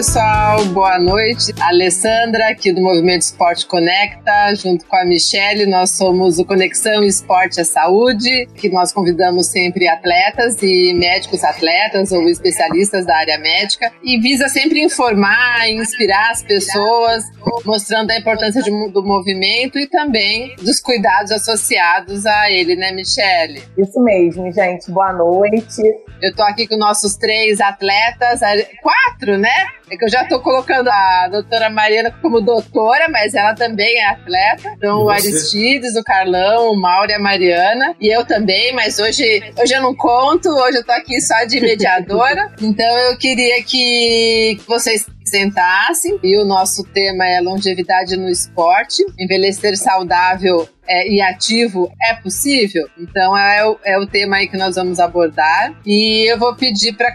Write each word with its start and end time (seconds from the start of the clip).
Pessoal, 0.00 0.64
boa 0.72 0.98
noite. 0.98 1.52
Alessandra, 1.60 2.48
aqui 2.48 2.72
do 2.72 2.80
Movimento 2.80 3.20
Esporte 3.20 3.66
Conecta, 3.66 4.54
junto 4.54 4.86
com 4.86 4.96
a 4.96 5.04
Michelle, 5.04 5.66
nós 5.66 5.90
somos 5.90 6.38
o 6.38 6.44
Conexão 6.46 7.04
Esporte 7.04 7.60
à 7.60 7.66
Saúde, 7.66 8.48
que 8.54 8.70
nós 8.70 8.94
convidamos 8.94 9.48
sempre 9.48 9.86
atletas 9.86 10.56
e 10.62 10.94
médicos 10.94 11.44
atletas 11.44 12.12
ou 12.12 12.26
especialistas 12.30 13.04
da 13.04 13.14
área 13.14 13.38
médica 13.40 13.92
e 14.02 14.18
visa 14.18 14.48
sempre 14.48 14.82
informar 14.82 15.68
e 15.68 15.74
inspirar 15.74 16.30
as 16.30 16.42
pessoas, 16.42 17.22
mostrando 17.66 18.10
a 18.10 18.16
importância 18.16 18.62
de, 18.62 18.70
do 18.70 19.02
movimento 19.04 19.78
e 19.78 19.86
também 19.86 20.56
dos 20.62 20.80
cuidados 20.80 21.30
associados 21.30 22.24
a 22.24 22.50
ele, 22.50 22.74
né, 22.74 22.90
Michelle? 22.92 23.62
Isso 23.76 24.02
mesmo, 24.02 24.50
gente. 24.50 24.90
Boa 24.90 25.12
noite. 25.12 25.82
Eu 26.22 26.34
tô 26.34 26.42
aqui 26.42 26.66
com 26.66 26.78
nossos 26.78 27.16
três 27.16 27.60
atletas, 27.60 28.40
quatro, 28.82 29.36
né? 29.36 29.66
É 29.90 29.96
que 29.96 30.04
eu 30.04 30.08
já 30.08 30.24
tô 30.24 30.38
colocando 30.40 30.88
a 30.88 31.28
doutora 31.28 31.68
Mariana 31.68 32.14
como 32.22 32.40
doutora, 32.40 33.08
mas 33.08 33.34
ela 33.34 33.54
também 33.54 33.98
é 33.98 34.06
atleta. 34.06 34.72
Então, 34.76 35.02
o 35.02 35.10
Aristides, 35.10 35.96
o 35.96 36.04
Carlão, 36.04 36.70
o 36.72 36.80
Mauro 36.80 37.10
e 37.10 37.14
a 37.14 37.18
Mariana. 37.18 37.96
E 38.00 38.08
eu 38.08 38.24
também, 38.24 38.72
mas 38.72 39.00
hoje, 39.00 39.42
hoje 39.60 39.74
eu 39.74 39.82
não 39.82 39.94
conto, 39.94 40.48
hoje 40.48 40.78
eu 40.78 40.84
tô 40.84 40.92
aqui 40.92 41.20
só 41.20 41.44
de 41.44 41.60
mediadora. 41.60 42.52
então, 42.62 42.86
eu 42.98 43.18
queria 43.18 43.62
que 43.64 44.60
vocês 44.68 45.06
sentassem. 45.30 46.18
E 46.22 46.36
o 46.38 46.44
nosso 46.44 46.84
tema 46.84 47.26
é 47.26 47.40
longevidade 47.40 48.16
no 48.16 48.28
esporte. 48.28 49.04
Envelhecer 49.18 49.76
saudável 49.76 50.68
é, 50.90 51.08
e 51.08 51.22
ativo 51.22 51.90
é 52.02 52.14
possível? 52.14 52.88
Então 52.98 53.38
é 53.38 53.64
o, 53.64 53.78
é 53.84 53.98
o 53.98 54.06
tema 54.06 54.36
aí 54.36 54.48
que 54.48 54.56
nós 54.56 54.74
vamos 54.74 54.98
abordar. 54.98 55.72
E 55.86 56.30
eu 56.30 56.36
vou 56.36 56.54
pedir 56.56 56.94
para 56.94 57.10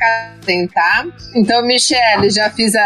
tentar. 0.46 1.06
Então, 1.36 1.66
Michele, 1.66 2.30
já 2.30 2.50
fiz 2.50 2.74
a, 2.76 2.82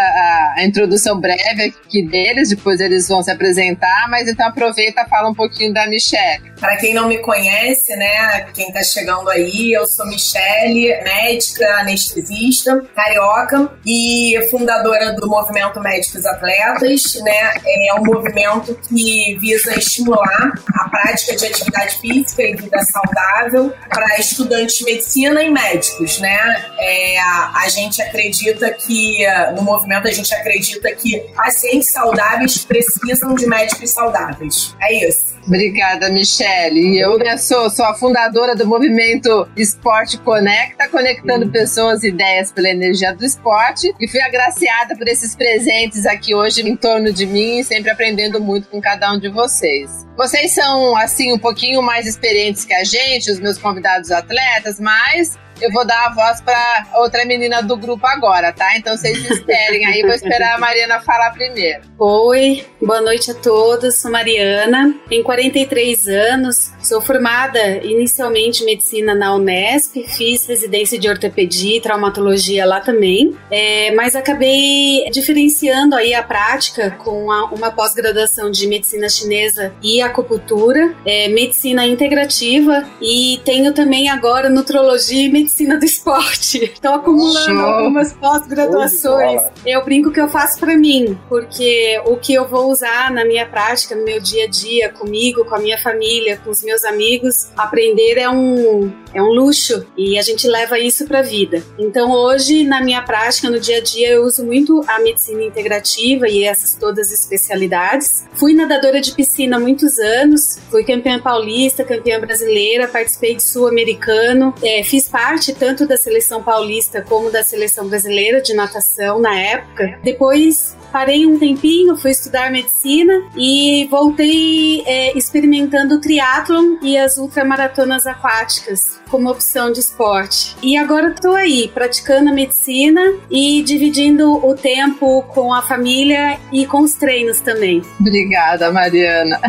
a, 0.56 0.64
introdução 0.64 1.20
breve 1.20 1.64
aqui 1.64 2.02
deles, 2.02 2.50
depois 2.50 2.80
eles 2.80 3.08
vão 3.08 3.22
se 3.22 3.30
apresentar, 3.30 4.08
mas 4.10 4.28
então 4.28 4.48
aproveita 4.48 5.02
e 5.02 5.10
fala 5.10 5.30
um 5.30 5.36
pouquinho 5.36 5.74
da 5.74 5.86
Michele. 5.88 6.52
Para 6.60 6.78
quem 6.78 6.94
não 6.94 7.08
me 7.08 7.20
conhece, 7.20 7.96
né, 7.96 8.48
quem 8.54 8.70
está 8.70 8.82
chegando 8.82 9.30
aí, 9.30 9.74
eu 9.74 9.86
sou 9.86 10.08
Michele, 10.08 11.02
médica, 11.04 11.80
anestesista, 11.80 12.82
carioca 12.96 13.72
e 13.86 14.40
fundadora 14.50 15.14
do 15.20 15.28
Movimento 15.28 15.80
Médicos 15.80 16.26
Atletas, 16.26 17.16
né? 17.24 17.54
É 17.66 17.94
um 17.96 18.04
movimento 18.04 18.78
que 18.88 19.38
visa 19.40 19.78
estimular 19.78 20.52
a 20.76 20.90
prática 20.90 21.36
de 21.36 21.46
atividade 21.46 22.00
física 22.00 22.44
e 22.44 22.56
vida 22.56 22.80
saudável 22.84 23.74
para 23.90 24.20
estudantes 24.20 24.78
de 24.78 24.86
medicina 24.86 25.44
e 25.44 25.50
médicos, 25.50 26.20
né? 26.20 26.40
É, 26.80 27.20
a, 27.20 27.68
gente 27.70 28.02
acredita 28.02 28.72
que, 28.72 29.26
no 29.56 29.62
movimento, 29.62 30.08
a 30.08 30.12
gente 30.12 30.34
acredita 30.34 30.92
que 30.96 31.20
pacientes 31.36 31.92
saudáveis 31.92 32.66
precisam 32.66 33.36
de 33.36 33.46
médicos 33.46 33.92
saudáveis. 33.92 34.76
É 34.82 35.08
isso. 35.08 35.29
Obrigada, 35.50 36.12
Michele. 36.12 36.94
E 36.94 37.00
eu 37.00 37.18
né, 37.18 37.36
sou, 37.36 37.72
sou 37.72 37.84
a 37.84 37.96
fundadora 37.96 38.56
do 38.56 38.68
movimento 38.68 39.50
Esporte 39.58 40.16
Conecta, 40.20 40.88
conectando 40.88 41.46
uhum. 41.46 41.52
pessoas 41.52 42.04
e 42.04 42.10
ideias 42.10 42.52
pela 42.52 42.70
energia 42.70 43.16
do 43.16 43.26
esporte. 43.26 43.92
E 44.00 44.08
fui 44.08 44.22
agraciada 44.22 44.96
por 44.96 45.08
esses 45.08 45.36
presentes 45.36 46.06
aqui 46.06 46.36
hoje 46.36 46.62
em 46.62 46.76
torno 46.76 47.12
de 47.12 47.26
mim, 47.26 47.64
sempre 47.64 47.90
aprendendo 47.90 48.40
muito 48.40 48.70
com 48.70 48.80
cada 48.80 49.12
um 49.12 49.20
de 49.20 49.28
vocês. 49.28 50.06
Vocês 50.16 50.54
são, 50.54 50.96
assim, 50.96 51.34
um 51.34 51.40
pouquinho 51.40 51.82
mais 51.82 52.06
experientes 52.06 52.64
que 52.64 52.74
a 52.74 52.84
gente, 52.84 53.32
os 53.32 53.40
meus 53.40 53.58
convidados 53.58 54.12
atletas, 54.12 54.80
mas 54.80 55.36
eu 55.62 55.72
vou 55.72 55.86
dar 55.86 56.08
a 56.08 56.14
voz 56.14 56.42
para 56.42 56.88
outra 56.96 57.26
menina 57.26 57.62
do 57.62 57.76
grupo 57.76 58.06
agora, 58.08 58.54
tá? 58.54 58.78
Então 58.78 58.96
vocês 58.96 59.18
esperem 59.30 59.86
aí, 59.86 60.02
vou 60.02 60.14
esperar 60.14 60.56
a 60.56 60.58
Mariana 60.58 61.00
falar 61.02 61.32
primeiro. 61.32 61.82
Oi, 61.98 62.66
boa 62.82 63.02
noite 63.02 63.32
a 63.32 63.34
todos. 63.34 64.00
Sou 64.00 64.10
Mariana, 64.10 64.96
tenho 65.10 65.24
43 65.24 66.08
anos, 66.08 66.72
sou 66.82 67.02
formada 67.02 67.60
inicialmente 67.84 68.64
em 68.64 68.66
medicina 68.66 69.14
na 69.14 69.36
Unesp, 69.36 69.96
fiz 70.08 70.46
residência 70.48 70.98
de 70.98 71.10
ortopedia 71.10 71.78
e 71.78 71.82
traumatologia 71.82 72.66
lá 72.66 72.80
também, 72.80 73.36
é, 73.52 73.92
mas 73.92 74.16
acabei 74.16 75.10
diferenciando 75.12 75.96
aí 75.96 76.14
a 76.14 76.24
prática 76.24 76.92
com 76.92 77.32
a, 77.32 77.46
uma 77.46 77.72
pós-graduação 77.72 78.50
de 78.50 78.68
medicina 78.68 79.10
chinesa 79.10 79.74
e 79.84 80.02
acupuntura, 80.02 80.96
é, 81.06 81.28
medicina 81.28 81.86
integrativa 81.86 82.88
e 83.02 83.42
tenho 83.44 83.74
também 83.74 84.10
agora 84.10 84.50
nutrologia 84.50 85.26
e 85.26 85.30
medicina 85.30 85.49
medicina 85.50 85.78
do 85.78 85.86
esporte. 85.86 86.64
Estou 86.66 86.94
acumulando 86.94 87.60
algumas 87.60 88.14
pós-graduações. 88.14 89.42
Eu 89.66 89.84
brinco 89.84 90.12
que 90.12 90.22
eu 90.22 90.30
faço 90.30 90.60
para 90.60 90.78
mim, 90.78 91.18
porque 91.28 92.00
o 92.06 92.16
que 92.18 92.34
eu 92.34 92.48
vou 92.48 92.72
usar 92.72 93.12
na 93.12 93.26
minha 93.26 93.46
prática, 93.46 93.96
no 93.96 94.06
meu 94.06 94.22
dia 94.22 94.46
a 94.46 94.48
dia, 94.48 94.90
comigo, 94.90 95.44
com 95.46 95.56
a 95.56 95.60
minha 95.60 95.78
família, 95.80 96.40
com 96.44 96.52
os 96.52 96.64
meus 96.64 96.84
amigos, 96.84 97.50
aprender 97.58 98.18
é 98.18 98.30
um, 98.30 98.92
é 99.14 99.22
um 99.22 99.30
luxo 99.30 99.86
e 99.98 100.20
a 100.20 100.22
gente 100.22 100.48
leva 100.48 100.78
isso 100.78 101.06
para 101.08 101.20
a 101.20 101.24
vida. 101.24 101.64
Então 101.78 102.12
hoje, 102.12 102.64
na 102.64 102.82
minha 102.82 103.02
prática, 103.02 103.50
no 103.50 103.60
dia 103.60 103.78
a 103.78 103.82
dia, 103.82 104.12
eu 104.12 104.24
uso 104.24 104.46
muito 104.46 104.84
a 104.88 105.00
medicina 105.00 105.44
integrativa 105.44 106.28
e 106.28 106.44
essas 106.44 106.76
todas 106.76 107.08
as 107.08 107.22
especialidades. 107.22 108.26
Fui 108.34 108.54
nadadora 108.54 109.02
de 109.02 109.12
piscina 109.14 109.58
há 109.58 109.60
muitos 109.60 109.98
anos, 109.98 110.60
fui 110.70 110.84
campeã 110.84 111.20
paulista, 111.20 111.84
campeã 111.84 112.20
brasileira, 112.20 112.88
participei 112.88 113.36
de 113.36 113.44
sul-americano, 113.44 114.54
é, 114.62 114.84
fiz 114.84 115.10
parte 115.10 115.39
parte 115.40 115.54
tanto 115.54 115.88
da 115.88 115.96
seleção 115.96 116.44
paulista 116.44 117.02
como 117.02 117.32
da 117.32 117.42
seleção 117.42 117.88
brasileira 117.88 118.42
de 118.42 118.54
natação 118.54 119.22
na 119.22 119.34
época. 119.40 119.98
Depois 120.04 120.76
parei 120.92 121.26
um 121.26 121.40
tempinho, 121.40 121.96
fui 121.96 122.12
estudar 122.12 122.52
medicina 122.52 123.14
e 123.38 123.88
voltei 123.90 124.84
é, 124.86 125.18
experimentando 125.18 125.96
o 125.96 126.02
triatlon 126.02 126.78
e 126.82 126.98
as 126.98 127.18
ultramaratonas 127.18 128.06
aquáticas 128.06 129.00
como 129.10 129.30
opção 129.30 129.72
de 129.72 129.80
esporte. 129.80 130.58
E 130.62 130.76
agora 130.76 131.12
estou 131.12 131.36
aí 131.36 131.70
praticando 131.74 132.32
a 132.32 132.34
medicina 132.34 133.02
e 133.32 133.62
dividindo 133.64 134.46
o 134.46 134.56
tempo 134.56 135.24
com 135.30 135.54
a 135.54 135.62
família 135.62 136.38
e 136.52 136.66
com 136.66 136.82
os 136.82 136.96
treinos 136.96 137.40
também. 137.40 137.82
Obrigada, 138.00 138.72
Mariana. 138.72 139.40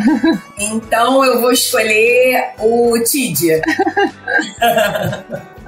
Então 0.58 1.24
eu 1.24 1.40
vou 1.40 1.50
escolher 1.52 2.52
o 2.58 2.96
Tidia. 3.02 3.60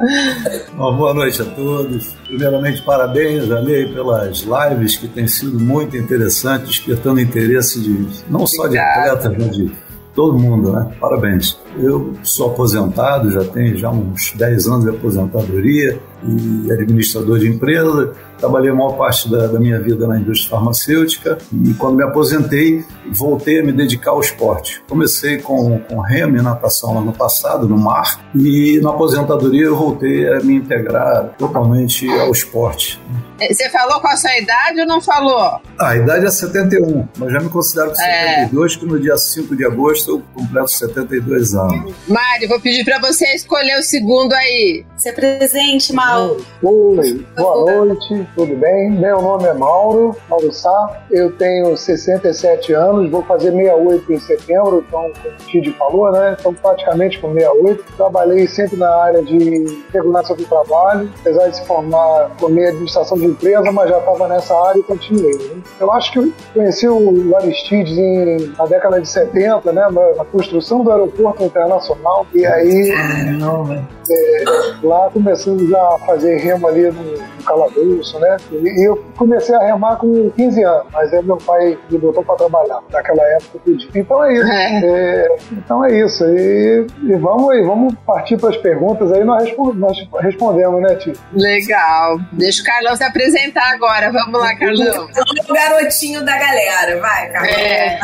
Bom, 0.75 0.97
boa 0.97 1.15
noite 1.15 1.41
a 1.41 1.45
todos. 1.45 2.13
Primeiramente, 2.27 2.83
parabéns, 2.83 3.47
Janei, 3.47 3.87
pelas 3.87 4.41
lives 4.41 4.97
que 4.97 5.07
têm 5.07 5.29
sido 5.29 5.61
muito 5.61 5.97
interessantes, 5.97 6.69
despertando 6.69 7.21
interesse 7.21 7.81
de 7.81 8.09
não 8.29 8.47
só 8.47 8.67
de 8.67 8.79
atletas, 8.79 9.33
mas 9.39 9.57
de 9.57 9.73
todo 10.15 10.37
mundo, 10.39 10.73
né? 10.73 10.93
Parabéns. 11.01 11.57
Eu 11.79 12.15
sou 12.23 12.51
aposentado, 12.51 13.31
já 13.31 13.45
tenho 13.45 13.77
já 13.77 13.91
uns 13.91 14.33
10 14.33 14.67
anos 14.67 14.85
de 14.85 14.91
aposentadoria 14.91 15.99
e 16.25 16.73
administrador 16.73 17.39
de 17.39 17.49
empresa 17.49 18.15
Trabalhei 18.43 18.73
a 18.73 18.75
maior 18.75 18.97
parte 18.97 19.31
da, 19.31 19.47
da, 19.47 19.61
minha 19.61 19.79
vida 19.79 20.05
na 20.05 20.19
indústria 20.19 20.51
farmacêutica 20.51 21.39
e 21.65 21.73
quando 21.75 21.95
me 21.95 22.03
aposentei, 22.03 22.85
voltei 23.13 23.61
a 23.61 23.63
me 23.63 23.71
dedicar 23.71 24.11
ao 24.11 24.21
esporte. 24.21 24.83
Comecei 24.89 25.39
com, 25.39 25.79
com 25.79 26.01
remo 26.01 26.37
e 26.37 26.43
natação 26.43 26.99
ano 26.99 27.13
passado, 27.13 27.69
no 27.69 27.79
mar, 27.79 28.21
e 28.35 28.81
na 28.83 28.91
aposentadoria 28.91 29.67
eu 29.67 29.77
voltei 29.77 30.29
a 30.29 30.41
me 30.41 30.57
integrar 30.57 31.37
totalmente 31.39 32.09
ao 32.09 32.33
esporte. 32.33 33.01
É, 33.39 33.55
você 33.55 33.69
falou 33.71 34.01
com 34.01 34.09
a 34.09 34.17
sua 34.17 34.37
idade 34.37 34.81
ou 34.81 34.87
não 34.87 35.01
falou? 35.01 35.61
Ah, 35.79 35.91
a 35.91 35.97
idade 35.97 36.27
é 36.27 36.31
71, 36.31 37.09
mas 37.17 37.33
já 37.33 37.39
me 37.39 37.49
considero 37.49 37.91
com 37.91 37.95
72, 37.95 38.73
é. 38.75 38.79
que 38.79 38.87
no 38.87 38.99
dia 38.99 39.17
5 39.17 39.55
de 39.55 39.65
agosto 39.65 40.11
eu 40.11 40.23
completo 40.35 40.69
72 40.69 41.55
anos. 41.55 41.62
Mário, 42.09 42.49
vou 42.49 42.61
pedir 42.61 42.85
para 42.85 42.99
você 42.99 43.27
escolher 43.35 43.79
o 43.79 43.83
segundo 43.83 44.33
aí. 44.33 44.85
Se 44.97 45.13
presente, 45.13 45.93
Mauro. 45.93 46.45
Oi, 46.63 47.27
boa 47.37 47.85
noite, 47.85 48.27
tudo 48.35 48.55
bem? 48.57 48.91
Meu 48.91 49.21
nome 49.21 49.49
é 49.49 49.53
Mauro, 49.53 50.17
Mauro 50.29 50.53
Sá. 50.53 51.03
Eu 51.11 51.33
tenho 51.33 51.77
67 51.77 52.73
anos, 52.73 53.11
vou 53.11 53.23
fazer 53.23 53.51
68 53.51 54.13
em 54.13 54.21
setembro, 54.21 54.85
então, 54.87 55.11
como 55.23 55.35
o 55.35 55.37
Tid 55.47 55.73
falou, 55.73 56.13
né? 56.13 56.37
Então, 56.39 56.55
praticamente 56.55 57.19
com 57.19 57.33
68. 57.33 57.85
Trabalhei 57.97 58.47
sempre 58.47 58.77
na 58.77 58.95
área 58.95 59.23
de 59.23 59.85
segurança 59.91 60.35
do 60.35 60.45
trabalho, 60.45 61.11
apesar 61.21 61.49
de 61.49 61.57
se 61.57 61.67
formar 61.67 62.31
com 62.39 62.49
minha 62.49 62.69
administração 62.69 63.19
de 63.19 63.27
empresa, 63.27 63.73
mas 63.73 63.91
já 63.91 63.99
estava 63.99 64.29
nessa 64.29 64.55
área 64.55 64.79
e 64.79 64.83
continuei. 64.83 65.37
Né? 65.37 65.63
Eu 65.81 65.91
acho 65.93 66.13
que 66.13 66.19
eu 66.19 66.33
conheci 66.55 66.89
o 66.89 67.37
Aristides 67.37 67.97
em, 67.99 68.53
na 68.57 68.67
década 68.67 69.01
de 69.01 69.09
70, 69.09 69.73
né? 69.73 69.83
Na, 69.91 70.15
na 70.17 70.25
construção 70.25 70.85
do 70.85 70.91
aeroporto 70.91 71.43
internacional. 71.53 72.27
E 72.35 72.45
aí. 72.45 72.91
Caramba. 72.91 73.89
É, 74.11 74.45
lá 74.83 75.09
começamos 75.11 75.73
a 75.73 75.99
fazer 76.05 76.37
remo 76.39 76.67
ali 76.67 76.91
no, 76.91 77.03
no 77.03 77.43
calabouço, 77.45 78.19
né? 78.19 78.37
E, 78.51 78.89
eu 78.89 79.03
comecei 79.17 79.55
a 79.55 79.61
remar 79.61 79.97
com 79.97 80.31
15 80.31 80.65
anos, 80.65 80.87
mas 80.93 81.13
aí 81.13 81.23
meu 81.23 81.37
pai 81.37 81.79
me 81.91 81.99
botou 81.99 82.25
para 82.25 82.35
trabalhar. 82.37 82.81
Naquela 82.91 83.23
época 83.23 83.51
eu 83.55 83.61
pedi. 83.61 83.89
Então 83.95 84.25
é 84.25 84.35
isso. 84.35 84.53
É. 84.53 84.81
É, 84.85 85.37
então 85.53 85.85
é 85.85 86.01
isso. 86.01 86.25
E, 86.25 86.87
e 87.05 87.15
vamos 87.15 87.51
aí, 87.51 87.63
vamos 87.63 87.95
partir 88.05 88.37
para 88.37 88.51
as 88.51 88.57
perguntas 88.57 89.13
aí, 89.13 89.23
nós, 89.25 89.45
respond, 89.45 89.79
nós 89.79 90.09
respondemos, 90.21 90.83
né, 90.83 90.95
Tio? 90.97 91.15
Legal. 91.33 92.19
Deixa 92.33 92.63
o 92.63 92.65
Carlão 92.65 92.97
se 92.97 93.05
apresentar 93.05 93.73
agora. 93.73 94.11
Vamos 94.11 94.41
lá, 94.41 94.55
Carlão. 94.57 95.09
o 95.49 95.53
garotinho 95.53 96.25
da 96.25 96.37
galera. 96.37 97.01
Vai, 97.01 97.31
Carlão. 97.31 97.53
É, 97.53 98.01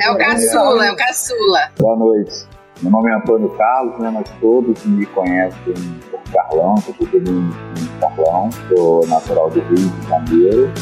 é 0.00 0.10
o 0.10 0.18
caçula, 0.18 0.86
é 0.86 0.92
o 0.92 0.96
caçula. 0.96 1.70
Boa 1.78 1.96
noite. 1.96 2.55
Meu 2.82 2.92
nome 2.92 3.10
é 3.10 3.14
Antônio 3.14 3.48
Carlos, 3.56 3.98
né? 3.98 4.10
Mas 4.10 4.28
todos 4.38 4.84
me 4.84 5.06
conhecem 5.06 5.74
por 6.10 6.20
Carlão, 6.30 6.76
sou 6.76 6.92
pequenininho 6.92 7.50
em 7.78 8.00
Carlão, 8.00 8.50
sou 8.68 9.06
natural 9.06 9.48
do 9.48 9.60
Rio 9.60 9.76
de 9.76 10.08
Janeiro. 10.08 10.72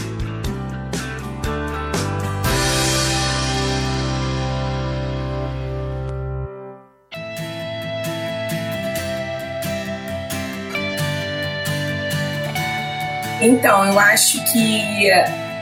Então, 13.40 13.84
eu 13.84 14.00
acho 14.00 14.42
que 14.52 15.10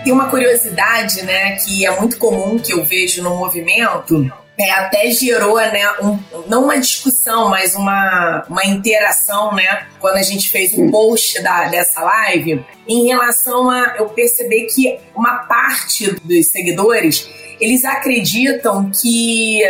tem 0.05 0.13
uma 0.13 0.29
curiosidade, 0.29 1.23
né, 1.25 1.57
que 1.57 1.85
é 1.85 2.01
muito 2.01 2.17
comum 2.17 2.59
que 2.59 2.73
eu 2.73 2.85
vejo 2.85 3.23
no 3.23 3.37
movimento, 3.37 4.33
é, 4.63 4.71
até 4.71 5.11
gerou, 5.11 5.57
né, 5.57 5.91
um, 6.01 6.19
não 6.47 6.65
uma 6.65 6.79
discussão, 6.79 7.49
mas 7.49 7.75
uma, 7.75 8.45
uma 8.49 8.65
interação, 8.65 9.55
né, 9.55 9.87
quando 10.01 10.17
a 10.17 10.23
gente 10.23 10.51
fez 10.51 10.73
o 10.75 10.83
um 10.83 10.91
post 10.91 11.43
da, 11.43 11.69
dessa 11.69 12.01
live, 12.01 12.65
em 12.87 13.07
relação 13.07 13.69
a 13.69 13.97
eu 13.99 14.09
perceber 14.11 14.67
que 14.67 14.99
uma 15.15 15.39
parte 15.45 16.13
dos 16.13 16.49
seguidores, 16.49 17.29
eles 17.61 17.85
acreditam 17.85 18.91
que 18.91 19.61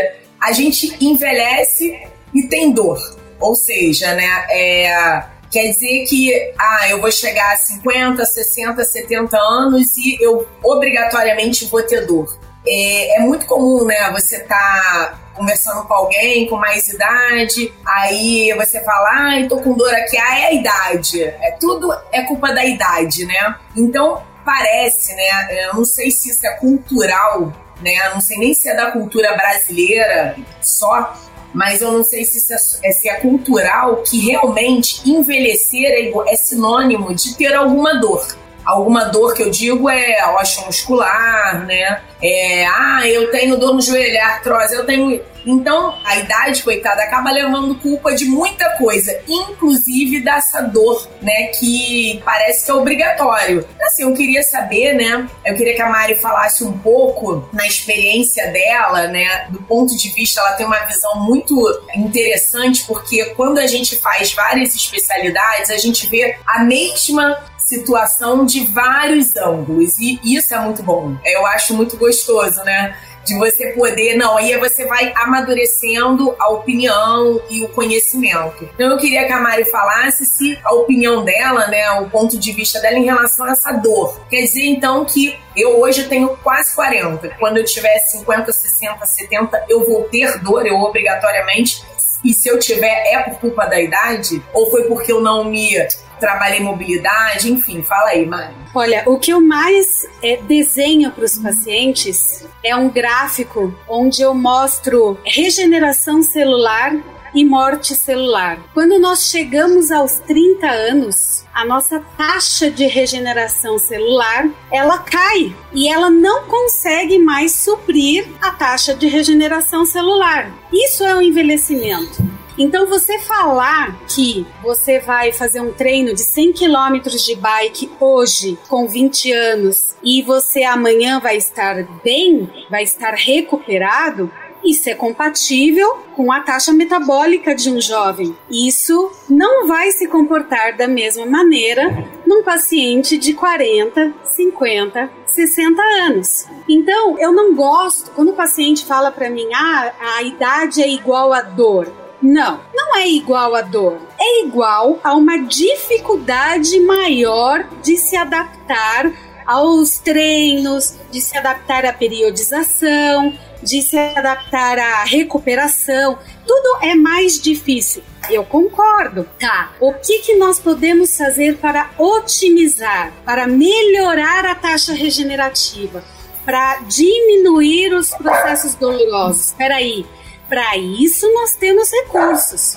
a 0.41 0.53
gente 0.53 0.97
envelhece 1.03 1.99
e 2.35 2.43
tem 2.45 2.73
dor. 2.73 2.99
Ou 3.41 3.55
seja, 3.55 4.15
né, 4.15 4.47
é, 4.51 5.25
quer 5.51 5.69
dizer 5.69 6.05
que 6.05 6.53
ah, 6.59 6.89
eu 6.89 7.01
vou 7.01 7.11
chegar 7.11 7.53
a 7.53 7.57
50, 7.57 8.25
60, 8.25 8.85
70 8.85 9.37
anos 9.37 9.97
e 9.97 10.17
eu 10.21 10.47
obrigatoriamente 10.63 11.67
vou 11.67 11.83
ter 11.83 12.07
dor. 12.07 12.39
É, 12.67 13.19
é 13.19 13.21
muito 13.21 13.47
comum, 13.47 13.85
né? 13.85 14.11
Você 14.13 14.41
tá 14.41 15.19
conversando 15.35 15.85
com 15.85 15.95
alguém 15.95 16.47
com 16.47 16.57
mais 16.57 16.89
idade, 16.89 17.73
aí 17.87 18.53
você 18.57 18.83
fala, 18.85 19.11
ai, 19.13 19.49
tô 19.49 19.59
com 19.59 19.73
dor 19.73 19.93
aqui, 19.95 20.17
ah, 20.19 20.39
é 20.39 20.47
a 20.47 20.53
idade. 20.53 21.23
É, 21.23 21.57
tudo 21.59 21.93
é 22.13 22.23
culpa 22.23 22.53
da 22.53 22.65
idade, 22.65 23.25
né? 23.25 23.57
Então, 23.77 24.23
parece, 24.45 25.15
né? 25.15 25.67
Eu 25.67 25.75
não 25.75 25.85
sei 25.85 26.11
se 26.11 26.31
isso 26.31 26.47
é 26.47 26.51
cultural, 26.57 27.53
né? 27.81 28.09
Eu 28.09 28.15
não 28.15 28.21
sei 28.21 28.39
nem 28.39 28.55
se 28.55 28.69
é 28.69 28.77
da 28.77 28.91
cultura 28.91 29.35
brasileira 29.35 30.37
só, 30.61 31.15
mas 31.53 31.81
eu 31.81 31.93
não 31.93 32.03
sei 32.03 32.25
se, 32.25 32.53
é, 32.53 32.89
é 32.89 32.93
se 32.93 33.09
é 33.09 33.15
cultural 33.17 34.03
que 34.03 34.31
realmente 34.31 35.09
envelhecer 35.09 35.85
é, 35.85 36.33
é 36.33 36.37
sinônimo 36.37 37.15
de 37.15 37.37
ter 37.37 37.55
alguma 37.55 37.99
dor. 37.99 38.27
Alguma 38.65 39.07
dor 39.07 39.35
que 39.35 39.43
eu 39.43 39.51
digo 39.51 39.89
é 39.89 40.25
osteomuscular, 40.41 41.65
né? 41.67 42.01
É, 42.23 42.67
ah, 42.67 43.03
eu 43.07 43.31
tenho 43.31 43.57
dor 43.57 43.75
no 43.75 43.81
joelho, 43.81 44.17
é 44.17 44.21
artrose, 44.21 44.75
eu 44.75 44.87
tenho. 44.87 45.21
Então, 45.47 45.99
a 46.05 46.17
idade, 46.17 46.63
coitada, 46.63 47.03
acaba 47.03 47.31
levando 47.31 47.75
culpa 47.77 48.15
de 48.15 48.25
muita 48.25 48.71
coisa, 48.77 49.19
inclusive 49.29 50.21
dessa 50.21 50.63
dor, 50.63 51.09
né, 51.21 51.47
que 51.59 52.21
parece 52.25 52.65
que 52.65 52.71
é 52.71 52.75
obrigatório. 52.75 53.67
Assim, 53.83 54.03
eu 54.03 54.15
queria 54.15 54.43
saber, 54.43 54.95
né, 54.95 55.29
eu 55.45 55.55
queria 55.55 55.75
que 55.75 55.83
a 55.83 55.89
Mari 55.89 56.15
falasse 56.17 56.65
um 56.65 56.79
pouco 56.79 57.49
na 57.53 57.67
experiência 57.67 58.51
dela, 58.51 59.07
né, 59.09 59.47
do 59.51 59.63
ponto 59.63 59.97
de 59.97 60.11
vista, 60.11 60.41
ela 60.41 60.53
tem 60.53 60.67
uma 60.67 60.85
visão 60.87 61.25
muito 61.25 61.55
interessante, 61.95 62.85
porque 62.85 63.25
quando 63.37 63.59
a 63.59 63.67
gente 63.67 63.97
faz 63.97 64.33
várias 64.33 64.75
especialidades, 64.75 65.71
a 65.71 65.79
gente 65.79 66.09
vê 66.09 66.37
a 66.47 66.63
mesma 66.65 67.39
situação 67.63 68.45
de 68.45 68.67
vários 68.67 69.37
ângulos. 69.37 69.99
E 69.99 70.21
isso 70.25 70.55
é 70.55 70.59
muito 70.59 70.83
bom. 70.83 71.17
Eu 71.25 71.47
acho 71.47 71.75
muito 71.75 71.97
gostoso, 71.97 72.63
né? 72.65 72.95
De 73.25 73.35
você 73.37 73.69
poder, 73.69 74.17
não, 74.17 74.37
aí 74.37 74.57
você 74.59 74.85
vai 74.87 75.13
amadurecendo 75.17 76.35
a 76.39 76.49
opinião 76.51 77.41
e 77.49 77.63
o 77.63 77.69
conhecimento. 77.69 78.69
Então 78.75 78.91
eu 78.91 78.99
queria 78.99 79.25
que 79.25 79.33
a 79.33 79.41
Mari 79.41 79.65
falasse 79.71 80.27
se 80.27 80.59
a 80.65 80.75
opinião 80.75 81.25
dela, 81.25 81.67
né, 81.69 81.91
o 82.01 82.11
ponto 82.11 82.39
de 82.39 82.53
vista 82.53 82.81
dela 82.81 82.99
em 82.99 83.05
relação 83.05 83.47
a 83.47 83.53
essa 83.53 83.73
dor. 83.73 84.21
Quer 84.29 84.43
dizer 84.43 84.65
então 84.65 85.05
que 85.05 85.39
eu 85.57 85.81
hoje 85.81 86.05
tenho 86.05 86.37
quase 86.43 86.75
40. 86.75 87.29
Quando 87.39 87.59
eu 87.59 87.65
tiver 87.65 87.99
50, 87.99 88.53
60, 88.53 89.07
70, 89.07 89.67
eu 89.69 89.87
vou 89.87 90.05
ter 90.05 90.39
dor, 90.39 90.67
eu 90.67 90.77
obrigatoriamente 90.77 91.85
e 92.25 92.33
se 92.33 92.49
eu 92.49 92.59
tiver, 92.59 93.13
é 93.13 93.19
por 93.23 93.39
culpa 93.39 93.67
da 93.67 93.81
idade? 93.81 94.43
Ou 94.53 94.71
foi 94.71 94.85
porque 94.85 95.13
eu 95.13 95.21
não 95.21 95.45
me 95.45 95.75
trabalhei 96.21 96.61
mobilidade? 96.61 97.51
Enfim, 97.51 97.83
fala 97.83 98.11
aí, 98.11 98.25
Mari. 98.25 98.55
Olha, 98.75 99.03
o 99.07 99.19
que 99.19 99.33
eu 99.33 99.41
mais 99.41 100.07
é, 100.23 100.37
desenho 100.37 101.11
para 101.11 101.25
os 101.25 101.39
pacientes 101.39 102.47
é 102.65 102.75
um 102.75 102.89
gráfico 102.89 103.75
onde 103.89 104.23
eu 104.23 104.33
mostro 104.33 105.19
regeneração 105.25 106.23
celular 106.23 106.95
e 107.35 107.45
morte 107.45 107.95
celular. 107.95 108.59
Quando 108.75 108.99
nós 108.99 109.31
chegamos 109.31 109.91
aos 109.91 110.19
30 110.21 110.67
anos, 110.67 111.45
a 111.53 111.65
nossa 111.65 112.01
taxa 112.17 112.71
de 112.71 112.87
regeneração 112.87 113.79
celular 113.79 114.49
ela 114.71 114.99
cai 114.99 115.55
e 115.73 115.89
ela 115.89 116.11
não 116.11 116.45
consegue 116.45 117.19
mais 117.19 117.53
suprir 117.53 118.27
a 118.41 118.51
taxa 118.51 118.95
de 118.95 119.07
regeneração 119.07 119.85
celular. 119.85 120.51
Isso 120.73 121.05
é 121.05 121.15
o 121.15 121.23
envelhecimento. 121.23 122.33
Então, 122.59 122.87
você 122.87 123.19
falar 123.19 123.99
que 124.07 124.47
você 124.63 124.99
vai 125.01 125.33
fazer 125.33 125.61
um 125.61 125.73
treino 125.73 126.15
de 126.15 126.21
100 126.21 126.53
km 126.53 127.01
de 127.09 127.35
bike 127.35 127.91
hoje, 127.99 128.59
com 128.69 128.87
20 128.87 129.33
anos, 129.33 129.95
e 130.03 130.23
você 130.23 130.63
amanhã 130.63 131.19
vai 131.19 131.37
estar 131.37 131.83
bem, 132.05 132.51
vai 132.71 132.83
estar 132.83 133.15
recuperado, 133.15 134.31
isso 134.65 134.89
é 134.89 134.95
compatível 134.95 135.99
com 136.15 136.31
a 136.31 136.41
taxa 136.41 136.73
metabólica 136.73 137.55
de 137.55 137.71
um 137.71 137.81
jovem. 137.81 138.37
Isso 138.51 139.11
não 139.29 139.67
vai 139.67 139.91
se 139.93 140.07
comportar 140.07 140.77
da 140.77 140.87
mesma 140.87 141.27
maneira 141.27 142.09
num 142.27 142.43
paciente 142.43 143.19
de 143.19 143.35
40, 143.35 144.15
50, 144.25 145.11
60 145.27 145.83
anos. 145.83 146.47
Então, 146.69 147.19
eu 147.19 147.33
não 147.33 147.55
gosto 147.55 148.11
quando 148.13 148.31
o 148.31 148.37
paciente 148.37 148.85
fala 148.85 149.11
para 149.11 149.31
mim: 149.31 149.49
"Ah, 149.55 149.93
a 150.17 150.23
idade 150.23 150.83
é 150.83 150.89
igual 150.89 151.33
a 151.33 151.43
dor". 151.43 151.93
Não, 152.23 152.61
não 152.73 152.97
é 152.97 153.09
igual 153.09 153.55
a 153.57 153.63
dor. 153.63 153.99
É 154.19 154.45
igual 154.45 155.01
a 155.03 155.13
uma 155.13 155.39
dificuldade 155.39 156.79
maior 156.79 157.67
de 157.83 157.97
se 157.97 158.17
adaptar 158.17 159.13
aos 159.47 159.99
treinos, 159.99 160.95
de 161.11 161.21
se 161.21 161.37
adaptar 161.37 161.85
à 161.85 161.93
periodização, 161.93 163.37
de 163.63 163.81
se 163.81 163.97
adaptar 163.97 164.79
à 164.79 165.05
recuperação, 165.05 166.19
tudo 166.47 166.79
é 166.83 166.95
mais 166.95 167.41
difícil. 167.41 168.03
Eu 168.31 168.45
concordo. 168.45 169.29
Tá. 169.39 169.73
O 169.81 169.95
que, 169.95 170.21
que 170.21 170.37
nós 170.37 170.59
podemos 170.59 171.17
fazer 171.17 171.57
para 171.59 171.91
otimizar, 171.99 173.13
para 173.25 173.47
melhorar 173.47 174.47
a 174.47 174.55
taxa 174.55 174.93
regenerativa, 174.93 176.03
para 176.45 176.81
diminuir 176.89 177.95
os 177.95 178.11
processos 178.11 178.75
dolorosos? 178.75 179.47
Espera 179.47 179.77
aí. 179.77 180.05
Para 180.49 180.77
isso 180.77 181.33
nós 181.33 181.55
temos 181.55 181.91
recursos, 181.91 182.77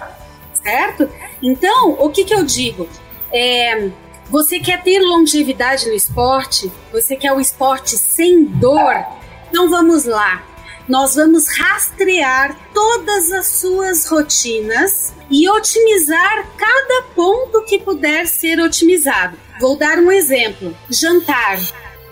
certo? 0.64 1.10
Então, 1.42 1.98
o 2.00 2.10
que, 2.10 2.24
que 2.24 2.34
eu 2.34 2.44
digo? 2.44 2.88
É, 3.32 3.90
você 4.30 4.60
quer 4.60 4.84
ter 4.84 5.00
longevidade 5.00 5.88
no 5.88 5.94
esporte? 5.94 6.72
Você 6.92 7.16
quer 7.16 7.34
o 7.34 7.40
esporte 7.40 7.98
sem 7.98 8.44
dor? 8.44 9.06
Então 9.50 9.70
vamos 9.70 10.06
lá 10.06 10.44
nós 10.88 11.16
vamos 11.16 11.48
rastrear 11.58 12.56
todas 12.74 13.32
as 13.32 13.48
suas 13.48 14.08
rotinas 14.08 15.14
e 15.30 15.50
otimizar 15.50 16.48
cada 16.56 17.02
ponto 17.16 17.64
que 17.64 17.80
puder 17.80 18.28
ser 18.28 18.60
otimizado. 18.60 19.38
Vou 19.60 19.78
dar 19.78 19.98
um 19.98 20.12
exemplo: 20.12 20.76
jantar. 20.90 21.60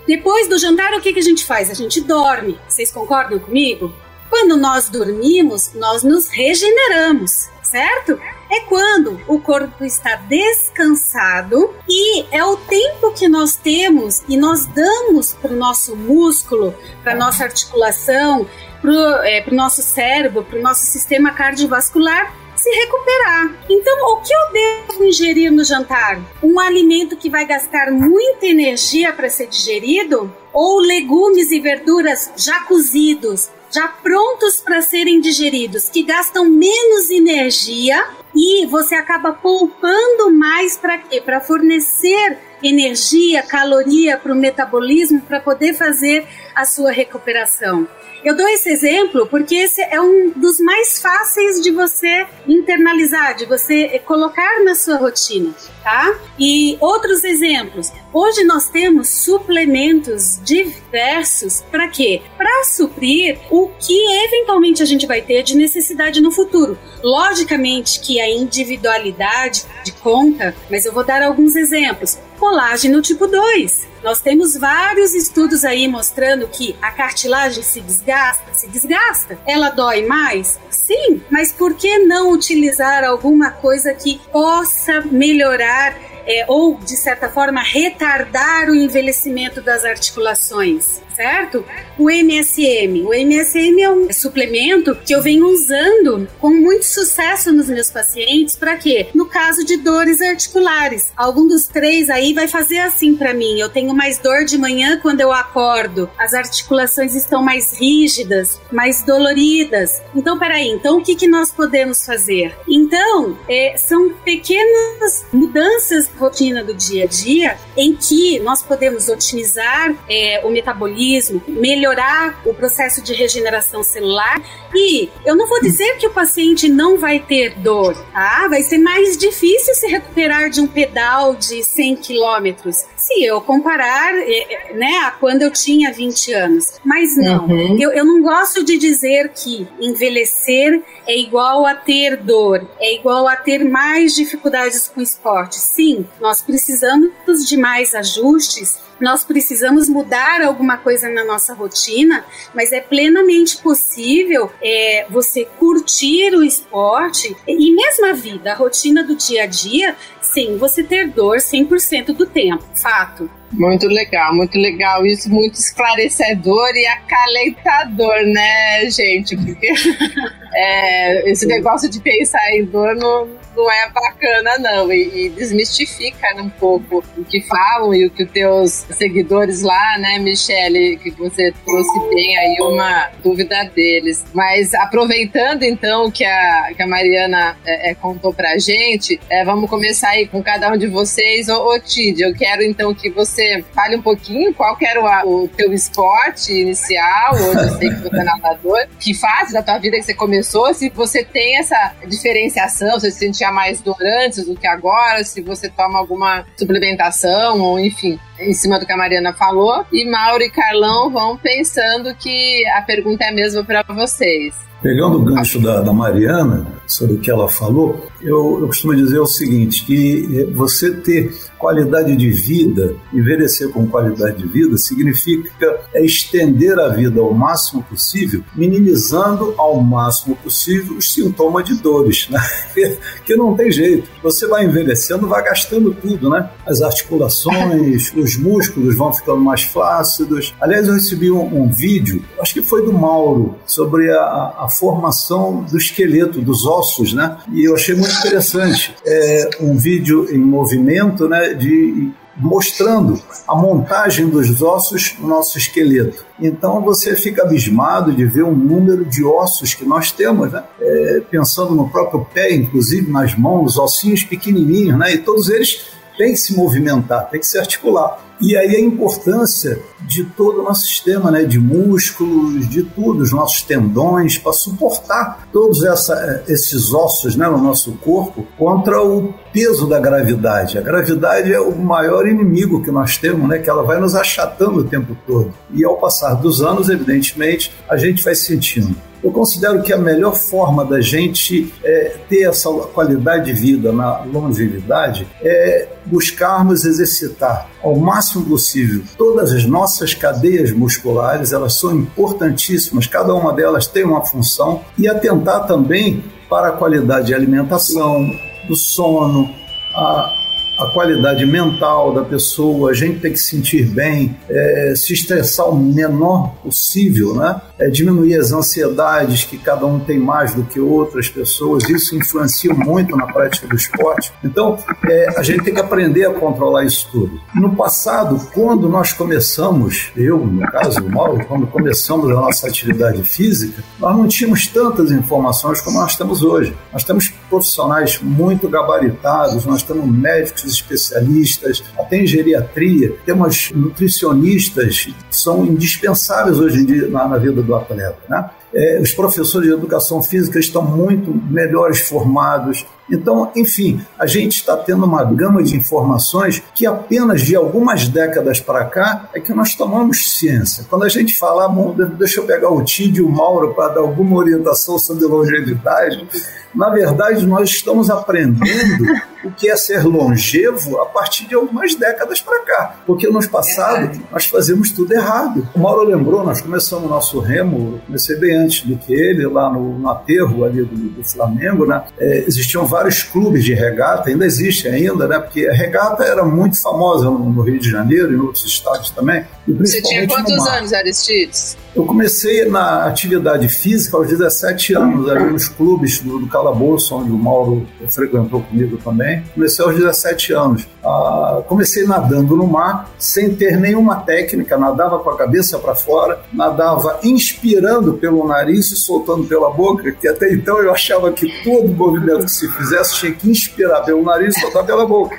Depois 0.06 0.48
do 0.48 0.58
jantar, 0.58 0.92
o 0.92 1.00
que, 1.00 1.12
que 1.12 1.20
a 1.20 1.22
gente 1.22 1.46
faz? 1.46 1.70
A 1.70 1.74
gente 1.74 2.00
dorme. 2.00 2.58
Vocês 2.68 2.90
concordam 2.90 3.38
comigo? 3.38 3.92
Quando 4.28 4.56
nós 4.56 4.88
dormimos, 4.88 5.72
nós 5.74 6.02
nos 6.02 6.28
regeneramos, 6.28 7.48
certo? 7.62 8.20
É 8.54 8.60
quando 8.60 9.20
o 9.26 9.40
corpo 9.40 9.84
está 9.84 10.14
descansado 10.14 11.74
e 11.88 12.24
é 12.30 12.44
o 12.44 12.56
tempo 12.56 13.12
que 13.12 13.26
nós 13.26 13.56
temos 13.56 14.22
e 14.28 14.36
nós 14.36 14.64
damos 14.66 15.34
para 15.34 15.52
o 15.52 15.56
nosso 15.56 15.96
músculo, 15.96 16.72
para 17.02 17.16
nossa 17.16 17.42
articulação, 17.42 18.46
para 18.80 18.92
o 18.92 19.22
é, 19.24 19.44
nosso 19.50 19.82
cérebro, 19.82 20.44
para 20.44 20.60
o 20.60 20.62
nosso 20.62 20.86
sistema 20.86 21.32
cardiovascular 21.32 22.32
se 22.56 22.70
recuperar. 22.70 23.54
Então, 23.68 24.12
o 24.12 24.16
que 24.20 24.32
eu 24.32 24.52
devo 24.52 25.04
ingerir 25.04 25.52
no 25.52 25.64
jantar? 25.64 26.20
Um 26.42 26.58
alimento 26.58 27.16
que 27.16 27.30
vai 27.30 27.44
gastar 27.46 27.90
muita 27.90 28.46
energia 28.46 29.12
para 29.12 29.28
ser 29.28 29.46
digerido? 29.46 30.34
Ou 30.52 30.78
legumes 30.78 31.50
e 31.50 31.60
verduras 31.60 32.30
já 32.36 32.60
cozidos, 32.60 33.50
já 33.70 33.88
prontos 33.88 34.60
para 34.60 34.82
serem 34.82 35.20
digeridos, 35.20 35.88
que 35.88 36.04
gastam 36.04 36.48
menos 36.48 37.10
energia 37.10 38.04
e 38.34 38.66
você 38.66 38.94
acaba 38.94 39.32
poupando 39.32 40.30
mais 40.30 40.76
para 40.76 40.98
quê? 40.98 41.20
Para 41.20 41.40
fornecer 41.40 42.38
energia, 42.62 43.42
caloria 43.42 44.16
para 44.16 44.32
o 44.32 44.36
metabolismo 44.36 45.20
para 45.20 45.40
poder 45.40 45.74
fazer 45.74 46.26
a 46.54 46.64
sua 46.64 46.90
recuperação. 46.90 47.86
Eu 48.24 48.34
dou 48.34 48.48
esse 48.48 48.70
exemplo 48.70 49.26
porque 49.26 49.54
esse 49.54 49.82
é 49.82 50.00
um 50.00 50.30
dos 50.30 50.58
mais 50.58 50.98
fáceis 50.98 51.60
de 51.60 51.70
você 51.70 52.26
internalizar, 52.48 53.36
de 53.36 53.44
você 53.44 53.98
colocar 53.98 54.64
na 54.64 54.74
sua 54.74 54.96
rotina, 54.96 55.54
tá? 55.82 56.18
E 56.38 56.78
outros 56.80 57.22
exemplos. 57.22 57.92
Hoje 58.12 58.42
nós 58.44 58.70
temos 58.70 59.10
suplementos 59.10 60.40
diversos 60.42 61.60
para 61.70 61.88
quê? 61.88 62.22
Para 62.38 62.64
suprir 62.64 63.38
o 63.50 63.68
que 63.78 64.24
eventualmente 64.24 64.82
a 64.82 64.86
gente 64.86 65.06
vai 65.06 65.20
ter 65.20 65.42
de 65.42 65.54
necessidade 65.54 66.22
no 66.22 66.30
futuro. 66.30 66.78
Logicamente 67.02 68.00
que 68.00 68.18
a 68.20 68.30
individualidade 68.30 69.66
de 69.84 69.92
conta, 69.92 70.56
mas 70.70 70.86
eu 70.86 70.92
vou 70.94 71.04
dar 71.04 71.22
alguns 71.22 71.56
exemplos. 71.56 72.18
Colágeno 72.38 73.02
tipo 73.02 73.26
2 73.26 73.93
nós 74.04 74.20
temos 74.20 74.54
vários 74.54 75.14
estudos 75.14 75.64
aí 75.64 75.88
mostrando 75.88 76.46
que 76.46 76.76
a 76.82 76.90
cartilagem 76.90 77.62
se 77.62 77.80
desgasta, 77.80 78.52
se 78.52 78.68
desgasta. 78.68 79.38
Ela 79.46 79.70
dói 79.70 80.04
mais? 80.04 80.60
Sim, 80.68 81.22
mas 81.30 81.50
por 81.50 81.72
que 81.74 82.00
não 82.00 82.30
utilizar 82.30 83.02
alguma 83.02 83.50
coisa 83.50 83.94
que 83.94 84.20
possa 84.30 85.00
melhorar 85.00 85.96
é, 86.26 86.44
ou, 86.48 86.76
de 86.76 86.98
certa 86.98 87.30
forma, 87.30 87.62
retardar 87.62 88.68
o 88.68 88.74
envelhecimento 88.74 89.62
das 89.62 89.86
articulações? 89.86 91.00
Certo? 91.14 91.64
O 91.98 92.10
MSM. 92.10 93.02
O 93.04 93.14
MSM 93.14 93.80
é 93.80 93.90
um 93.90 94.12
suplemento 94.12 94.96
que 95.04 95.14
eu 95.14 95.22
venho 95.22 95.46
usando 95.48 96.28
com 96.40 96.50
muito 96.50 96.84
sucesso 96.84 97.52
nos 97.52 97.68
meus 97.68 97.90
pacientes. 97.90 98.56
Para 98.56 98.76
quê? 98.76 99.08
No 99.14 99.26
caso 99.26 99.64
de 99.64 99.76
dores 99.76 100.20
articulares. 100.20 101.12
Algum 101.16 101.46
dos 101.46 101.66
três 101.66 102.10
aí 102.10 102.32
vai 102.32 102.48
fazer 102.48 102.78
assim 102.78 103.14
para 103.14 103.32
mim. 103.32 103.58
Eu 103.58 103.68
tenho 103.68 103.94
mais 103.94 104.18
dor 104.18 104.44
de 104.44 104.58
manhã 104.58 104.98
quando 105.00 105.20
eu 105.20 105.32
acordo. 105.32 106.10
As 106.18 106.34
articulações 106.34 107.14
estão 107.14 107.42
mais 107.42 107.78
rígidas, 107.78 108.60
mais 108.72 109.02
doloridas. 109.02 110.02
Então, 110.14 110.38
peraí. 110.38 110.68
Então, 110.68 110.98
o 110.98 111.02
que, 111.02 111.14
que 111.14 111.28
nós 111.28 111.52
podemos 111.52 112.04
fazer? 112.04 112.56
Então, 112.68 113.38
é, 113.48 113.76
são 113.76 114.10
pequenas 114.24 115.24
mudanças 115.32 116.08
na 116.08 116.18
rotina 116.18 116.64
do 116.64 116.74
dia 116.74 117.04
a 117.04 117.06
dia 117.06 117.56
em 117.76 117.94
que 117.94 118.38
nós 118.40 118.62
podemos 118.62 119.08
otimizar 119.08 119.94
é, 120.08 120.40
o 120.44 120.50
metabolismo 120.50 121.03
metabolismo, 121.04 121.42
melhorar 121.46 122.40
o 122.44 122.54
processo 122.54 123.02
de 123.02 123.12
regeneração 123.12 123.82
celular. 123.82 124.42
E 124.74 125.08
eu 125.24 125.36
não 125.36 125.46
vou 125.46 125.60
dizer 125.60 125.98
que 125.98 126.06
o 126.06 126.10
paciente 126.10 126.68
não 126.68 126.98
vai 126.98 127.20
ter 127.20 127.54
dor, 127.58 127.94
tá? 128.12 128.48
Vai 128.48 128.62
ser 128.62 128.78
mais 128.78 129.16
difícil 129.16 129.74
se 129.74 129.86
recuperar 129.86 130.50
de 130.50 130.60
um 130.60 130.66
pedal 130.66 131.34
de 131.36 131.62
100 131.62 131.96
quilômetros. 131.96 132.84
Se 132.96 133.24
eu 133.24 133.40
comparar, 133.40 134.14
é, 134.16 134.70
é, 134.70 134.74
né, 134.74 134.98
a 135.04 135.10
quando 135.12 135.42
eu 135.42 135.50
tinha 135.50 135.92
20 135.92 136.32
anos. 136.32 136.80
Mas 136.84 137.16
não, 137.16 137.46
uhum. 137.46 137.78
eu, 137.78 137.92
eu 137.92 138.04
não 138.04 138.22
gosto 138.22 138.64
de 138.64 138.78
dizer 138.78 139.30
que 139.30 139.68
envelhecer 139.80 140.82
é 141.06 141.16
igual 141.16 141.66
a 141.66 141.74
ter 141.74 142.16
dor, 142.16 142.66
é 142.80 142.94
igual 142.94 143.28
a 143.28 143.36
ter 143.36 143.64
mais 143.64 144.14
dificuldades 144.14 144.88
com 144.88 145.00
esporte. 145.00 145.56
Sim, 145.56 146.06
nós 146.20 146.42
precisamos 146.42 147.12
de 147.46 147.56
mais 147.56 147.94
ajustes 147.94 148.78
nós 149.00 149.24
precisamos 149.24 149.88
mudar 149.88 150.42
alguma 150.42 150.76
coisa 150.76 151.08
na 151.08 151.24
nossa 151.24 151.54
rotina, 151.54 152.24
mas 152.54 152.72
é 152.72 152.80
plenamente 152.80 153.58
possível 153.58 154.50
é, 154.62 155.06
você 155.10 155.44
curtir 155.58 156.34
o 156.34 156.42
esporte 156.42 157.36
e 157.46 157.74
mesmo 157.74 158.06
a 158.06 158.12
vida, 158.12 158.52
a 158.52 158.56
rotina 158.56 159.02
do 159.02 159.14
dia 159.14 159.44
a 159.44 159.46
dia, 159.46 159.96
sem 160.20 160.56
você 160.56 160.82
ter 160.82 161.08
dor 161.08 161.38
100% 161.38 162.12
do 162.12 162.26
tempo. 162.26 162.64
Fato. 162.74 163.30
Muito 163.56 163.86
legal, 163.86 164.34
muito 164.34 164.58
legal. 164.58 165.06
Isso 165.06 165.30
muito 165.30 165.54
esclarecedor 165.54 166.70
e 166.74 166.86
acalentador, 166.86 168.26
né, 168.26 168.90
gente? 168.90 169.36
Porque 169.36 169.68
é, 170.52 171.30
esse 171.30 171.46
negócio 171.46 171.88
de 171.88 172.00
pensar 172.00 172.42
em 172.52 172.64
dor 172.64 172.96
não, 172.96 173.28
não 173.56 173.70
é 173.70 173.88
bacana, 173.90 174.58
não. 174.58 174.92
E, 174.92 175.26
e, 175.26 175.28
desmistifica 175.30 176.34
um 176.36 176.50
pouco 176.50 177.04
o 177.16 177.24
que 177.24 177.40
falam 177.42 177.94
e 177.94 178.06
o 178.06 178.10
que 178.10 178.24
os 178.24 178.30
teus 178.30 178.70
seguidores 178.90 179.62
lá, 179.62 179.98
né, 179.98 180.18
Michele, 180.18 180.96
que 180.96 181.10
você 181.12 181.52
trouxe 181.64 182.08
bem 182.10 182.36
aí 182.36 182.56
uma 182.60 183.10
dúvida 183.22 183.70
deles. 183.74 184.24
Mas 184.34 184.74
aproveitando 184.74 185.62
então 185.62 186.10
que 186.10 186.24
a, 186.24 186.72
que 186.74 186.82
a 186.82 186.86
Mariana 186.86 187.56
é, 187.64 187.90
é, 187.90 187.94
contou 187.94 188.34
pra 188.34 188.58
gente, 188.58 189.20
é, 189.30 189.44
vamos 189.44 189.70
começar 189.70 190.10
aí 190.10 190.26
com 190.26 190.42
cada 190.42 190.72
um 190.72 190.76
de 190.76 190.88
vocês. 190.88 191.48
Ô, 191.48 191.68
ô 191.68 191.78
Tid, 191.78 192.20
eu 192.20 192.34
quero 192.34 192.62
então 192.62 192.92
que 192.94 193.10
você 193.10 193.43
fale 193.74 193.96
um 193.96 194.02
pouquinho 194.02 194.54
qual 194.54 194.76
era 194.80 195.26
o, 195.26 195.44
o 195.44 195.48
teu 195.48 195.72
esporte 195.72 196.52
inicial, 196.52 197.34
hoje 197.34 197.64
eu 197.64 197.78
sei 197.78 197.90
que 197.90 198.00
você 198.02 198.20
é 198.20 198.24
nadador, 198.24 198.86
que 198.98 199.14
fase 199.14 199.52
da 199.52 199.62
tua 199.62 199.78
vida 199.78 199.96
que 199.96 200.02
você 200.02 200.14
começou, 200.14 200.72
se 200.74 200.90
você 200.90 201.24
tem 201.24 201.58
essa 201.58 201.94
diferenciação, 202.06 202.98
se 202.98 203.10
você 203.10 203.10
sentia 203.10 203.50
mais 203.50 203.80
dor 203.80 203.96
antes 204.24 204.44
do 204.44 204.54
que 204.54 204.66
agora, 204.66 205.24
se 205.24 205.40
você 205.40 205.68
toma 205.68 205.98
alguma 205.98 206.44
suplementação, 206.56 207.60
ou 207.60 207.78
enfim, 207.78 208.18
em 208.38 208.52
cima 208.52 208.78
do 208.78 208.86
que 208.86 208.92
a 208.92 208.96
Mariana 208.96 209.32
falou. 209.32 209.84
E 209.92 210.08
Mauro 210.08 210.42
e 210.42 210.50
Carlão 210.50 211.10
vão 211.10 211.36
pensando 211.36 212.14
que 212.14 212.66
a 212.68 212.82
pergunta 212.82 213.24
é 213.24 213.28
a 213.28 213.32
mesma 213.32 213.64
para 213.64 213.82
vocês. 213.82 214.54
Pegando 214.82 215.16
o 215.16 215.22
gancho 215.22 215.58
da, 215.60 215.80
da 215.80 215.94
Mariana, 215.94 216.66
sobre 216.86 217.14
o 217.14 217.18
que 217.18 217.30
ela 217.30 217.48
falou, 217.48 218.06
eu, 218.20 218.60
eu 218.60 218.66
costumo 218.66 218.94
dizer 218.94 219.18
o 219.18 219.26
seguinte, 219.26 219.82
que 219.86 220.44
você 220.52 220.94
ter 220.94 221.32
qualidade 221.64 222.14
de 222.14 222.28
vida, 222.28 222.94
envelhecer 223.10 223.70
com 223.70 223.86
qualidade 223.86 224.36
de 224.36 224.46
vida, 224.46 224.76
significa 224.76 225.80
é 225.94 226.04
estender 226.04 226.78
a 226.78 226.88
vida 226.88 227.22
ao 227.22 227.32
máximo 227.32 227.82
possível, 227.84 228.44
minimizando 228.54 229.54
ao 229.56 229.80
máximo 229.80 230.36
possível 230.36 230.98
os 230.98 231.14
sintomas 231.14 231.64
de 231.64 231.80
dores, 231.80 232.28
né? 232.28 232.38
que 233.24 233.34
não 233.34 233.56
tem 233.56 233.72
jeito. 233.72 234.10
Você 234.22 234.46
vai 234.46 234.66
envelhecendo, 234.66 235.26
vai 235.26 235.42
gastando 235.42 235.94
tudo, 235.94 236.28
né? 236.28 236.50
As 236.66 236.82
articulações, 236.82 238.12
os 238.14 238.36
músculos 238.36 238.94
vão 238.94 239.10
ficando 239.10 239.40
mais 239.40 239.62
flácidos. 239.62 240.54
Aliás, 240.60 240.86
eu 240.86 240.92
recebi 240.92 241.30
um, 241.30 241.62
um 241.62 241.72
vídeo, 241.72 242.22
acho 242.38 242.52
que 242.52 242.62
foi 242.62 242.84
do 242.84 242.92
Mauro, 242.92 243.54
sobre 243.64 244.10
a, 244.10 244.54
a 244.58 244.68
formação 244.68 245.62
do 245.62 245.78
esqueleto, 245.78 246.42
dos 246.42 246.66
ossos, 246.66 247.14
né? 247.14 247.38
E 247.50 247.64
eu 247.64 247.74
achei 247.74 247.94
muito 247.94 248.14
interessante. 248.18 248.94
É 249.06 249.48
um 249.60 249.78
vídeo 249.78 250.28
em 250.30 250.38
movimento, 250.38 251.26
né? 251.26 251.53
De 251.54 252.12
mostrando 252.36 253.20
a 253.46 253.54
montagem 253.54 254.28
dos 254.28 254.60
ossos 254.60 255.14
no 255.20 255.28
nosso 255.28 255.56
esqueleto. 255.56 256.24
Então 256.40 256.82
você 256.82 257.14
fica 257.14 257.42
abismado 257.42 258.12
de 258.12 258.24
ver 258.24 258.42
um 258.42 258.54
número 258.54 259.04
de 259.04 259.24
ossos 259.24 259.74
que 259.74 259.84
nós 259.84 260.10
temos, 260.10 260.50
né? 260.50 260.64
É, 260.80 261.22
pensando 261.30 261.74
no 261.74 261.88
próprio 261.88 262.26
pé, 262.32 262.52
inclusive 262.52 263.10
nas 263.10 263.36
mãos, 263.36 263.78
ossinhos 263.78 264.24
pequenininhos, 264.24 264.98
né? 264.98 265.14
E 265.14 265.18
todos 265.18 265.48
eles 265.48 265.93
tem 266.16 266.32
que 266.32 266.38
se 266.38 266.56
movimentar, 266.56 267.28
tem 267.30 267.40
que 267.40 267.46
se 267.46 267.58
articular. 267.58 268.18
E 268.40 268.56
aí 268.56 268.76
a 268.76 268.80
importância 268.80 269.80
de 270.02 270.24
todo 270.24 270.60
o 270.60 270.64
nosso 270.64 270.86
sistema, 270.86 271.30
né, 271.30 271.44
de 271.44 271.58
músculos, 271.58 272.68
de 272.68 272.82
tudo, 272.82 273.22
os 273.22 273.32
nossos 273.32 273.62
tendões, 273.62 274.36
para 274.36 274.52
suportar 274.52 275.48
todos 275.52 275.84
essa, 275.84 276.42
esses 276.48 276.92
ossos 276.92 277.36
né, 277.36 277.48
no 277.48 277.58
nosso 277.58 277.92
corpo 277.92 278.46
contra 278.58 279.02
o 279.02 279.32
peso 279.52 279.88
da 279.88 280.00
gravidade. 280.00 280.76
A 280.76 280.82
gravidade 280.82 281.52
é 281.52 281.60
o 281.60 281.76
maior 281.76 282.26
inimigo 282.26 282.82
que 282.82 282.90
nós 282.90 283.16
temos, 283.16 283.48
né, 283.48 283.58
que 283.58 283.70
ela 283.70 283.82
vai 283.82 284.00
nos 284.00 284.14
achatando 284.14 284.80
o 284.80 284.84
tempo 284.84 285.16
todo. 285.26 285.54
E 285.72 285.84
ao 285.84 285.96
passar 285.96 286.34
dos 286.34 286.60
anos, 286.60 286.88
evidentemente, 286.88 287.72
a 287.88 287.96
gente 287.96 288.22
vai 288.22 288.34
sentindo. 288.34 288.96
Eu 289.24 289.32
considero 289.32 289.82
que 289.82 289.90
a 289.90 289.96
melhor 289.96 290.34
forma 290.36 290.84
da 290.84 291.00
gente 291.00 291.72
é, 291.82 292.16
ter 292.28 292.42
essa 292.42 292.70
qualidade 292.70 293.46
de 293.46 293.54
vida 293.54 293.90
na 293.90 294.20
longevidade 294.20 295.26
é 295.40 295.88
buscarmos 296.04 296.84
exercitar 296.84 297.70
ao 297.82 297.96
máximo 297.96 298.44
possível 298.44 299.02
todas 299.16 299.50
as 299.50 299.64
nossas 299.64 300.12
cadeias 300.12 300.72
musculares, 300.72 301.52
elas 301.52 301.72
são 301.72 301.96
importantíssimas, 301.96 303.06
cada 303.06 303.34
uma 303.34 303.54
delas 303.54 303.86
tem 303.86 304.04
uma 304.04 304.22
função, 304.26 304.82
e 304.98 305.08
atentar 305.08 305.66
também 305.66 306.22
para 306.50 306.68
a 306.68 306.72
qualidade 306.72 307.28
de 307.28 307.34
alimentação, 307.34 308.30
do 308.68 308.76
sono, 308.76 309.48
a 309.94 310.44
a 310.78 310.86
qualidade 310.86 311.46
mental 311.46 312.12
da 312.12 312.22
pessoa, 312.22 312.90
a 312.90 312.94
gente 312.94 313.20
tem 313.20 313.32
que 313.32 313.38
se 313.38 313.50
sentir 313.50 313.86
bem, 313.86 314.36
é, 314.48 314.94
se 314.96 315.12
estressar 315.12 315.68
o 315.68 315.76
menor 315.76 316.54
possível, 316.62 317.34
né? 317.34 317.60
É, 317.78 317.88
diminuir 317.90 318.36
as 318.36 318.52
ansiedades 318.52 319.44
que 319.44 319.58
cada 319.58 319.84
um 319.84 319.98
tem 319.98 320.18
mais 320.18 320.54
do 320.54 320.62
que 320.62 320.78
outras 320.78 321.28
pessoas, 321.28 321.88
isso 321.88 322.16
influencia 322.16 322.72
muito 322.72 323.16
na 323.16 323.26
prática 323.26 323.66
do 323.66 323.74
esporte. 323.74 324.32
Então, 324.44 324.78
é, 325.08 325.38
a 325.38 325.42
gente 325.42 325.64
tem 325.64 325.74
que 325.74 325.80
aprender 325.80 326.24
a 326.26 326.32
controlar 326.32 326.84
isso 326.84 327.08
tudo. 327.10 327.40
No 327.54 327.74
passado, 327.74 328.40
quando 328.52 328.88
nós 328.88 329.12
começamos, 329.12 330.12
eu, 330.16 330.38
no 330.38 330.62
caso, 330.70 331.00
o 331.00 331.10
Mauro, 331.10 331.44
quando 331.46 331.66
começamos 331.66 332.30
a 332.30 332.34
nossa 332.34 332.68
atividade 332.68 333.22
física, 333.22 333.82
nós 333.98 334.16
não 334.16 334.28
tínhamos 334.28 334.66
tantas 334.68 335.10
informações 335.10 335.80
como 335.80 335.98
nós 335.98 336.16
temos 336.16 336.42
hoje. 336.42 336.76
Nós 336.92 337.02
temos 337.02 337.32
profissionais 337.48 338.20
muito 338.22 338.68
gabaritados, 338.68 339.64
nós 339.64 339.82
temos 339.82 340.06
médicos 340.06 340.64
especialistas, 340.64 341.82
até 341.98 342.18
em 342.18 342.26
geriatria, 342.26 343.16
temos 343.24 343.70
nutricionistas 343.74 345.06
que 345.06 345.36
são 345.36 345.64
indispensáveis 345.64 346.58
hoje 346.58 346.80
em 346.80 346.84
dia 346.84 347.08
na, 347.08 347.28
na 347.28 347.38
vida 347.38 347.63
do 347.64 347.74
atleta. 347.74 348.18
Né? 348.28 348.50
É, 348.74 349.00
os 349.00 349.12
professores 349.12 349.68
de 349.68 349.74
educação 349.74 350.22
física 350.22 350.58
estão 350.58 350.82
muito 350.82 351.32
melhores 351.50 352.00
formados. 352.00 352.86
Então, 353.10 353.50
enfim, 353.54 354.00
a 354.18 354.26
gente 354.26 354.56
está 354.56 354.76
tendo 354.76 355.04
uma 355.04 355.24
gama 355.24 355.62
de 355.62 355.76
informações 355.76 356.62
que 356.74 356.86
apenas 356.86 357.42
de 357.42 357.54
algumas 357.54 358.08
décadas 358.08 358.60
para 358.60 358.84
cá 358.84 359.28
é 359.34 359.40
que 359.40 359.52
nós 359.52 359.74
tomamos 359.74 360.38
ciência. 360.38 360.84
Quando 360.88 361.04
a 361.04 361.08
gente 361.08 361.36
fala, 361.38 361.68
bom, 361.68 361.94
deixa 362.18 362.40
eu 362.40 362.46
pegar 362.46 362.70
o 362.70 362.82
Tid 362.82 363.18
e 363.18 363.22
o 363.22 363.28
Mauro 363.28 363.74
para 363.74 363.94
dar 363.94 364.00
alguma 364.00 364.36
orientação 364.36 364.98
sobre 364.98 365.24
longevidade, 365.26 366.26
na 366.74 366.90
verdade, 366.90 367.46
nós 367.46 367.70
estamos 367.70 368.10
aprendendo 368.10 369.04
o 369.44 369.50
que 369.52 369.70
é 369.70 369.76
ser 369.76 370.02
longevo 370.04 371.00
a 371.00 371.06
partir 371.06 371.46
de 371.46 371.54
algumas 371.54 371.94
décadas 371.94 372.40
para 372.40 372.60
cá. 372.64 372.96
Porque 373.06 373.28
no 373.28 373.46
passado 373.48 374.20
nós 374.32 374.46
fazíamos 374.46 374.90
tudo 374.90 375.12
errado. 375.12 375.68
O 375.74 375.78
Mauro 375.78 376.02
lembrou, 376.02 376.42
nós 376.42 376.60
começamos 376.60 377.06
o 377.06 377.08
nosso 377.08 377.38
remo, 377.38 378.00
comecei 378.06 378.36
bem 378.36 378.56
antes 378.56 378.84
do 378.84 378.96
que 378.96 379.12
ele, 379.12 379.46
lá 379.46 379.70
no, 379.70 379.98
no 379.98 380.08
aterro 380.08 380.64
ali 380.64 380.82
do, 380.82 380.96
do 381.10 381.24
Flamengo, 381.24 381.86
né? 381.86 382.02
É, 382.18 382.44
existiam 382.46 382.86
vários 382.94 383.24
clubes 383.24 383.64
de 383.64 383.74
regata, 383.74 384.30
ainda 384.30 384.46
existe 384.46 384.86
ainda, 384.86 385.26
né? 385.26 385.40
Porque 385.40 385.66
a 385.66 385.72
regata 385.72 386.22
era 386.22 386.44
muito 386.44 386.80
famosa 386.80 387.24
no, 387.24 387.50
no 387.50 387.62
Rio 387.62 387.80
de 387.80 387.90
Janeiro 387.90 388.32
e 388.32 388.36
em 388.36 388.38
outros 388.38 388.64
estados 388.64 389.10
também. 389.10 389.44
Você 389.66 390.00
tinha 390.00 390.26
quantos 390.28 390.64
anos, 390.68 390.92
Aristides? 390.92 391.76
Eu 391.94 392.04
comecei 392.04 392.64
na 392.64 393.04
atividade 393.04 393.68
física 393.68 394.16
aos 394.16 394.26
17 394.26 394.94
anos, 394.94 395.30
ali 395.30 395.44
nos 395.52 395.68
clubes 395.68 396.18
do, 396.18 396.40
do 396.40 396.48
Calabouço, 396.48 397.14
onde 397.14 397.30
o 397.30 397.36
Mauro 397.36 397.86
frequentou 398.08 398.62
comigo 398.62 398.96
também. 398.96 399.44
Comecei 399.54 399.84
aos 399.84 399.94
17 399.94 400.52
anos. 400.54 400.88
Ah, 401.04 401.62
comecei 401.68 402.04
nadando 402.04 402.56
no 402.56 402.66
mar, 402.66 403.08
sem 403.16 403.54
ter 403.54 403.76
nenhuma 403.76 404.16
técnica, 404.16 404.76
nadava 404.76 405.20
com 405.20 405.30
a 405.30 405.36
cabeça 405.36 405.78
para 405.78 405.94
fora, 405.94 406.40
nadava 406.52 407.20
inspirando 407.22 408.14
pelo 408.14 408.44
nariz 408.44 408.90
e 408.90 408.96
soltando 408.96 409.44
pela 409.44 409.70
boca, 409.70 410.10
que 410.10 410.26
até 410.26 410.52
então 410.52 410.78
eu 410.82 410.90
achava 410.90 411.30
que 411.30 411.62
todo 411.62 411.86
movimento 411.88 412.46
que 412.46 412.50
se 412.50 412.68
fizesse 412.72 413.14
tinha 413.16 413.32
que 413.32 413.48
inspirar 413.48 414.00
pelo 414.00 414.24
nariz 414.24 414.56
e 414.56 414.60
soltar 414.60 414.84
pela 414.84 415.06
boca. 415.06 415.38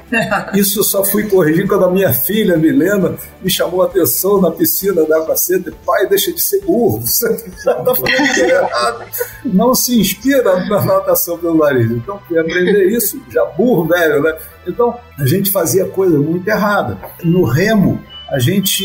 Isso 0.54 0.82
só 0.84 1.04
fui 1.04 1.28
corrigir 1.28 1.68
quando 1.68 1.84
a 1.84 1.92
minha 1.92 2.14
filha, 2.14 2.56
Milena, 2.56 3.16
me 3.42 3.52
chamou 3.52 3.82
a 3.82 3.88
atenção 3.88 4.40
na 4.40 4.52
piscina 4.52 5.04
da 5.04 5.18
Aquaceta. 5.18 5.74
Pai, 5.86 6.08
deixa 6.08 6.32
de 6.32 6.45
está 6.54 7.84
fazendo 7.96 8.50
errado. 8.50 9.06
Não 9.46 9.74
se 9.74 10.00
inspira 10.00 10.60
na 10.68 10.86
natação 10.86 11.38
pelo 11.38 11.58
nariz. 11.58 11.92
Então, 11.92 12.20
fui 12.28 12.38
aprender 12.38 12.90
isso, 12.90 13.22
já 13.30 13.44
burro, 13.46 13.88
velho, 13.88 14.22
né? 14.22 14.38
Então, 14.68 14.98
a 15.18 15.26
gente 15.26 15.52
fazia 15.52 15.86
coisa 15.86 16.18
muito 16.18 16.48
errada. 16.48 16.98
No 17.24 17.44
remo, 17.44 18.02
a 18.30 18.40
gente 18.40 18.84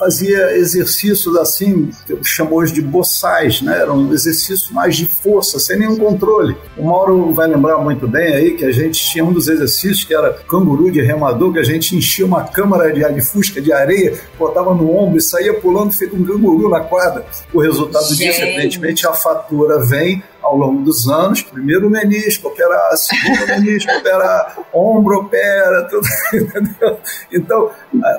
fazia 0.00 0.56
exercícios 0.56 1.36
assim, 1.36 1.90
que 2.06 2.14
eu 2.14 2.24
chamo 2.24 2.56
hoje 2.56 2.72
de 2.72 2.80
boçais, 2.80 3.60
né? 3.60 3.80
Era 3.80 3.92
um 3.92 4.14
exercício 4.14 4.74
mais 4.74 4.96
de 4.96 5.04
força, 5.04 5.58
sem 5.58 5.78
nenhum 5.78 5.98
controle. 5.98 6.56
O 6.78 6.86
Mauro 6.86 7.34
vai 7.34 7.46
lembrar 7.46 7.76
muito 7.76 8.08
bem 8.08 8.34
aí 8.34 8.50
que 8.52 8.64
a 8.64 8.72
gente 8.72 8.98
tinha 8.98 9.22
um 9.22 9.30
dos 9.30 9.46
exercícios 9.46 10.02
que 10.02 10.14
era 10.14 10.32
canguru 10.48 10.90
de 10.90 11.02
remador, 11.02 11.52
que 11.52 11.58
a 11.58 11.62
gente 11.64 11.94
enchia 11.94 12.24
uma 12.24 12.44
câmara 12.44 12.90
de, 12.90 13.06
de 13.12 13.20
fusca 13.20 13.60
de 13.60 13.70
areia, 13.70 14.18
botava 14.38 14.74
no 14.74 14.90
ombro 14.90 15.18
e 15.18 15.20
saía 15.20 15.52
pulando 15.52 15.92
feito 15.92 16.16
um 16.16 16.24
canguru 16.24 16.70
na 16.70 16.80
quadra. 16.80 17.26
O 17.52 17.60
resultado 17.60 18.08
gente. 18.14 18.24
disso, 18.24 18.40
evidentemente, 18.40 19.06
a 19.06 19.12
fatura 19.12 19.84
vem 19.84 20.22
ao 20.42 20.56
longo 20.56 20.82
dos 20.82 21.08
anos. 21.08 21.42
Primeiro 21.42 21.88
o 21.88 21.90
menisco 21.90 22.48
opera, 22.48 22.96
segundo 22.96 23.44
o 23.44 23.46
menisco 23.60 23.92
opera, 23.92 24.56
ombro 24.72 25.18
opera, 25.18 25.86
tudo, 25.90 26.06
entendeu? 26.32 26.98
Então, 27.30 27.70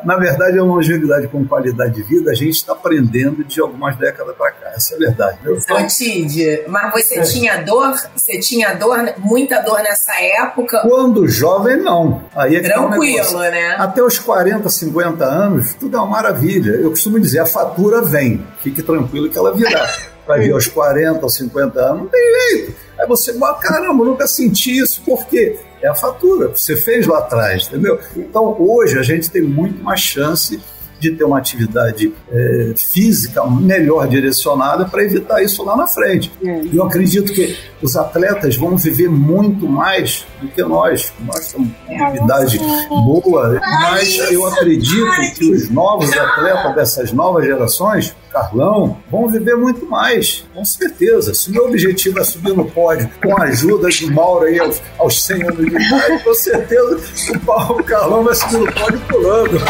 na 0.04 0.16
verdade, 0.18 0.58
é 0.60 0.62
uma 0.62 0.76
longevidade 0.76 1.28
com 1.28 1.46
qualidade 1.46 1.71
de 1.74 2.04
vida, 2.04 2.32
a 2.32 2.34
gente 2.34 2.56
está 2.56 2.74
aprendendo 2.74 3.44
de 3.44 3.60
algumas 3.60 3.96
décadas 3.98 4.36
para 4.36 4.52
cá. 4.52 4.72
Essa 4.76 4.94
é 4.94 4.98
a 4.98 5.00
verdade. 5.00 5.40
Meu 5.44 5.58
Tid, 5.88 6.64
mas 6.68 6.92
você 6.92 7.20
é. 7.20 7.24
tinha 7.24 7.58
dor? 7.64 7.96
Você 8.16 8.40
tinha 8.40 8.74
dor, 8.74 9.14
muita 9.18 9.62
dor 9.62 9.82
nessa 9.82 10.14
época? 10.22 10.82
Quando 10.82 11.28
jovem, 11.28 11.78
não. 11.78 12.24
Aí 12.36 12.56
é 12.56 12.62
Tranquilo, 12.62 13.38
um 13.38 13.40
né? 13.40 13.76
Até 13.78 14.02
os 14.04 14.20
40, 14.20 14.70
50 14.70 15.26
anos, 15.26 15.74
tudo 15.74 15.98
é 15.98 16.00
uma 16.00 16.10
maravilha. 16.10 16.72
Eu 16.72 16.90
costumo 16.92 17.20
dizer, 17.20 17.40
a 17.40 17.46
fatura 17.46 18.02
vem. 18.02 18.46
Fique 18.62 18.82
tranquilo 18.82 19.30
que 19.30 19.38
ela 19.38 19.54
virá. 19.54 19.90
vai 20.28 20.42
vir 20.42 20.54
aos 20.54 20.68
40 20.68 21.24
ou 21.24 21.30
50 21.30 21.80
anos, 21.80 22.02
não 22.04 22.08
tem 22.08 22.22
jeito. 22.50 22.76
Aí 23.00 23.08
você, 23.08 23.34
caramba, 23.60 24.06
nunca 24.06 24.28
senti 24.28 24.78
isso. 24.78 25.02
Por 25.04 25.26
quê? 25.26 25.60
É 25.82 25.88
a 25.88 25.96
fatura, 25.96 26.50
você 26.50 26.76
fez 26.76 27.08
lá 27.08 27.18
atrás, 27.20 27.68
entendeu? 27.68 28.00
Então 28.16 28.56
hoje 28.60 29.00
a 29.00 29.02
gente 29.02 29.32
tem 29.32 29.42
muito 29.42 29.84
mais 29.84 30.00
chance 30.00 30.62
de 31.02 31.12
ter 31.12 31.24
uma 31.24 31.40
atividade 31.40 32.14
é, 32.32 32.74
física 32.78 33.44
melhor 33.48 34.08
direcionada 34.08 34.86
para 34.86 35.04
evitar 35.04 35.42
isso 35.42 35.64
lá 35.66 35.76
na 35.76 35.88
frente. 35.88 36.32
É. 36.44 36.62
Eu 36.72 36.84
acredito 36.84 37.34
que 37.34 37.58
os 37.82 37.96
atletas 37.96 38.56
vão 38.56 38.78
viver 38.78 39.10
muito 39.10 39.68
mais 39.68 40.26
do 40.40 40.48
que 40.48 40.62
nós. 40.62 41.12
Nós 41.22 41.52
temos 41.52 41.70
uma 41.90 42.16
idade 42.16 42.60
boa, 42.90 43.60
mas 43.60 44.32
eu 44.32 44.46
acredito 44.46 45.10
que 45.36 45.52
os 45.52 45.70
novos 45.72 46.12
atletas 46.16 46.76
dessas 46.76 47.12
novas 47.12 47.46
gerações, 47.46 48.16
Carlão, 48.32 48.98
vão 49.10 49.28
viver 49.28 49.56
muito 49.56 49.86
mais, 49.88 50.46
com 50.54 50.64
certeza. 50.64 51.34
Se 51.34 51.50
o 51.50 51.54
meu 51.54 51.66
objetivo 51.66 52.20
é 52.20 52.24
subir 52.24 52.54
no 52.54 52.66
pódio 52.66 53.10
com 53.22 53.36
a 53.42 53.46
ajuda 53.46 53.90
de 53.90 54.06
Mauro 54.06 54.46
aí 54.46 54.60
aos, 54.60 54.82
aos 55.00 55.24
100 55.24 55.44
anos 55.44 55.66
de 55.66 55.76
idade, 55.76 56.24
com 56.24 56.34
certeza 56.36 57.00
o, 57.34 57.40
Paulo, 57.40 57.84
Carlão 57.84 58.24
vai 58.24 58.36
subir 58.36 58.60
no 58.60 58.72
pódio 58.72 59.02
pulando. 59.10 59.62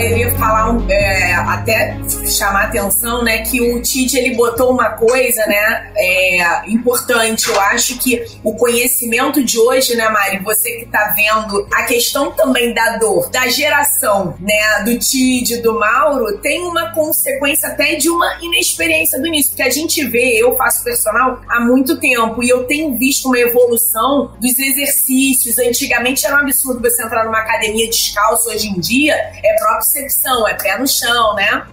Eu, 0.00 0.16
ia 0.16 0.30
falar, 0.36 0.76
é, 0.90 1.34
até 1.34 1.96
chamar 2.26 2.64
atenção, 2.64 3.22
né, 3.22 3.38
que 3.38 3.60
o 3.60 3.82
Tite, 3.82 4.16
ele 4.16 4.34
botou 4.34 4.72
uma 4.72 4.90
coisa, 4.90 5.44
né, 5.46 5.92
é, 5.96 6.70
importante. 6.70 7.48
Eu 7.48 7.60
acho 7.60 7.98
que 7.98 8.24
o 8.42 8.54
conhecimento 8.54 9.42
de 9.44 9.58
hoje, 9.58 9.94
né, 9.94 10.08
Mari, 10.08 10.38
você 10.38 10.70
que 10.78 10.86
tá 10.86 11.12
vendo 11.14 11.66
a 11.72 11.82
questão 11.84 12.32
também 12.32 12.72
da 12.72 12.96
dor, 12.96 13.30
da 13.30 13.48
geração, 13.48 14.34
né, 14.40 14.84
do 14.84 14.98
Tite, 14.98 15.58
do 15.58 15.78
Mauro, 15.78 16.38
tem 16.38 16.62
uma 16.62 16.92
consequência 16.92 17.68
até 17.68 17.94
de 17.94 18.08
uma 18.08 18.38
inexperiência 18.42 19.20
do 19.20 19.26
início, 19.26 19.50
porque 19.50 19.62
a 19.62 19.70
gente 19.70 20.04
vê, 20.06 20.38
eu 20.38 20.56
faço 20.56 20.82
personal 20.82 21.40
há 21.48 21.60
muito 21.60 21.98
tempo 21.98 22.42
e 22.42 22.48
eu 22.48 22.64
tenho 22.64 22.96
visto 22.96 23.26
uma 23.26 23.38
evolução 23.38 24.32
dos 24.40 24.58
exercícios. 24.58 25.58
Antigamente 25.58 26.24
era 26.24 26.36
um 26.36 26.40
absurdo 26.40 26.80
você 26.80 27.02
entrar 27.02 27.24
numa 27.24 27.38
academia 27.38 27.88
descalço, 27.88 28.48
hoje 28.48 28.68
em 28.68 28.80
dia 28.80 29.14
é 29.14 29.56
é 29.96 30.54
pé 30.54 30.78
no 30.78 30.86
chão, 30.86 31.34
né? 31.34 31.66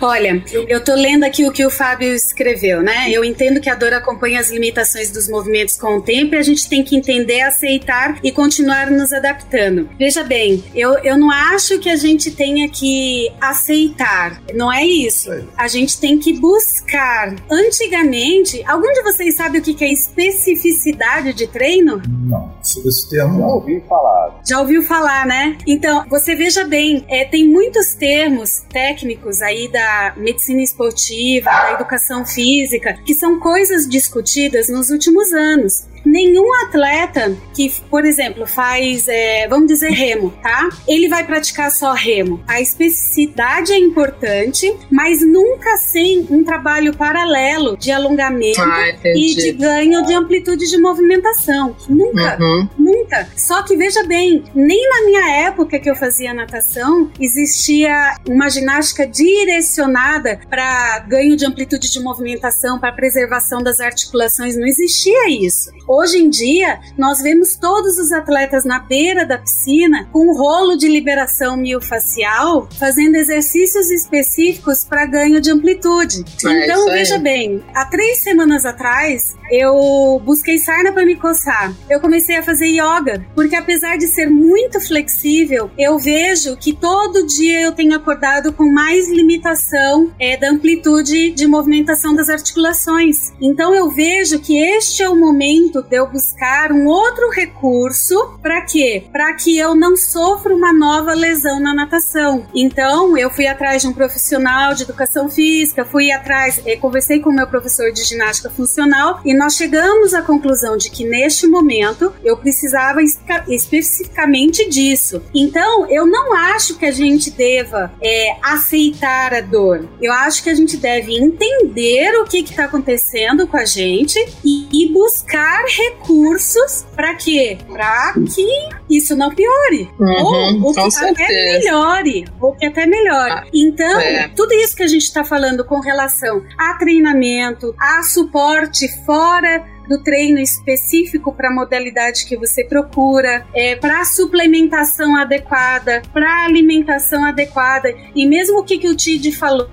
Olha, 0.00 0.42
eu 0.68 0.82
tô 0.82 0.94
lendo 0.94 1.24
aqui 1.24 1.46
o 1.46 1.52
que 1.52 1.64
o 1.64 1.70
Fábio 1.70 2.12
escreveu, 2.14 2.82
né? 2.82 3.10
Eu 3.10 3.24
entendo 3.24 3.60
que 3.60 3.68
a 3.68 3.74
dor 3.74 3.92
acompanha 3.92 4.40
as 4.40 4.50
limitações 4.50 5.10
dos 5.10 5.28
movimentos 5.28 5.76
com 5.76 5.96
o 5.96 6.02
tempo 6.02 6.34
e 6.34 6.38
a 6.38 6.42
gente 6.42 6.68
tem 6.68 6.82
que 6.82 6.96
entender, 6.96 7.42
aceitar 7.42 8.18
e 8.22 8.32
continuar 8.32 8.90
nos 8.90 9.12
adaptando. 9.12 9.88
Veja 9.98 10.24
bem, 10.24 10.64
eu, 10.74 10.94
eu 10.98 11.16
não 11.18 11.30
acho 11.30 11.78
que 11.78 11.88
a 11.88 11.96
gente 11.96 12.30
tenha 12.30 12.68
que 12.68 13.30
aceitar, 13.40 14.40
não 14.54 14.72
é 14.72 14.84
isso. 14.84 15.30
A 15.56 15.68
gente 15.68 16.00
tem 16.00 16.18
que 16.18 16.32
buscar. 16.38 17.34
Antigamente, 17.50 18.62
algum 18.66 18.92
de 18.92 19.02
vocês 19.02 19.36
sabe 19.36 19.58
o 19.58 19.62
que 19.62 19.84
é 19.84 19.92
especificidade 19.92 21.32
de 21.32 21.46
treino? 21.46 22.00
Não, 22.08 22.52
sobre 22.62 22.88
esse 22.88 23.08
termo 23.08 23.40
Já 23.40 23.46
ouvi 23.46 23.84
falar. 23.88 24.40
Já 24.46 24.60
ouviu 24.60 24.82
falar, 24.82 25.26
né? 25.26 25.56
Então, 25.66 26.04
você 26.08 26.34
veja 26.34 26.64
bem, 26.64 27.04
é, 27.08 27.24
tem 27.24 27.49
muitos 27.50 27.94
termos 27.94 28.62
técnicos 28.70 29.42
aí 29.42 29.66
da 29.66 30.14
medicina 30.16 30.62
esportiva, 30.62 31.50
da 31.50 31.72
educação 31.72 32.24
física, 32.24 32.94
que 33.04 33.12
são 33.12 33.40
coisas 33.40 33.88
discutidas 33.88 34.68
nos 34.68 34.90
últimos 34.90 35.32
anos 35.32 35.89
nenhum 36.04 36.52
atleta 36.64 37.36
que, 37.54 37.70
por 37.90 38.04
exemplo, 38.04 38.46
faz, 38.46 39.06
é, 39.08 39.46
vamos 39.48 39.66
dizer, 39.68 39.90
remo, 39.90 40.32
tá? 40.42 40.68
Ele 40.86 41.08
vai 41.08 41.24
praticar 41.24 41.70
só 41.70 41.92
remo. 41.92 42.42
A 42.46 42.60
especificidade 42.60 43.72
é 43.72 43.78
importante, 43.78 44.72
mas 44.90 45.20
nunca 45.26 45.76
sem 45.78 46.26
um 46.30 46.44
trabalho 46.44 46.94
paralelo 46.96 47.76
de 47.76 47.90
alongamento 47.90 48.60
Ah, 48.60 48.92
e 49.04 49.34
de 49.34 49.52
ganho 49.52 50.04
de 50.04 50.14
amplitude 50.14 50.68
de 50.68 50.78
movimentação. 50.78 51.76
Nunca, 51.88 52.36
Uhum. 52.40 52.68
nunca. 52.78 53.28
Só 53.36 53.62
que 53.62 53.76
veja 53.76 54.02
bem, 54.04 54.42
nem 54.54 54.88
na 54.88 55.02
minha 55.06 55.30
época 55.46 55.78
que 55.78 55.88
eu 55.90 55.96
fazia 55.96 56.32
natação 56.34 57.10
existia 57.20 58.16
uma 58.28 58.48
ginástica 58.48 59.06
direcionada 59.06 60.40
para 60.48 61.00
ganho 61.00 61.36
de 61.36 61.46
amplitude 61.46 61.90
de 61.90 62.00
movimentação, 62.00 62.78
para 62.78 62.92
preservação 62.92 63.62
das 63.62 63.80
articulações. 63.80 64.56
Não 64.56 64.66
existia 64.66 65.28
isso. 65.28 65.70
Hoje 65.92 66.18
em 66.18 66.30
dia, 66.30 66.78
nós 66.96 67.20
vemos 67.20 67.56
todos 67.56 67.98
os 67.98 68.12
atletas 68.12 68.64
na 68.64 68.78
beira 68.78 69.26
da 69.26 69.36
piscina 69.36 70.08
com 70.12 70.20
um 70.24 70.38
rolo 70.38 70.76
de 70.76 70.86
liberação 70.86 71.56
miofascial, 71.56 72.68
fazendo 72.78 73.16
exercícios 73.16 73.90
específicos 73.90 74.84
para 74.84 75.04
ganho 75.04 75.40
de 75.40 75.50
amplitude. 75.50 76.24
É 76.46 76.64
então, 76.64 76.84
veja 76.84 77.18
bem, 77.18 77.60
há 77.74 77.84
três 77.86 78.18
semanas 78.18 78.64
atrás, 78.64 79.34
eu 79.50 80.22
busquei 80.24 80.58
sarna 80.58 80.92
para 80.92 81.04
me 81.04 81.16
coçar. 81.16 81.74
Eu 81.90 82.00
comecei 82.00 82.36
a 82.36 82.42
fazer 82.44 82.68
yoga, 82.68 83.26
porque 83.34 83.56
apesar 83.56 83.98
de 83.98 84.06
ser 84.06 84.30
muito 84.30 84.80
flexível, 84.80 85.72
eu 85.76 85.98
vejo 85.98 86.56
que 86.56 86.72
todo 86.72 87.26
dia 87.26 87.62
eu 87.62 87.72
tenho 87.72 87.96
acordado 87.96 88.52
com 88.52 88.70
mais 88.70 89.08
limitação 89.08 90.12
é, 90.20 90.36
da 90.36 90.50
amplitude 90.50 91.32
de 91.32 91.48
movimentação 91.48 92.14
das 92.14 92.28
articulações. 92.28 93.32
Então 93.40 93.74
eu 93.74 93.90
vejo 93.90 94.38
que 94.38 94.56
este 94.56 95.02
é 95.02 95.08
o 95.08 95.16
momento 95.16 95.79
de 95.82 95.96
eu 95.96 96.06
buscar 96.06 96.72
um 96.72 96.86
outro 96.86 97.30
recurso 97.30 98.38
para 98.42 98.62
quê? 98.62 99.04
Para 99.12 99.34
que 99.34 99.58
eu 99.58 99.74
não 99.74 99.96
sofra 99.96 100.54
uma 100.54 100.72
nova 100.72 101.12
lesão 101.14 101.60
na 101.60 101.74
natação. 101.74 102.46
Então 102.54 103.16
eu 103.16 103.30
fui 103.30 103.46
atrás 103.46 103.82
de 103.82 103.88
um 103.88 103.92
profissional 103.92 104.74
de 104.74 104.82
educação 104.82 105.28
física, 105.28 105.84
fui 105.84 106.10
atrás, 106.10 106.60
eh, 106.64 106.76
conversei 106.76 107.20
com 107.20 107.30
o 107.30 107.34
meu 107.34 107.46
professor 107.46 107.92
de 107.92 108.04
ginástica 108.04 108.50
funcional 108.50 109.20
e 109.24 109.34
nós 109.34 109.54
chegamos 109.54 110.14
à 110.14 110.22
conclusão 110.22 110.76
de 110.76 110.90
que 110.90 111.04
neste 111.04 111.46
momento 111.46 112.12
eu 112.24 112.36
precisava 112.36 113.00
especificamente 113.48 114.68
disso. 114.68 115.22
Então 115.34 115.88
eu 115.88 116.06
não 116.06 116.34
acho 116.34 116.76
que 116.78 116.86
a 116.86 116.92
gente 116.92 117.30
deva 117.30 117.92
eh, 118.02 118.36
aceitar 118.42 119.34
a 119.34 119.40
dor. 119.40 119.88
Eu 120.00 120.12
acho 120.12 120.42
que 120.42 120.50
a 120.50 120.54
gente 120.54 120.76
deve 120.76 121.16
entender 121.16 122.14
o 122.20 122.24
que 122.24 122.38
está 122.38 122.64
acontecendo 122.64 123.46
com 123.46 123.56
a 123.56 123.64
gente 123.64 124.18
e, 124.44 124.59
e 124.72 124.92
buscar 124.92 125.64
recursos 125.66 126.86
para 126.94 127.14
quê? 127.14 127.58
Para 127.68 128.14
que 128.34 128.68
isso 128.88 129.16
não 129.16 129.34
piore. 129.34 129.90
Uhum, 129.98 130.62
ou, 130.62 130.66
ou 130.66 130.74
que 130.74 130.80
até 130.80 130.90
certeza. 130.90 131.58
melhore. 131.58 132.24
Ou 132.40 132.54
que 132.54 132.66
até 132.66 132.86
melhore. 132.86 133.32
Ah, 133.32 133.44
então, 133.52 134.00
é. 134.00 134.28
tudo 134.28 134.52
isso 134.54 134.76
que 134.76 134.82
a 134.82 134.88
gente 134.88 135.02
está 135.02 135.24
falando 135.24 135.64
com 135.64 135.80
relação 135.80 136.42
a 136.58 136.74
treinamento, 136.74 137.74
a 137.78 138.02
suporte 138.02 138.88
fora 139.04 139.64
do 139.90 139.98
treino 139.98 140.38
específico 140.38 141.32
para 141.32 141.48
a 141.48 141.52
modalidade 141.52 142.24
que 142.24 142.36
você 142.36 142.64
procura, 142.64 143.44
é, 143.52 143.74
para 143.74 144.04
suplementação 144.04 145.16
adequada, 145.16 146.00
para 146.12 146.44
alimentação 146.44 147.24
adequada. 147.24 147.92
E 148.14 148.24
mesmo 148.24 148.60
o 148.60 148.64
que, 148.64 148.78
que 148.78 148.88
o 148.88 148.94
Tid 148.94 149.32
falou, 149.32 149.68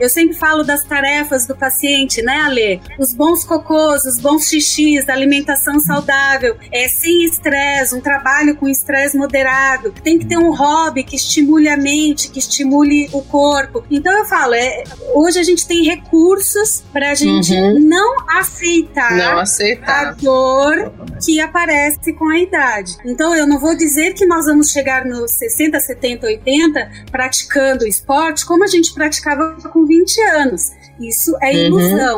eu 0.00 0.08
sempre 0.08 0.34
falo 0.34 0.62
das 0.64 0.82
tarefas 0.84 1.46
do 1.46 1.54
paciente, 1.54 2.22
né, 2.22 2.38
Ale? 2.38 2.80
Os 2.98 3.12
bons 3.12 3.44
cocôs, 3.44 4.06
os 4.06 4.18
bons 4.18 4.48
xixis, 4.48 5.06
a 5.10 5.12
alimentação 5.12 5.78
saudável, 5.78 6.56
é, 6.72 6.88
sem 6.88 7.24
estresse, 7.24 7.94
um 7.94 8.00
trabalho 8.00 8.56
com 8.56 8.66
estresse 8.66 9.18
moderado. 9.18 9.92
Tem 10.02 10.18
que 10.18 10.24
ter 10.24 10.38
um 10.38 10.54
hobby 10.54 11.04
que 11.04 11.16
estimule 11.16 11.68
a 11.68 11.76
mente, 11.76 12.30
que 12.30 12.38
estimule 12.38 13.10
o 13.12 13.20
corpo. 13.22 13.84
Então 13.90 14.16
eu 14.16 14.24
falo, 14.24 14.54
é, 14.54 14.84
hoje 15.12 15.38
a 15.38 15.42
gente 15.42 15.66
tem 15.66 15.84
recursos 15.84 16.82
para 16.90 17.10
a 17.10 17.14
gente 17.14 17.52
Uhum. 17.52 17.78
não 17.80 18.16
aceitar 18.38 19.16
Não 19.16 19.38
a 19.86 20.10
aceitar. 20.10 20.14
dor 20.16 20.92
que 21.24 21.40
aparece 21.40 22.12
com 22.14 22.28
a 22.28 22.38
idade. 22.38 22.96
Então 23.04 23.34
eu 23.34 23.46
não 23.46 23.58
vou 23.58 23.76
dizer 23.76 24.14
que 24.14 24.26
nós 24.26 24.46
vamos 24.46 24.70
chegar 24.70 25.04
nos 25.04 25.32
60, 25.32 25.78
70, 25.78 26.26
80 26.26 26.90
praticando 27.10 27.86
esporte 27.86 28.46
como 28.46 28.64
a 28.64 28.68
gente 28.68 28.94
praticava 28.94 29.56
com 29.70 29.84
20 29.84 30.20
anos. 30.22 30.70
Isso 30.98 31.36
é 31.40 31.50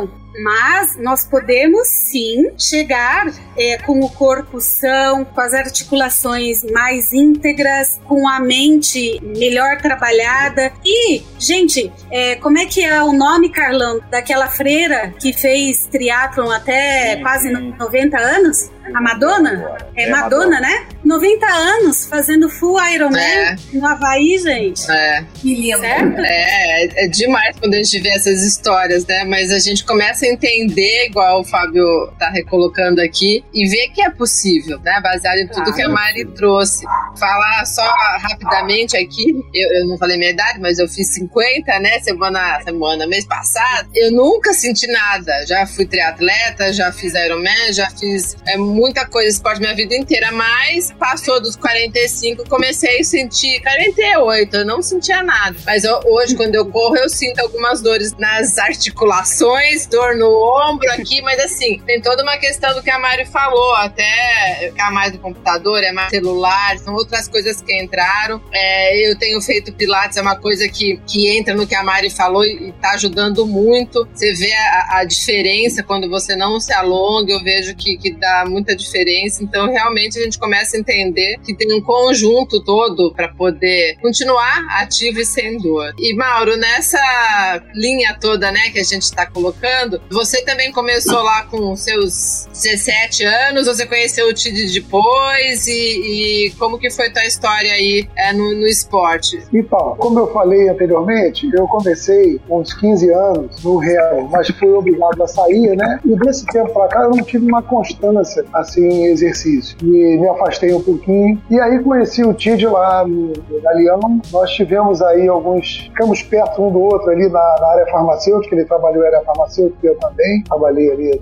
Uhum. 0.05 0.22
Mas 0.41 0.97
nós 0.97 1.23
podemos 1.23 1.87
sim 1.87 2.51
chegar 2.57 3.31
é, 3.57 3.77
com 3.79 3.99
o 3.99 4.09
corpo 4.09 4.59
são, 4.59 5.23
com 5.25 5.39
as 5.41 5.53
articulações 5.53 6.63
mais 6.63 7.13
íntegras, 7.13 7.99
com 8.07 8.27
a 8.27 8.39
mente 8.39 9.19
melhor 9.21 9.77
trabalhada. 9.77 10.71
E, 10.83 11.21
gente, 11.39 11.91
é, 12.11 12.35
como 12.37 12.57
é 12.57 12.65
que 12.65 12.83
é 12.83 13.01
o 13.03 13.13
nome, 13.13 13.49
Carlão, 13.49 13.99
daquela 14.09 14.47
freira 14.47 15.13
que 15.19 15.33
fez 15.33 15.85
triatlon 15.91 16.49
até 16.49 17.17
quase 17.17 17.49
sim. 17.49 17.73
90 17.77 18.17
anos? 18.17 18.69
A 18.93 18.99
Madonna? 18.99 19.77
É, 19.95 20.09
Madonna, 20.09 20.59
né? 20.59 20.85
90 21.05 21.45
anos 21.47 22.05
fazendo 22.05 22.49
full 22.49 22.77
Ironman 22.85 23.21
É. 23.21 23.55
no 23.71 23.87
Havaí, 23.87 24.37
gente. 24.37 24.89
É, 24.91 25.23
Que 25.35 25.55
lindo. 25.55 25.79
Certo? 25.79 26.19
é, 26.19 27.05
é 27.05 27.07
demais 27.07 27.55
quando 27.59 27.75
a 27.75 27.77
gente 27.77 27.97
vê 27.99 28.09
essas 28.09 28.43
histórias, 28.43 29.05
né? 29.05 29.23
Mas 29.23 29.51
a 29.51 29.59
gente 29.59 29.85
começa 29.85 30.22
a 30.25 30.33
entender, 30.33 31.05
igual 31.07 31.41
o 31.41 31.43
Fábio 31.43 31.83
tá 32.19 32.29
recolocando 32.29 33.01
aqui, 33.01 33.43
e 33.53 33.67
ver 33.67 33.89
que 33.89 34.01
é 34.01 34.09
possível, 34.09 34.79
né? 34.79 34.99
Baseado 35.01 35.37
em 35.37 35.47
tudo 35.47 35.63
Claro. 35.63 35.73
que 35.75 35.81
a 35.81 35.89
Mari 35.89 36.25
trouxe. 36.33 36.85
Falar 37.19 37.65
só 37.65 37.83
rapidamente 38.19 38.97
aqui, 38.97 39.31
eu, 39.53 39.79
eu 39.79 39.87
não 39.87 39.97
falei 39.97 40.17
minha 40.17 40.31
idade, 40.31 40.59
mas 40.59 40.79
eu 40.79 40.87
fiz 40.87 41.13
50, 41.13 41.79
né? 41.79 41.99
Semana, 41.99 42.61
semana, 42.63 43.07
mês 43.07 43.25
passado. 43.25 43.89
Eu 43.95 44.11
nunca 44.11 44.53
senti 44.53 44.87
nada. 44.87 45.45
Já 45.45 45.65
fui 45.65 45.85
triatleta, 45.85 46.71
já 46.73 46.91
fiz 46.91 47.13
Ironman, 47.13 47.71
já 47.73 47.89
fiz 47.91 48.35
é, 48.47 48.57
muita 48.57 49.05
coisa 49.05 49.29
esporte 49.29 49.59
minha 49.59 49.75
vida 49.75 49.95
inteira, 49.95 50.31
mas 50.31 50.91
passou 50.93 51.41
dos 51.41 51.55
45, 51.55 52.47
comecei 52.49 52.99
a 52.99 53.03
sentir 53.03 53.61
48, 53.61 54.57
eu 54.57 54.65
não 54.65 54.81
sentia 54.81 55.21
nada. 55.23 55.55
Mas 55.65 55.83
eu- 55.83 55.99
hoje, 56.05 56.35
quando 56.35 56.55
eu 56.55 56.65
corro, 56.65 56.97
eu 56.97 57.09
sinto 57.09 57.39
algumas 57.39 57.81
dores 57.81 58.13
nas 58.17 58.57
articulações, 58.57 59.85
dor 59.87 60.12
no 60.15 60.29
ombro 60.29 60.89
aqui, 60.91 61.21
mas 61.21 61.39
assim, 61.39 61.79
tem 61.85 62.01
toda 62.01 62.23
uma 62.23 62.37
questão 62.37 62.73
do 62.73 62.81
que 62.81 62.89
a 62.89 62.99
Mari 62.99 63.25
falou, 63.25 63.75
até 63.75 64.69
ficar 64.69 64.91
mais 64.91 65.11
do 65.11 65.19
computador, 65.19 65.83
é 65.83 65.91
mais 65.91 66.09
celular, 66.09 66.77
são 66.79 66.93
outras 66.93 67.27
coisas 67.27 67.61
que 67.61 67.75
entraram. 67.81 68.41
É, 68.51 69.09
eu 69.09 69.17
tenho 69.17 69.41
feito 69.41 69.73
Pilates, 69.73 70.17
é 70.17 70.21
uma 70.21 70.35
coisa 70.35 70.67
que, 70.67 70.99
que 71.07 71.29
entra 71.37 71.53
no 71.53 71.67
que 71.67 71.75
a 71.75 71.83
Mari 71.83 72.09
falou 72.09 72.45
e, 72.45 72.69
e 72.69 72.71
tá 72.73 72.91
ajudando 72.91 73.45
muito. 73.45 74.07
Você 74.13 74.33
vê 74.33 74.53
a, 74.53 74.99
a 74.99 75.03
diferença 75.03 75.83
quando 75.83 76.09
você 76.09 76.35
não 76.35 76.59
se 76.59 76.73
alonga, 76.73 77.31
eu 77.31 77.43
vejo 77.43 77.75
que, 77.75 77.97
que 77.97 78.13
dá 78.13 78.45
muita 78.47 78.75
diferença. 78.75 79.43
Então, 79.43 79.71
realmente, 79.71 80.19
a 80.19 80.23
gente 80.23 80.37
começa 80.37 80.77
a 80.77 80.79
entender 80.79 81.37
que 81.45 81.53
tem 81.53 81.73
um 81.73 81.81
conjunto 81.81 82.63
todo 82.63 83.13
para 83.15 83.29
poder 83.29 83.97
continuar 84.01 84.65
ativo 84.81 85.19
e 85.19 85.25
sem 85.25 85.57
dor. 85.57 85.93
E 85.97 86.15
Mauro, 86.15 86.55
nessa 86.57 87.61
linha 87.73 88.17
toda, 88.19 88.51
né, 88.51 88.69
que 88.69 88.79
a 88.79 88.83
gente 88.83 89.03
está 89.03 89.25
colocando, 89.25 90.01
você 90.09 90.43
também 90.43 90.71
começou 90.71 91.21
lá 91.21 91.43
com 91.45 91.75
seus 91.75 92.47
17 92.51 93.23
anos, 93.25 93.67
você 93.67 93.85
conheceu 93.85 94.27
o 94.27 94.33
TID 94.33 94.73
depois 94.73 95.67
e, 95.67 96.47
e 96.47 96.51
como 96.57 96.77
que 96.77 96.89
foi 96.89 97.09
tua 97.11 97.25
história 97.25 97.71
aí 97.71 98.07
é, 98.15 98.33
no, 98.33 98.53
no 98.55 98.65
esporte? 98.65 99.43
Então, 99.53 99.95
como 99.97 100.19
eu 100.19 100.31
falei 100.31 100.69
anteriormente, 100.69 101.49
eu 101.53 101.67
comecei 101.67 102.39
com 102.47 102.59
uns 102.59 102.73
15 102.73 103.09
anos 103.11 103.63
no 103.63 103.77
Remo, 103.77 104.29
mas 104.29 104.47
fui 104.49 104.71
obrigado 104.71 105.21
a 105.21 105.27
sair, 105.27 105.75
né? 105.75 105.99
E 106.05 106.15
desse 106.17 106.45
tempo 106.47 106.71
para 106.73 106.87
cá 106.87 107.03
eu 107.03 107.11
não 107.11 107.23
tive 107.23 107.45
uma 107.45 107.61
constância 107.61 108.45
assim 108.53 108.87
em 108.87 109.05
exercício. 109.05 109.77
E 109.81 110.17
me 110.17 110.27
afastei 110.27 110.73
um 110.73 110.81
pouquinho. 110.81 111.41
E 111.49 111.59
aí 111.59 111.79
conheci 111.79 112.23
o 112.23 112.33
Tid 112.33 112.65
lá 112.65 113.05
no 113.05 113.33
Galeão. 113.61 114.21
Nós 114.31 114.51
tivemos 114.51 115.01
aí 115.01 115.27
alguns. 115.27 115.89
Ficamos 115.93 116.21
perto 116.23 116.61
um 116.61 116.71
do 116.71 116.81
outro 116.81 117.09
ali 117.09 117.27
na, 117.29 117.55
na 117.59 117.67
área 117.67 117.85
farmacêutica. 117.87 118.55
Ele 118.55 118.65
trabalhou 118.65 119.01
na 119.01 119.07
área 119.07 119.21
farmacêutica, 119.21 119.92
eu 119.93 119.99
também. 119.99 120.43
Trabalhei 120.43 120.91
ali 120.91 121.21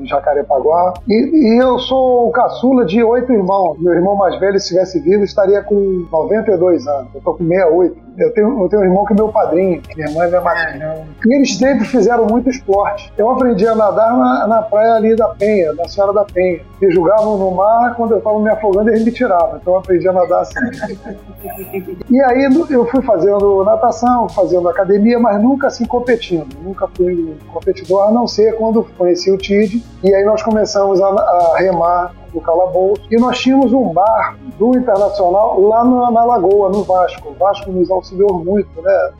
em 0.00 0.06
Jacarepaguá. 0.06 0.94
E, 1.08 1.14
e 1.14 1.62
eu 1.62 1.78
sou 1.80 2.28
o 2.28 2.32
caçula 2.32 2.84
de 2.84 3.02
oito 3.02 3.32
irmãos. 3.32 3.78
Meu 3.78 3.92
irmão 3.92 4.16
mais 4.16 4.38
velho, 4.38 4.58
se 4.58 4.66
estivesse 4.66 5.00
vivo, 5.00 5.24
estaria 5.24 5.62
com 5.62 6.06
92 6.10 6.86
anos. 6.86 7.14
Eu 7.14 7.20
tô 7.20 7.34
com 7.34 7.44
68. 7.44 8.07
Eu 8.18 8.32
tenho, 8.32 8.62
eu 8.64 8.68
tenho 8.68 8.82
um 8.82 8.84
irmão 8.84 9.04
que 9.04 9.12
é 9.12 9.16
meu 9.16 9.28
padrinho, 9.28 9.80
minha 9.96 10.10
mãe 10.10 10.26
é 10.26 10.28
minha 10.28 10.40
madrinha. 10.40 11.06
E 11.24 11.34
eles 11.34 11.56
sempre 11.56 11.84
fizeram 11.86 12.26
muito 12.26 12.50
esporte. 12.50 13.12
Eu 13.16 13.30
aprendi 13.30 13.66
a 13.66 13.76
nadar 13.76 14.16
na, 14.16 14.46
na 14.48 14.62
praia 14.62 14.94
ali 14.94 15.14
da 15.14 15.28
Penha, 15.28 15.72
da 15.72 15.88
Senhora 15.88 16.12
da 16.12 16.24
Penha. 16.24 16.60
Me 16.80 16.90
jogavam 16.90 17.38
no 17.38 17.52
mar, 17.52 17.94
quando 17.94 18.12
eu 18.12 18.18
estava 18.18 18.40
me 18.40 18.50
afogando, 18.50 18.90
eles 18.90 19.04
me 19.04 19.12
tiravam. 19.12 19.58
Então 19.60 19.74
eu 19.74 19.78
aprendi 19.78 20.08
a 20.08 20.12
nadar 20.12 20.40
assim. 20.40 20.58
e 22.10 22.20
aí 22.22 22.50
eu 22.70 22.86
fui 22.86 23.02
fazendo 23.02 23.62
natação, 23.64 24.28
fazendo 24.28 24.68
academia, 24.68 25.20
mas 25.20 25.40
nunca 25.40 25.68
assim 25.68 25.84
competindo. 25.84 26.48
Nunca 26.60 26.88
fui 26.96 27.36
competidor, 27.52 28.08
a 28.08 28.10
não 28.10 28.26
ser 28.26 28.56
quando 28.56 28.84
conheci 28.98 29.30
o 29.30 29.38
TID. 29.38 29.80
E 30.02 30.12
aí 30.12 30.24
nós 30.24 30.42
começamos 30.42 31.00
a, 31.00 31.06
a 31.06 31.58
remar 31.58 32.12
do 32.32 32.40
calabouço. 32.40 33.02
E 33.10 33.16
nós 33.16 33.38
tínhamos 33.38 33.72
um 33.72 33.92
bar 33.92 34.36
do 34.58 34.76
Internacional 34.76 35.60
lá 35.60 35.84
na, 35.84 36.10
na 36.10 36.24
Lagoa, 36.24 36.68
no 36.70 36.82
Vasco. 36.82 37.30
O 37.30 37.34
Vasco 37.34 37.70
nos 37.70 37.90
auxiliou 37.90 38.42
muito, 38.44 38.80
né? 38.82 39.12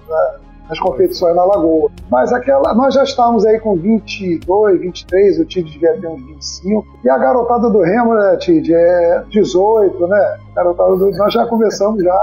nas 0.69 0.79
competições 0.79 1.35
na 1.35 1.45
Lagoa. 1.45 1.91
Mas 2.11 2.33
aquela, 2.33 2.75
nós 2.75 2.95
já 2.95 3.03
estávamos 3.03 3.45
aí 3.47 3.59
com 3.59 3.75
22, 3.75 4.81
23, 4.81 5.41
o 5.41 5.45
Tid 5.47 5.71
devia 5.71 5.99
ter 5.99 6.07
uns 6.07 6.21
25. 6.21 6.87
E 7.05 7.11
a 7.11 7.19
garotada 7.19 7.71
do 7.71 7.81
Remo, 7.81 8.15
né, 8.15 8.37
Tid, 8.37 8.73
é 8.73 9.25
18, 9.31 10.07
né? 10.07 10.39
Garotada 10.59 10.97
nós 11.17 11.33
já 11.33 11.47
começamos 11.47 12.03
já. 12.03 12.23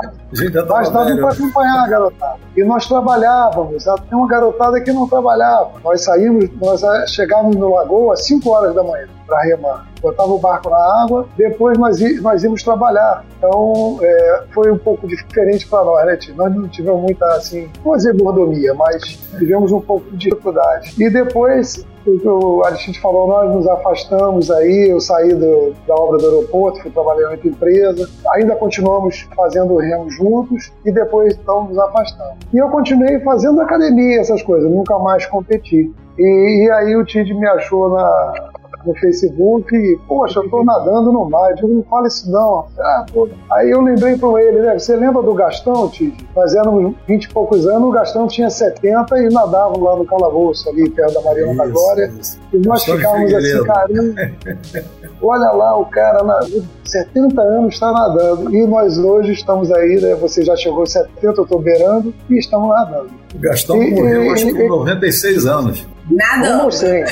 Mas 0.70 0.90
dava 0.90 1.16
para 1.16 1.30
acompanhar 1.30 1.84
a 1.84 1.88
garotada. 1.88 2.40
E 2.56 2.64
nós 2.64 2.88
trabalhávamos, 2.88 3.84
tem 3.84 4.18
uma 4.18 4.28
garotada 4.28 4.82
que 4.82 4.92
não 4.92 5.08
trabalhava. 5.08 5.72
Nós 5.84 6.04
saímos, 6.04 6.50
nós 6.62 6.82
chegávamos 7.10 7.56
no 7.56 7.74
Lagoa 7.74 8.14
às 8.14 8.26
5 8.26 8.50
horas 8.50 8.76
da 8.76 8.84
manhã 8.84 9.08
para 9.26 9.42
remar. 9.42 9.88
Botava 10.02 10.32
o 10.32 10.38
barco 10.38 10.70
na 10.70 11.04
água, 11.04 11.28
depois 11.36 11.78
nós, 11.78 12.00
nós 12.22 12.44
íamos 12.44 12.62
trabalhar. 12.62 13.26
Então 13.38 13.98
é, 14.02 14.44
foi 14.54 14.72
um 14.72 14.78
pouco 14.78 15.08
diferente 15.08 15.68
para 15.68 15.84
nós, 15.84 16.06
né, 16.06 16.16
Tio? 16.18 16.36
Nós 16.36 16.54
não 16.54 16.68
tivemos 16.68 17.02
muita, 17.02 17.26
assim, 17.36 17.70
não 17.78 17.84
vou 17.84 17.98
dizer 17.98 18.14
mordomia, 18.14 18.74
mas 18.74 19.04
tivemos 19.38 19.72
um 19.72 19.82
pouco 19.82 20.10
de 20.12 20.18
dificuldade. 20.18 20.94
E 21.00 21.10
depois 21.10 21.86
o 22.08 22.64
Aristide 22.66 23.00
falou, 23.00 23.28
nós 23.28 23.52
nos 23.54 23.68
afastamos 23.68 24.52
aí, 24.52 24.90
eu 24.90 25.00
saí 25.00 25.34
do, 25.34 25.74
da 25.88 25.96
obra 25.96 26.20
do 26.20 26.26
aeroporto, 26.26 26.82
fui 26.82 26.92
trabalhar 26.92 27.30
em 27.30 27.32
outra 27.32 27.48
empresa, 27.48 28.10
ainda 28.34 28.56
continuamos 28.56 29.28
fazendo 29.36 29.74
o 29.74 29.78
remo 29.78 30.10
juntos 30.10 30.72
e 30.86 30.92
depois 30.92 31.36
então 31.36 31.66
nos 31.66 31.78
afastamos. 31.80 32.38
E 32.54 32.58
eu 32.58 32.70
continuei 32.70 33.20
fazendo 33.22 33.62
academia, 33.62 34.20
essas 34.20 34.42
coisas, 34.44 34.70
nunca 34.70 34.98
mais 35.00 35.26
competi. 35.26 35.92
E, 36.18 36.66
e 36.66 36.72
aí 36.72 36.96
o 36.96 37.04
Tid 37.04 37.34
me 37.34 37.48
achou 37.48 37.90
na, 37.90 38.52
no 38.86 38.96
Facebook 38.96 39.76
e, 39.76 40.00
poxa, 40.08 40.40
eu 40.40 40.50
tô 40.50 40.64
nadando 40.64 41.12
no 41.12 41.30
mar. 41.30 41.52
Eu 41.52 41.56
digo, 41.56 41.68
não 41.70 41.84
fala 41.84 42.08
isso 42.08 42.32
não. 42.32 42.66
Ah, 42.80 43.06
Aí 43.52 43.72
eu 43.72 43.82
lembrei 43.82 44.18
para 44.18 44.42
ele, 44.42 44.62
né? 44.62 44.78
Você 44.78 44.96
lembra 44.96 45.22
do 45.22 45.34
Gastão, 45.34 45.90
Tide? 45.90 46.28
Nós 46.36 46.54
éramos 46.56 46.94
20 47.08 47.24
e 47.24 47.30
poucos 47.30 47.68
anos, 47.68 47.90
o 47.90 47.92
Gastão 47.92 48.28
tinha 48.28 48.50
70 48.50 49.18
e 49.20 49.30
nadavam 49.30 49.82
lá 49.82 49.96
no 49.96 50.06
calabouço, 50.06 50.70
ali 50.70 50.90
perto 50.90 51.14
da 51.14 51.22
Marina 51.22 51.56
da 51.56 51.68
Glória. 51.68 52.12
Isso. 52.20 52.40
E 52.54 52.58
nós 52.58 52.84
ficávamos 52.84 53.34
assim, 53.34 53.64
caramba. 53.64 54.32
Olha 55.22 55.52
lá, 55.52 55.78
o 55.78 55.86
cara, 55.86 56.24
na, 56.24 56.40
70 56.84 57.42
anos 57.42 57.74
está 57.74 57.92
nadando. 57.92 58.54
E 58.56 58.66
nós 58.68 58.98
hoje 58.98 59.32
estamos 59.32 59.72
aí, 59.72 60.00
né? 60.02 60.16
Você 60.16 60.44
já 60.44 60.56
chegou 60.56 60.84
a 60.84 60.86
70, 60.86 61.26
eu 61.26 61.44
estou 61.44 61.60
beirando, 61.60 62.14
e 62.30 62.38
estamos 62.38 62.70
nadando. 62.70 63.10
O 63.34 63.40
Gastão 63.40 63.82
e, 63.82 63.92
morreu, 63.92 64.24
e, 64.24 64.30
acho 64.30 64.46
que 64.46 64.54
com 64.54 64.68
96 64.68 65.46
anos. 65.46 65.95
Nadando. 66.10 66.64
Não 66.64 66.72
sei. 66.72 67.04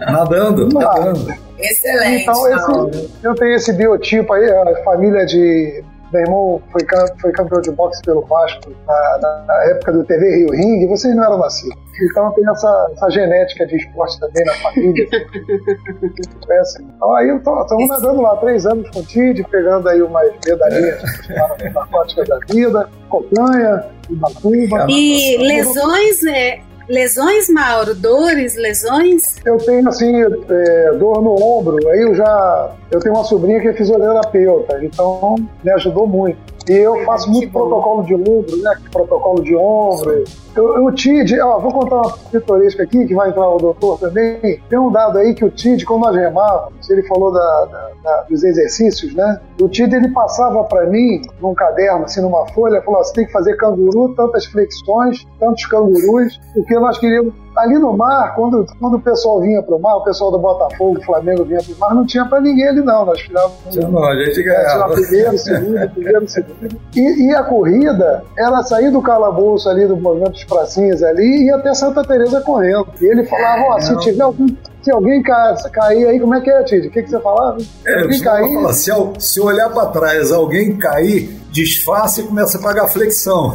nadando, 0.00 0.68
nadando. 0.68 1.34
Excelente. 1.58 2.22
Então, 2.22 2.48
esse, 2.48 3.10
eu 3.22 3.34
tenho 3.34 3.54
esse 3.54 3.72
biotipo 3.72 4.32
aí, 4.32 4.50
a 4.50 4.84
família 4.84 5.24
de 5.24 5.84
meu 6.14 6.22
irmão 6.22 6.62
foi, 6.70 6.80
foi 7.20 7.32
campeão 7.32 7.60
de 7.60 7.72
boxe 7.72 8.00
pelo 8.02 8.22
Vasco 8.22 8.70
na, 8.86 9.44
na, 9.46 9.64
época 9.64 9.92
do 9.92 10.04
TV 10.04 10.36
Rio 10.36 10.50
Ring, 10.52 10.86
vocês 10.86 11.14
não 11.14 11.24
eram 11.24 11.38
nascidos. 11.38 11.76
Então 12.10 12.30
tem 12.32 12.48
essa, 12.48 12.90
essa 12.92 13.10
genética 13.10 13.66
de 13.66 13.76
esporte 13.76 14.20
também 14.20 14.44
na 14.44 14.54
família. 14.54 15.08
é 16.50 16.58
assim. 16.58 16.86
Então 16.96 17.14
aí 17.16 17.36
estamos 17.36 17.88
nadando 17.88 18.20
lá 18.20 18.36
três 18.36 18.64
anos 18.64 18.88
com 18.90 19.00
o 19.00 19.04
Tid, 19.04 19.44
pegando 19.50 19.88
aí 19.88 20.02
umas 20.02 20.30
medalhinhas 20.46 21.02
é. 21.30 21.70
na 21.70 21.82
aquática 21.82 22.24
da 22.24 22.38
vida, 22.48 22.88
cocanha, 23.08 23.84
Ubatuba. 24.08 24.86
E 24.88 25.38
lesões, 25.38 26.22
é, 26.24 26.60
Lesões, 26.88 27.48
Mauro? 27.48 27.94
Dores, 27.94 28.56
lesões? 28.56 29.36
Eu 29.44 29.56
tenho, 29.58 29.88
assim, 29.88 30.12
é, 30.22 30.92
dor 30.98 31.22
no 31.22 31.34
ombro. 31.42 31.76
Aí 31.88 32.02
eu 32.02 32.14
já. 32.14 32.72
Eu 32.90 33.00
tenho 33.00 33.14
uma 33.14 33.24
sobrinha 33.24 33.60
que 33.60 33.68
é 33.68 33.72
fisioterapeuta, 33.72 34.84
então 34.84 35.36
me 35.62 35.70
ajudou 35.72 36.06
muito. 36.06 36.53
E 36.68 36.72
eu 36.72 37.04
faço 37.04 37.30
muito 37.30 37.50
protocolo 37.50 38.02
de 38.04 38.14
ombro, 38.14 38.56
né? 38.62 38.74
Protocolo 38.90 39.42
de 39.42 39.54
ombro. 39.54 40.24
O, 40.56 40.86
o 40.86 40.92
TID, 40.92 41.38
ó, 41.40 41.58
vou 41.58 41.72
contar 41.72 41.96
uma 41.96 42.16
pitoresca 42.30 42.82
aqui, 42.82 43.06
que 43.06 43.14
vai 43.14 43.28
entrar 43.28 43.48
o 43.48 43.58
doutor 43.58 43.98
também. 43.98 44.60
Tem 44.68 44.78
um 44.78 44.90
dado 44.90 45.18
aí 45.18 45.34
que 45.34 45.44
o 45.44 45.50
TID, 45.50 45.84
como 45.84 46.04
nós 46.06 46.16
remávamos, 46.16 46.88
ele 46.88 47.02
falou 47.02 47.32
da, 47.32 47.64
da, 47.66 47.90
da, 48.02 48.22
dos 48.22 48.42
exercícios, 48.42 49.14
né? 49.14 49.40
O 49.60 49.68
TID, 49.68 49.94
ele 49.94 50.08
passava 50.12 50.64
para 50.64 50.86
mim, 50.86 51.20
num 51.40 51.54
caderno, 51.54 52.04
assim, 52.04 52.22
numa 52.22 52.46
folha, 52.52 52.80
falou: 52.82 53.04
você 53.04 53.12
tem 53.12 53.26
que 53.26 53.32
fazer 53.32 53.56
canguru, 53.56 54.14
tantas 54.14 54.46
flexões, 54.46 55.26
tantos 55.38 55.66
cangurus, 55.66 56.40
porque 56.54 56.74
nós 56.78 56.98
queríamos 56.98 57.34
ali 57.56 57.78
no 57.78 57.96
mar, 57.96 58.34
quando, 58.34 58.66
quando 58.80 58.96
o 58.96 59.00
pessoal 59.00 59.40
vinha 59.40 59.62
pro 59.62 59.78
mar, 59.78 59.96
o 59.96 60.04
pessoal 60.04 60.30
do 60.30 60.38
Botafogo, 60.38 60.98
do 60.98 61.04
Flamengo 61.04 61.44
vinha 61.44 61.60
pro 61.62 61.76
mar, 61.78 61.94
não 61.94 62.04
tinha 62.06 62.24
para 62.24 62.40
ninguém 62.40 62.68
ali 62.68 62.80
não. 62.80 63.06
Nós 63.06 63.18
tirávamos. 63.18 63.76
Não, 63.76 64.04
a 64.04 64.24
gente 64.24 64.42
ganhava. 64.42 64.94
Primeiro, 64.94 65.38
segundo, 65.38 65.90
primeiro, 65.90 66.28
segundo. 66.28 66.80
E, 66.94 67.28
e, 67.28 67.34
a 67.34 67.42
corrida 67.44 68.24
era 68.36 68.62
sair 68.62 68.90
do 68.90 69.02
calabouço 69.02 69.68
ali 69.68 69.86
do 69.86 69.96
movimento 69.96 70.32
dos 70.32 70.44
pracinhas 70.44 71.02
ali 71.02 71.46
e 71.46 71.50
até 71.50 71.74
Santa 71.74 72.02
Teresa 72.02 72.40
correndo. 72.40 72.88
E 73.00 73.06
ele 73.06 73.24
falava, 73.24 73.62
ó, 73.62 73.76
oh, 73.76 73.80
se 73.80 73.96
tiver 73.98 74.22
algum 74.22 74.46
se 74.84 74.90
alguém 74.90 75.22
cair 75.22 76.06
aí, 76.06 76.20
como 76.20 76.34
é 76.34 76.42
que 76.42 76.50
é, 76.50 76.62
Tid? 76.62 76.88
O 76.88 76.90
que, 76.90 77.02
que 77.02 77.08
você 77.08 77.18
falava? 77.18 77.56
É, 77.86 78.02
alguém 78.02 78.20
cair... 78.20 78.54
Falar, 78.54 78.72
se, 78.74 78.90
se 79.18 79.40
olhar 79.40 79.70
para 79.70 79.86
trás, 79.86 80.30
alguém 80.30 80.76
cair, 80.76 81.40
disfarce 81.50 82.20
e 82.20 82.24
começa 82.24 82.58
a 82.58 82.60
pagar 82.60 82.86
flexão. 82.88 83.54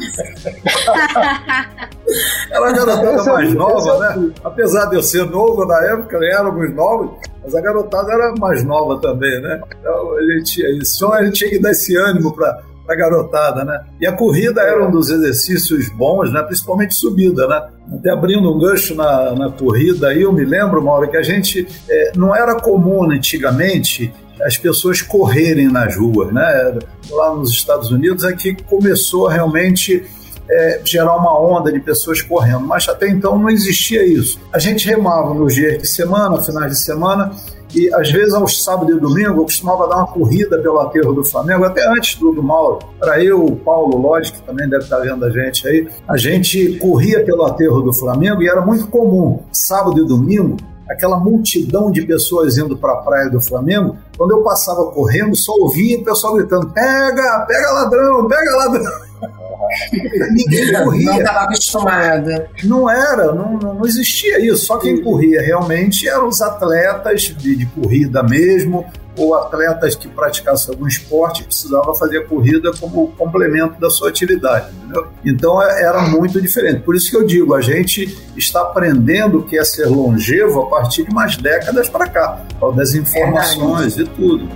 Ela 2.50 2.68
é 2.68 2.70
a 2.70 2.72
garotada 2.72 3.24
mais 3.24 3.54
nova, 3.54 3.98
né? 3.98 4.32
Apesar 4.42 4.86
de 4.86 4.96
eu 4.96 5.02
ser 5.02 5.24
novo 5.26 5.64
na 5.64 5.80
época, 5.84 6.18
éramos 6.22 6.74
novos, 6.74 7.10
mas 7.42 7.54
a 7.54 7.60
garotada 7.60 8.12
era 8.12 8.34
mais 8.38 8.64
nova 8.64 9.00
também, 9.00 9.40
né? 9.40 9.60
Então 9.78 10.16
a 10.16 10.22
gente, 10.22 10.84
só 10.84 11.12
a 11.12 11.24
gente 11.24 11.38
tinha 11.38 11.50
que 11.50 11.58
dar 11.58 11.70
esse 11.70 11.96
ânimo 11.96 12.34
para 12.34 12.62
a 12.88 12.94
garotada, 12.96 13.64
né? 13.64 13.80
E 14.00 14.06
a 14.06 14.12
corrida 14.12 14.60
era 14.62 14.84
um 14.84 14.90
dos 14.90 15.10
exercícios 15.10 15.88
bons, 15.90 16.32
né? 16.32 16.42
Principalmente 16.42 16.94
subida, 16.94 17.46
né? 17.46 17.68
Até 17.94 18.10
abrindo 18.10 18.52
um 18.52 18.58
gancho 18.58 18.94
na, 18.94 19.34
na 19.34 19.50
corrida 19.50 20.08
aí, 20.08 20.22
eu 20.22 20.32
me 20.32 20.44
lembro, 20.44 20.82
Mauro, 20.82 21.08
que 21.08 21.16
a 21.16 21.22
gente 21.22 21.66
é, 21.88 22.12
não 22.16 22.34
era 22.34 22.56
comum 22.56 23.10
antigamente 23.10 24.12
as 24.44 24.56
pessoas 24.56 25.02
correrem 25.02 25.68
nas 25.68 25.96
ruas, 25.96 26.32
né? 26.32 26.78
Lá 27.10 27.34
nos 27.34 27.50
Estados 27.50 27.90
Unidos 27.90 28.24
é 28.24 28.32
que 28.32 28.54
começou 28.64 29.26
realmente 29.26 30.04
é, 30.50 30.80
gerar 30.84 31.16
uma 31.16 31.38
onda 31.38 31.72
de 31.72 31.80
pessoas 31.80 32.20
correndo, 32.20 32.60
mas 32.60 32.88
até 32.88 33.08
então 33.08 33.38
não 33.38 33.48
existia 33.48 34.04
isso. 34.04 34.40
A 34.52 34.58
gente 34.58 34.86
remava 34.86 35.32
nos 35.32 35.54
dias 35.54 35.80
de 35.80 35.86
semana, 35.86 36.42
finais 36.42 36.72
de 36.72 36.78
semana, 36.80 37.30
e 37.74 37.92
às 37.94 38.10
vezes 38.10 38.34
aos 38.34 38.64
sábados 38.64 38.96
e 38.96 38.98
domingo 38.98 39.40
eu 39.40 39.44
costumava 39.44 39.86
dar 39.86 39.98
uma 39.98 40.06
corrida 40.08 40.58
pelo 40.58 40.80
aterro 40.80 41.12
do 41.12 41.24
Flamengo, 41.24 41.64
até 41.64 41.88
antes 41.88 42.16
do, 42.18 42.32
do 42.32 42.42
Mauro. 42.42 42.80
Para 42.98 43.22
eu, 43.22 43.44
o 43.44 43.56
Paulo 43.56 43.96
Lodge, 43.96 44.32
que 44.32 44.42
também 44.42 44.68
deve 44.68 44.84
estar 44.84 44.98
vendo 44.98 45.24
a 45.24 45.30
gente 45.30 45.68
aí, 45.68 45.88
a 46.08 46.16
gente 46.16 46.78
corria 46.78 47.24
pelo 47.24 47.44
aterro 47.44 47.80
do 47.80 47.92
Flamengo 47.92 48.42
e 48.42 48.48
era 48.48 48.60
muito 48.60 48.88
comum, 48.88 49.44
sábado 49.52 50.02
e 50.02 50.06
domingo, 50.06 50.56
aquela 50.90 51.18
multidão 51.18 51.90
de 51.90 52.02
pessoas 52.02 52.58
indo 52.58 52.76
para 52.76 52.92
a 52.92 52.96
praia 52.96 53.30
do 53.30 53.40
Flamengo, 53.40 53.96
quando 54.18 54.32
eu 54.32 54.42
passava 54.42 54.84
correndo, 54.86 55.36
só 55.36 55.52
ouvia 55.52 55.98
o 55.98 56.04
pessoal 56.04 56.34
gritando: 56.34 56.68
pega, 56.70 57.46
pega 57.46 57.72
ladrão, 57.72 58.26
pega 58.26 58.56
ladrão. 58.56 59.10
Ninguém 60.32 60.72
corria. 60.72 61.12
Não 61.12 61.18
estava 61.18 61.40
acostumado. 61.40 62.30
Não 62.64 62.90
era, 62.90 63.32
não, 63.32 63.58
não 63.58 63.86
existia 63.86 64.40
isso. 64.44 64.66
Só 64.66 64.78
quem 64.78 65.02
corria 65.02 65.40
realmente 65.40 66.08
eram 66.08 66.28
os 66.28 66.40
atletas 66.40 67.22
de, 67.22 67.56
de 67.56 67.66
corrida 67.66 68.22
mesmo, 68.22 68.84
ou 69.16 69.34
atletas 69.34 69.94
que 69.94 70.08
praticassem 70.08 70.72
algum 70.72 70.86
esporte 70.86 71.44
precisava 71.44 71.94
fazer 71.94 72.18
a 72.18 72.24
corrida 72.26 72.70
como 72.78 73.08
complemento 73.12 73.80
da 73.80 73.90
sua 73.90 74.08
atividade. 74.08 74.70
Entendeu? 74.76 75.08
Então 75.24 75.62
é, 75.62 75.82
era 75.82 76.02
muito 76.02 76.40
diferente. 76.40 76.82
Por 76.82 76.94
isso 76.94 77.10
que 77.10 77.16
eu 77.16 77.26
digo, 77.26 77.54
a 77.54 77.60
gente 77.60 78.18
está 78.36 78.62
aprendendo 78.62 79.38
o 79.38 79.42
que 79.42 79.58
é 79.58 79.64
ser 79.64 79.86
longevo 79.86 80.62
a 80.62 80.66
partir 80.70 81.04
de 81.04 81.10
umas 81.10 81.36
décadas 81.36 81.88
para 81.88 82.08
cá, 82.08 82.44
das 82.74 82.94
informações 82.94 83.98
é 83.98 84.02
e 84.02 84.06
tudo. 84.06 84.48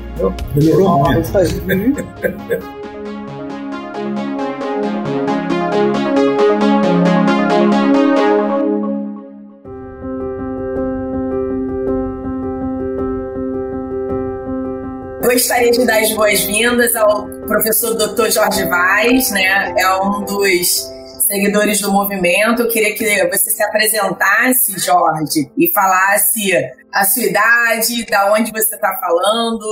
Melhorou 0.55 0.99
muito. 0.99 1.29
gostaria 15.35 15.73
de 15.73 15.85
dar 15.85 16.01
as 16.01 16.12
boas-vindas 16.12 16.94
ao 16.94 17.27
professor 17.49 17.94
Dr. 17.94 18.31
Jorge 18.31 18.64
Vaz, 18.66 19.33
né? 19.33 19.75
É 19.77 20.01
um 20.01 20.25
dos 20.25 20.88
seguidores 21.27 21.81
do 21.81 21.90
movimento. 21.90 22.62
Eu 22.62 22.68
queria 22.68 22.94
que 22.94 23.05
você 23.27 23.51
se 23.51 23.61
apresentasse, 23.64 24.79
Jorge, 24.79 25.51
e 25.59 25.73
falasse 25.73 26.53
a 26.92 27.05
sua 27.05 27.25
idade, 27.25 28.07
da 28.07 28.33
onde 28.33 28.53
você 28.53 28.77
está 28.77 28.97
falando, 29.01 29.64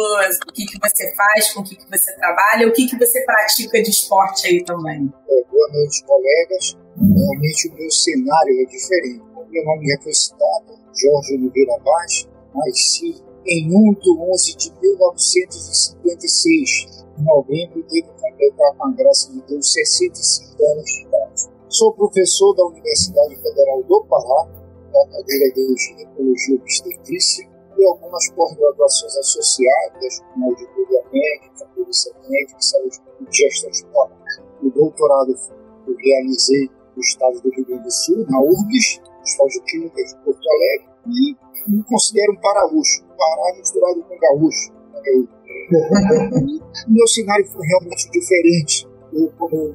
o 0.48 0.52
que, 0.52 0.66
que 0.66 0.78
você 0.80 1.14
faz, 1.14 1.52
com 1.52 1.60
o 1.60 1.64
que, 1.64 1.76
que 1.76 1.88
você 1.88 2.12
trabalha, 2.16 2.66
o 2.66 2.72
que, 2.72 2.88
que 2.88 2.98
você 2.98 3.24
pratica 3.24 3.80
de 3.80 3.90
esporte 3.90 4.48
aí 4.48 4.64
também. 4.64 5.12
É, 5.30 5.44
boa 5.48 5.68
noite, 5.72 6.04
colegas. 6.04 6.76
Realmente 6.96 7.68
o 7.68 7.74
meu 7.74 7.90
cenário 7.90 8.62
é 8.62 8.64
diferente. 8.64 9.22
Meu 9.48 9.64
nome 9.64 9.92
é 9.92 10.04
recitado, 10.04 10.74
Jorge 10.92 11.34
Oliveira 11.34 11.74
Vaz, 11.84 12.28
nasci 12.52 13.31
em 13.46 13.68
1 13.68 13.94
de 13.94 14.10
11 14.10 14.56
de 14.56 14.72
1956. 14.80 17.04
Em 17.18 17.24
novembro, 17.24 17.84
devo 17.90 18.12
completar, 18.20 18.76
com 18.76 18.86
a 18.86 18.92
graça 18.92 19.32
de 19.32 19.42
Deus, 19.42 19.72
65 19.72 20.64
anos 20.64 20.84
de 20.84 21.02
idade. 21.02 21.50
Sou 21.68 21.92
professor 21.94 22.54
da 22.54 22.64
Universidade 22.66 23.34
Federal 23.36 23.82
do 23.82 24.04
Pará, 24.04 24.48
da 24.92 25.04
cadeira 25.08 25.52
de 25.54 25.74
Ginecologia 25.76 26.56
Obstetrícia, 26.56 27.50
e 27.76 27.84
algumas 27.86 28.30
pós-graduações 28.30 29.16
associadas, 29.16 30.20
como 30.32 30.50
auditoria 30.50 31.02
médica, 31.12 31.66
polícia 31.74 32.14
médica 32.28 32.58
e 32.60 32.64
saúde 32.64 33.00
e 33.20 33.26
gestão 33.30 33.70
hospitalar. 33.70 34.10
O 34.62 34.70
doutorado 34.70 35.36
eu 35.86 35.96
realizei 35.96 36.70
no 36.94 37.02
estado 37.02 37.40
do 37.40 37.50
Rio 37.50 37.66
Grande 37.66 37.82
do 37.84 37.90
Sul, 37.90 38.26
na 38.28 38.40
URGS, 38.40 39.00
Escola 39.24 39.48
de 39.48 39.60
Clínicas 39.62 40.10
de 40.10 40.16
Porto 40.24 40.50
Alegre, 40.50 40.86
e 41.06 41.36
me 41.68 41.82
considero 41.84 42.32
um 42.32 42.40
paraúcho, 42.40 43.04
Pará 43.16 43.56
misturado 43.56 44.02
com 44.02 44.18
gaúcho. 44.18 44.72
meu 46.88 47.06
cenário 47.06 47.46
foi 47.46 47.66
realmente 47.66 48.10
diferente. 48.10 48.88
Eu, 49.12 49.30
como 49.38 49.74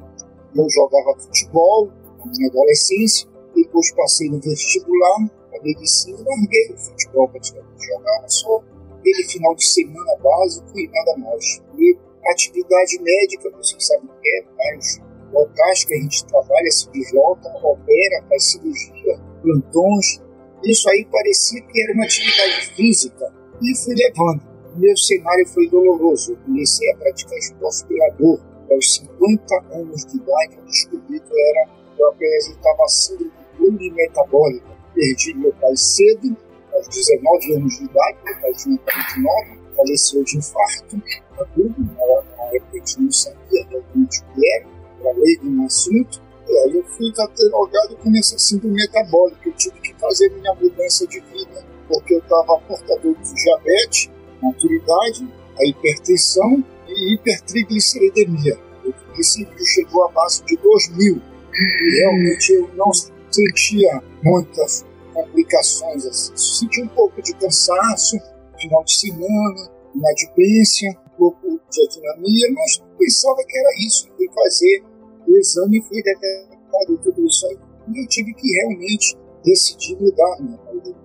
eu 0.54 0.70
jogava 0.70 1.18
futebol 1.18 1.90
na 2.18 2.26
minha 2.26 2.48
adolescência, 2.48 3.28
depois 3.54 3.92
passei 3.92 4.28
no 4.28 4.40
vestibular, 4.40 5.30
a 5.54 5.62
medicina, 5.62 6.18
larguei 6.18 6.74
o 6.74 6.78
futebol 6.78 7.28
praticamente. 7.28 7.86
Jogava 7.86 8.28
só 8.28 8.62
aquele 8.98 9.24
final 9.24 9.54
de 9.54 9.66
semana 9.66 10.16
básico 10.22 10.78
e 10.78 10.88
nada 10.88 11.16
mais. 11.18 11.62
E 11.78 11.96
atividade 12.30 13.00
médica, 13.00 13.50
vocês 13.56 13.86
sabem 13.86 14.08
que 14.22 14.28
é, 14.28 14.44
vários 14.56 15.00
locais 15.32 15.84
que 15.84 15.94
a 15.94 16.00
gente 16.00 16.26
trabalha, 16.26 16.70
se 16.70 16.90
desloca, 16.90 17.48
opera, 17.62 18.24
faz 18.28 18.52
cirurgia, 18.52 19.20
plantões, 19.42 20.20
isso 20.64 20.88
aí 20.90 21.04
parecia 21.10 21.60
que 21.62 21.82
era 21.82 21.92
uma 21.94 22.04
atividade 22.04 22.66
física 22.74 23.32
e 23.62 23.76
fui 23.76 23.94
levando. 23.94 24.42
Meu 24.76 24.96
cenário 24.96 25.46
foi 25.48 25.68
doloroso. 25.68 26.32
Eu 26.32 26.36
comecei 26.44 26.90
a 26.92 26.96
praticar 26.96 27.38
esporte 27.38 27.84
pelador. 27.86 28.40
Aos 28.70 28.96
50 28.96 29.54
anos 29.72 30.04
de 30.04 30.16
idade, 30.16 30.56
eu 30.58 30.64
descobri 30.64 31.20
que 31.20 31.40
era, 31.40 31.70
eu 31.98 32.08
apresentava 32.08 32.88
síndrome 32.88 33.32
plurimetabólica. 33.56 34.66
Perdi 34.94 35.34
meu 35.34 35.52
pai 35.54 35.76
cedo, 35.76 36.36
aos 36.74 36.88
19 36.88 37.54
anos 37.54 37.78
de 37.78 37.84
idade, 37.84 38.18
meu 38.24 38.40
pai 38.40 38.52
tinha 38.52 38.78
49, 38.78 39.58
faleceu 39.74 40.24
de 40.24 40.38
infarto. 40.38 40.96
Na 40.96 42.44
época 42.54 42.78
gente 42.78 43.00
não 43.00 43.12
sabia 43.12 43.66
realmente 43.68 44.20
o 44.20 44.34
que 44.34 44.52
era, 44.54 44.66
era 45.00 45.18
leigo 45.18 45.46
no 45.46 45.66
assunto. 45.66 46.20
Eu 46.48 46.84
fui 46.84 47.12
catalogado 47.12 47.96
com 47.96 48.16
essa 48.16 48.38
síndrome 48.38 48.74
metabólica. 48.76 49.48
Eu 49.48 49.52
tive 49.52 49.80
que 49.80 49.94
fazer 49.94 50.30
minha 50.30 50.54
mudança 50.54 51.06
de 51.06 51.20
vida, 51.20 51.64
porque 51.86 52.14
eu 52.14 52.18
estava 52.18 52.58
portador 52.60 53.14
de 53.14 53.34
diabetes, 53.34 54.10
maturidade, 54.42 55.28
a 55.58 55.66
hipertensão 55.66 56.64
e 56.88 57.14
hipertrigliceridemia. 57.14 58.58
O 58.84 58.92
princípio 59.12 59.66
chegou 59.66 60.04
à 60.04 60.12
base 60.12 60.42
de 60.44 60.56
2 60.56 60.96
mil. 60.96 61.20
E 61.52 62.00
realmente 62.00 62.52
eu 62.52 62.70
não 62.74 62.92
sentia 62.92 64.02
muitas 64.22 64.86
complicações 65.12 66.06
assim. 66.06 66.36
Senti 66.36 66.82
um 66.82 66.88
pouco 66.88 67.20
de 67.22 67.34
cansaço, 67.34 68.16
final 68.58 68.84
de 68.84 68.94
semana, 68.94 69.70
inadimplência, 69.94 70.90
um 71.06 71.18
pouco 71.18 71.60
de 71.70 71.84
atinamia, 71.84 72.52
mas 72.54 72.82
pensava 72.98 73.44
que 73.46 73.58
era 73.58 73.86
isso. 73.86 74.08
Fui 74.16 74.28
fazer 74.32 74.82
o 75.28 75.36
exame 75.36 75.82
fui 75.82 76.02
detectado 76.02 76.98
tudo 77.02 77.26
isso 77.26 77.46
aí. 77.46 77.58
E 77.94 78.02
eu 78.02 78.08
tive 78.08 78.32
que 78.34 78.52
realmente 78.56 79.16
decidir 79.44 79.96
mudar, 80.00 80.36
né? 80.40 80.58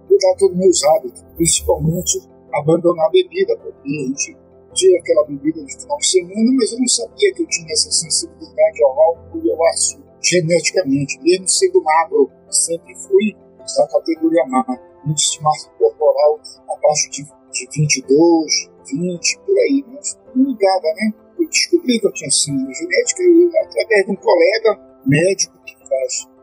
mudar 0.09 0.35
todos 0.37 0.53
os 0.53 0.57
meus 0.57 0.83
hábitos, 0.83 1.23
principalmente 1.35 2.21
abandonar 2.53 3.07
a 3.07 3.09
bebida, 3.09 3.57
porque 3.57 3.89
a 3.89 4.07
gente 4.07 4.37
tinha 4.73 4.99
aquela 4.99 5.25
bebida 5.25 5.63
de 5.63 5.81
final 5.81 5.97
de 5.97 6.07
semana, 6.07 6.51
mas 6.57 6.71
eu 6.71 6.79
não 6.79 6.87
sabia 6.87 7.33
que 7.33 7.43
eu 7.43 7.47
tinha 7.47 7.71
essa 7.71 7.91
sensibilidade 7.91 8.83
ao 8.83 8.99
álcool 8.99 9.41
e 9.43 9.51
ao 9.51 9.67
açúcar 9.67 10.03
geneticamente, 10.23 11.19
mesmo 11.21 11.47
sendo 11.47 11.83
magro, 11.83 12.31
sempre 12.49 12.95
fui 12.95 13.35
da 13.77 13.87
categoria 13.87 14.45
magra, 14.47 14.79
índice 15.05 15.37
de 15.37 15.43
massa 15.43 15.69
corporal 15.77 16.39
abaixo 16.69 17.09
de, 17.11 17.23
de 17.51 17.67
22, 17.75 18.69
20, 18.89 19.39
por 19.39 19.57
aí, 19.59 19.85
mas 19.87 20.17
não 20.33 20.45
ligava, 20.45 20.87
né? 20.95 21.13
Descobri 21.53 21.99
que 21.99 22.07
eu 22.07 22.11
tinha 22.13 22.31
síndrome 22.31 22.73
genética 22.73 23.21
e, 23.21 23.51
através 23.61 24.05
de 24.05 24.11
um 24.11 24.15
colega 24.15 24.79
médico 25.05 25.53
que 25.63 25.75
faz 25.87 26.33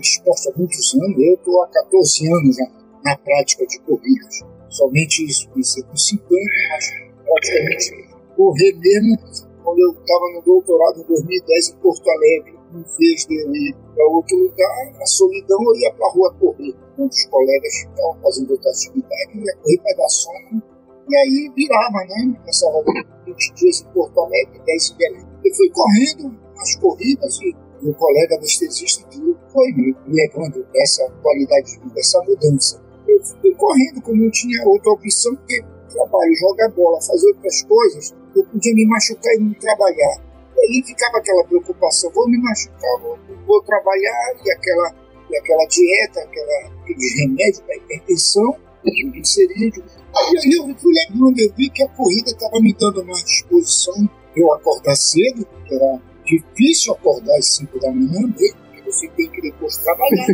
esporte 0.00 0.48
há 0.48 0.52
muitos 0.56 0.94
anos, 0.94 1.18
eu 1.18 1.34
estou 1.34 1.62
há 1.62 1.68
14 1.68 2.32
anos 2.32 2.56
na, 2.58 2.66
na, 3.04 3.18
prática 3.18 3.66
de 3.66 3.78
corridas. 3.80 4.40
Somente 4.70 5.24
isso, 5.24 5.48
comecei 5.50 5.82
com 5.82 5.96
50, 5.96 6.40
mas 6.70 6.90
praticamente 7.24 8.08
correr 8.34 8.72
mesmo 8.76 9.16
quando 9.62 9.78
eu 9.78 9.90
estava 9.90 10.32
no 10.34 10.42
doutorado 10.42 11.00
em 11.00 11.04
2010 11.04 11.68
em 11.68 11.76
Porto 11.76 12.10
Alegre. 12.10 12.56
Em 12.72 12.82
vez 12.98 13.26
de 13.26 13.42
eu 13.42 13.54
ir 13.54 13.74
para 13.94 14.06
outro 14.08 14.36
lugar, 14.36 14.92
na 14.98 15.06
solidão 15.06 15.58
eu 15.62 15.76
ia 15.76 15.92
para 15.92 16.06
a 16.06 16.10
rua 16.10 16.34
correr. 16.38 16.74
Com 16.96 17.06
os 17.06 17.24
colegas 17.26 17.74
estavam 17.74 18.18
fazendo 18.22 18.50
outra 18.52 18.70
atividade, 18.70 19.30
eu 19.34 19.44
ia 19.44 19.56
correr 19.56 19.78
para 19.78 19.96
dar 19.96 20.08
sono. 20.08 20.75
E 21.08 21.16
aí 21.16 21.52
virava, 21.54 22.04
né? 22.08 22.36
Passava 22.44 22.82
20 23.24 23.54
dias 23.54 23.80
em 23.80 23.92
Porto 23.92 24.20
Alegre, 24.20 24.60
10 24.64 24.90
em 24.90 24.96
Belém. 24.96 25.26
Eu 25.44 25.54
fui 25.54 25.70
correndo 25.70 26.36
as 26.58 26.76
corridas 26.76 27.38
e 27.42 27.56
o 27.88 27.94
colega 27.94 28.36
anestesista 28.36 29.06
que 29.08 29.20
foi 29.52 29.72
me 29.72 29.94
levando 30.08 30.66
essa 30.74 31.08
qualidade 31.22 31.72
de 31.72 31.78
vida, 31.80 32.00
essa 32.00 32.20
mudança. 32.22 32.82
Eu 33.06 33.22
fui 33.22 33.54
correndo, 33.54 34.02
como 34.02 34.22
não 34.22 34.30
tinha 34.30 34.66
outra 34.66 34.90
opção, 34.90 35.36
porque 35.36 35.62
trabalho, 35.96 36.34
jogar 36.36 36.68
bola, 36.70 37.00
fazer 37.00 37.28
outras 37.28 37.62
coisas, 37.62 38.14
eu 38.34 38.44
podia 38.44 38.74
me 38.74 38.86
machucar 38.86 39.32
e 39.34 39.38
não 39.38 39.54
trabalhar. 39.54 40.22
E 40.56 40.60
aí 40.60 40.82
ficava 40.84 41.18
aquela 41.18 41.44
preocupação, 41.44 42.10
vou 42.12 42.28
me 42.28 42.38
machucar, 42.38 43.00
vou, 43.00 43.18
vou 43.46 43.62
trabalhar, 43.62 44.34
e 44.44 44.50
aquela, 44.50 44.94
e 45.30 45.38
aquela 45.38 45.64
dieta, 45.66 46.20
aquela, 46.20 46.72
aquele 46.82 47.20
remédio 47.20 47.62
para 47.64 47.76
hipertensão, 47.76 48.56
triglicerídeo. 48.82 49.84
E 49.84 50.05
aí 50.18 50.52
eu 50.54 50.76
fui 50.76 50.94
lembrando, 50.94 51.38
eu 51.38 51.52
vi 51.56 51.70
que 51.70 51.82
a 51.82 51.88
corrida 51.88 52.30
estava 52.30 52.60
me 52.60 52.74
dando 52.74 53.04
mais 53.04 53.24
disposição, 53.24 54.08
eu 54.34 54.52
acordar 54.52 54.96
cedo, 54.96 55.46
era 55.70 56.00
difícil 56.24 56.92
acordar 56.92 57.36
às 57.36 57.56
5 57.56 57.78
da 57.80 57.90
manhã, 57.90 58.26
né? 58.26 58.66
você 58.86 59.08
tem 59.08 59.28
que 59.28 59.40
depois 59.40 59.76
trabalhar. 59.78 60.26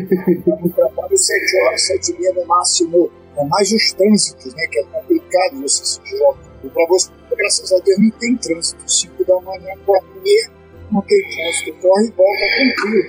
no 0.60 0.70
trabalho 0.70 1.16
7 1.16 1.62
horas, 1.62 1.86
7 1.86 2.12
e 2.12 2.18
meia 2.18 2.34
no 2.34 2.46
máximo, 2.46 3.10
com 3.34 3.44
mais 3.46 3.72
os 3.72 3.92
trânsitos, 3.92 4.54
né? 4.54 4.66
Que 4.70 4.78
é 4.78 4.84
complicado 4.84 5.60
você 5.62 5.84
se 5.84 6.00
deslocar. 6.02 6.52
E 6.62 6.68
para 6.68 6.86
você, 6.86 7.10
graças 7.36 7.72
a 7.72 7.78
Deus, 7.78 7.98
não 7.98 8.10
tem 8.10 8.36
trânsito. 8.36 8.90
5 8.90 9.24
da 9.24 9.40
manhã, 9.40 9.74
4 9.84 10.08
e 10.16 10.22
meia, 10.22 10.50
não 10.90 11.02
tem 11.02 11.22
trânsito. 11.22 11.72
Corre 11.80 12.06
e 12.06 12.10
volta 12.10 12.44
tranquilo. 12.54 13.08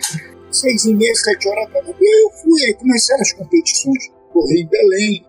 6 0.51 0.85
e 0.85 0.93
meia, 0.93 1.15
7 1.15 1.47
horas 1.49 1.73
da 1.73 1.81
manhã, 1.81 1.95
eu 1.99 2.29
fui, 2.41 2.65
aí 2.65 2.73
começaram 2.75 3.21
as 3.21 3.33
competições. 3.33 4.11
Corri 4.31 4.61
em 4.61 4.67
Belém, 4.67 5.25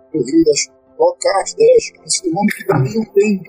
corridas 0.95 0.99
locais, 0.99 1.55
10, 1.55 1.91
15 1.91 2.23
quilômetros, 2.23 2.55
que 2.55 2.67
também 2.67 2.95
não 2.95 3.05
tem 3.13 3.43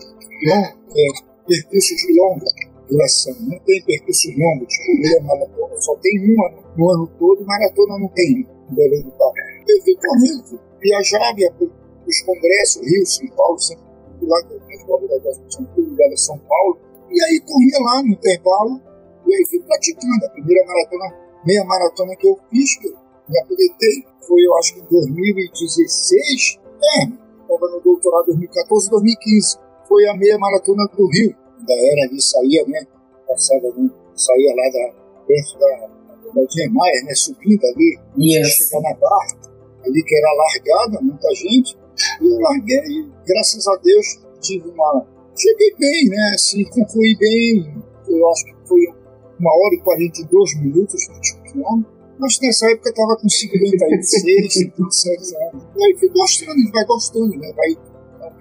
long, 0.48 0.64
é, 0.64 1.46
percursos 1.48 1.98
de 1.98 2.20
longa 2.20 2.46
duração, 2.90 3.36
não 3.42 3.60
tem 3.60 3.84
percursos 3.84 4.38
longos, 4.38 4.68
tipo 4.68 5.02
meia 5.02 5.22
maratona, 5.24 5.82
só 5.82 5.96
tem 5.98 6.34
uma 6.34 6.52
no 6.78 6.92
ano 6.92 7.08
todo, 7.20 7.46
maratona 7.46 8.00
não 8.00 8.08
tem 8.10 8.46
em 8.70 8.76
Belém 8.76 9.02
do 9.04 9.12
Pará. 9.12 9.34
Eu 9.68 9.82
fui 9.82 9.96
correndo, 9.96 10.60
viajava, 10.80 11.36
os 12.08 12.22
congressos, 12.22 12.82
Rio, 12.86 13.06
São 13.06 13.28
Paulo, 13.30 13.60
sempre 13.60 13.84
lá 14.22 14.44
que 14.44 14.54
eu 14.54 14.60
a 16.14 16.18
São 16.18 16.38
Paulo, 16.38 16.80
e 17.10 17.24
aí 17.24 17.40
corria 17.42 17.80
lá 17.82 18.04
no 18.04 18.10
intervalo, 18.10 18.82
e 19.26 19.36
aí 19.36 19.46
fui 19.50 19.60
praticando. 19.62 20.26
A 20.26 20.30
primeira 20.30 20.66
maratona, 20.66 21.16
meia 21.46 21.64
maratona 21.64 22.16
que 22.16 22.28
eu 22.28 22.38
fiz, 22.52 22.78
que 22.78 22.88
eu 22.88 22.94
me 23.28 23.40
aproveitei, 23.42 24.06
foi 24.28 24.42
eu 24.46 24.56
acho 24.58 24.76
que 24.76 24.82
em 24.82 24.86
2016, 24.90 26.60
é, 26.84 27.25
estava 27.56 27.72
no 27.72 27.82
doutorado 27.82 28.26
2014, 28.28 28.90
2015, 28.90 29.58
foi 29.88 30.08
a 30.08 30.16
meia 30.16 30.38
maratona 30.38 30.86
do 30.96 31.08
Rio, 31.08 31.36
da 31.66 31.74
era 31.74 32.10
ali, 32.10 32.22
saía, 32.22 32.66
né, 32.68 32.86
passava, 33.28 33.68
né, 33.78 33.90
saía 34.16 34.54
lá 34.56 34.70
da, 34.72 34.94
perto 35.26 35.60
da, 35.60 35.88
da 36.34 36.48
Gemmaia, 36.50 37.04
né, 37.06 37.16
subindo 37.16 37.64
ali, 37.66 38.00
yes. 38.20 38.48
chegar 38.50 38.82
na 38.82 38.94
barra, 38.96 39.38
ali 39.86 40.04
que 40.04 40.16
era 40.16 40.34
largada, 40.34 41.02
muita 41.02 41.34
gente, 41.34 41.78
e 42.22 42.26
eu 42.26 42.40
larguei, 42.40 42.78
e 42.78 43.10
graças 43.26 43.68
a 43.68 43.76
Deus 43.78 44.06
tive 44.42 44.70
uma, 44.70 45.06
cheguei 45.36 45.76
bem, 45.80 46.10
né, 46.10 46.32
assim, 46.36 46.64
concluí 46.66 47.16
bem, 47.18 47.84
eu 48.08 48.30
acho 48.30 48.46
que 48.46 48.68
foi 48.68 48.82
uma 49.40 49.52
hora 49.52 49.76
e 49.76 49.82
42 49.82 50.62
minutos, 50.62 51.08
21 51.08 51.44
quilômetros, 51.44 51.95
mas 52.20 52.40
nessa 52.42 52.70
época 52.72 52.90
eu 52.90 52.92
estava 52.92 53.18
com 53.18 53.30
56, 53.30 54.54
57 54.54 55.36
anos. 55.52 55.64
E 55.76 55.84
aí 55.84 55.96
fui 56.00 56.10
gostando, 56.10 56.72
vai 56.72 56.86
gostando, 56.86 57.38
né? 57.38 57.54
Vai, 57.54 57.78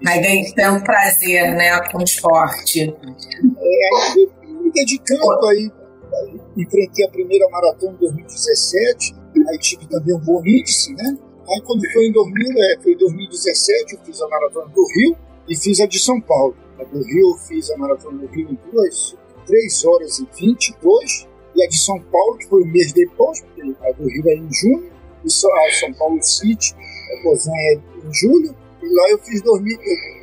vai 0.03 0.21
ganhando 0.21 0.83
prazer, 0.83 1.55
né, 1.55 1.79
com 1.91 1.99
o 1.99 2.03
esporte. 2.03 2.81
É, 2.81 4.13
aí 4.13 4.29
me 4.61 4.71
dedicando 4.71 5.47
aí, 5.47 5.71
aí, 6.13 6.41
enfrentei 6.57 7.05
a 7.05 7.09
primeira 7.09 7.47
maratona 7.49 7.93
em 7.93 7.97
2017, 7.97 9.15
aí 9.49 9.57
tive 9.59 9.87
também 9.87 10.15
um 10.15 10.19
bom 10.19 10.41
índice, 10.45 10.93
né? 10.93 11.17
Aí 11.47 11.61
quando 11.61 11.81
foi 11.91 12.07
em 12.07 12.11
2000, 12.11 12.63
é, 12.63 12.77
foi 12.81 12.95
2017, 12.95 13.93
eu 13.93 13.99
fiz 14.03 14.21
a 14.21 14.27
maratona 14.27 14.67
do 14.67 14.87
Rio 14.93 15.17
e 15.47 15.55
fiz 15.55 15.79
a 15.79 15.85
de 15.85 15.99
São 15.99 16.19
Paulo. 16.21 16.55
A 16.79 16.83
do 16.83 17.03
Rio 17.03 17.31
eu 17.31 17.37
fiz 17.47 17.69
a 17.71 17.77
maratona 17.77 18.17
do 18.17 18.27
Rio 18.27 18.49
em 18.49 18.71
duas, 18.71 19.15
3 19.45 19.85
horas 19.85 20.19
e 20.19 20.27
22 20.39 21.34
e 21.55 21.63
a 21.63 21.67
de 21.67 21.77
São 21.77 21.99
Paulo, 22.01 22.37
que 22.37 22.47
foi 22.47 22.63
um 22.63 22.67
mês 22.67 22.91
depois, 22.93 23.41
porque 23.41 23.61
a 23.61 23.91
do 23.91 24.07
Rio 24.07 24.29
é 24.29 24.35
em 24.35 24.53
junho, 24.53 24.91
e 25.23 25.27
a 25.27 25.71
São 25.79 25.93
Paulo 25.93 26.21
City, 26.21 26.75
a 26.75 27.23
Bozan 27.23 27.51
é 27.53 27.73
em 27.75 28.13
julho, 28.13 28.55
e 28.81 28.87
lá 28.87 29.09
eu 29.09 29.17
fiz 29.19 29.41
2000, 29.41 29.77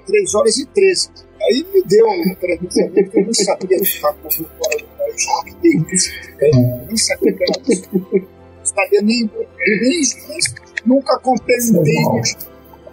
3 0.06 0.34
horas 0.34 0.58
e 0.58 0.66
13. 0.66 1.10
Aí 1.42 1.66
me 1.74 1.82
deu 1.82 2.06
um 2.06 2.34
credenciamento 2.34 3.10
que 3.10 3.18
eu 3.18 3.26
não 3.26 3.34
sabia 3.34 3.78
ficar 3.84 4.12
com 4.14 4.30
fora 4.30 4.76
do 4.78 4.86
país, 4.98 5.26
que 5.44 5.54
tem 5.56 5.86
isso, 5.92 6.10
nem 6.86 6.96
sabia 6.96 7.32
que 7.32 7.42
era 7.42 8.32
sabia 8.64 9.02
nem, 9.02 9.24
nem, 9.24 10.02
nem 10.28 10.38
nunca 10.86 11.18
comprei 11.18 11.58
um 11.58 11.82
tênis 11.82 12.36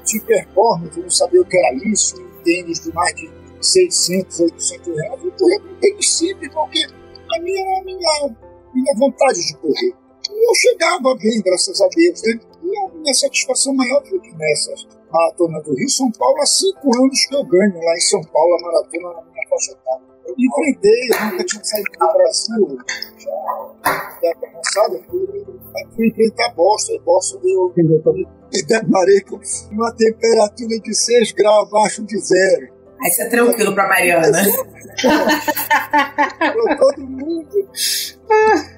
de 0.05 0.19
performance, 0.21 0.99
não 0.99 1.09
sabia 1.09 1.41
o 1.41 1.45
que 1.45 1.57
era 1.57 1.75
isso, 1.87 2.19
um 2.19 2.43
tênis 2.43 2.79
de 2.79 2.93
mais 2.93 3.15
de 3.15 3.29
600, 3.61 4.39
800 4.39 4.95
reais. 4.95 5.19
Eu 5.23 5.31
com 5.31 5.45
um 5.45 5.75
tênis 5.79 6.17
simples, 6.17 6.51
porque 6.53 6.87
a 7.31 7.41
minha, 7.41 7.83
minha, 7.83 8.35
minha 8.73 8.93
vontade 8.97 9.45
de 9.45 9.57
correr. 9.57 9.93
E 10.31 10.49
eu 10.49 10.55
chegava 10.55 11.15
bem, 11.15 11.41
graças 11.43 11.81
a 11.81 11.87
Deus. 11.87 12.21
Né? 12.23 12.39
E 12.63 12.77
a 12.77 12.89
minha 12.89 13.13
satisfação 13.13 13.73
maior 13.73 14.03
foi 14.05 14.19
que 14.19 14.35
nessa 14.35 14.73
maratona 15.11 15.61
do 15.61 15.73
Rio, 15.73 15.89
São 15.89 16.11
Paulo, 16.11 16.39
há 16.41 16.45
cinco 16.45 16.95
anos 16.95 17.25
que 17.25 17.35
eu 17.35 17.43
ganho 17.45 17.79
lá 17.79 17.93
em 17.95 18.01
São 18.01 18.21
Paulo 18.21 18.55
a 18.55 18.61
maratona 18.61 19.13
na 19.13 19.31
minha 19.31 19.49
faixa 19.49 19.71
etária. 19.71 20.09
Eu 20.25 20.35
enfrentei, 20.37 21.09
eu 21.11 21.31
nunca 21.31 21.43
tinha 21.43 21.63
saído 21.63 21.91
do 21.91 22.13
Brasil, 22.13 22.77
já, 23.17 23.73
já 24.21 24.35
cansado, 24.35 25.03
fui, 25.09 26.07
enfrentar 26.07 26.53
Boston, 26.53 26.99
Boston 27.03 27.39
deu, 27.39 27.73
e 28.53 28.63
deparei 28.63 29.21
com 29.21 29.39
uma 29.71 29.91
temperatura 29.95 30.79
de 30.79 30.93
6 30.93 31.31
graus 31.31 31.67
abaixo 31.67 32.03
de 32.03 32.17
zero. 32.19 32.78
Aí 33.01 33.11
você 33.11 33.23
é 33.23 33.29
tranquilo 33.29 33.73
pra 33.73 33.87
Mariana. 33.87 34.37
todo 36.77 37.07
mundo. 37.07 37.69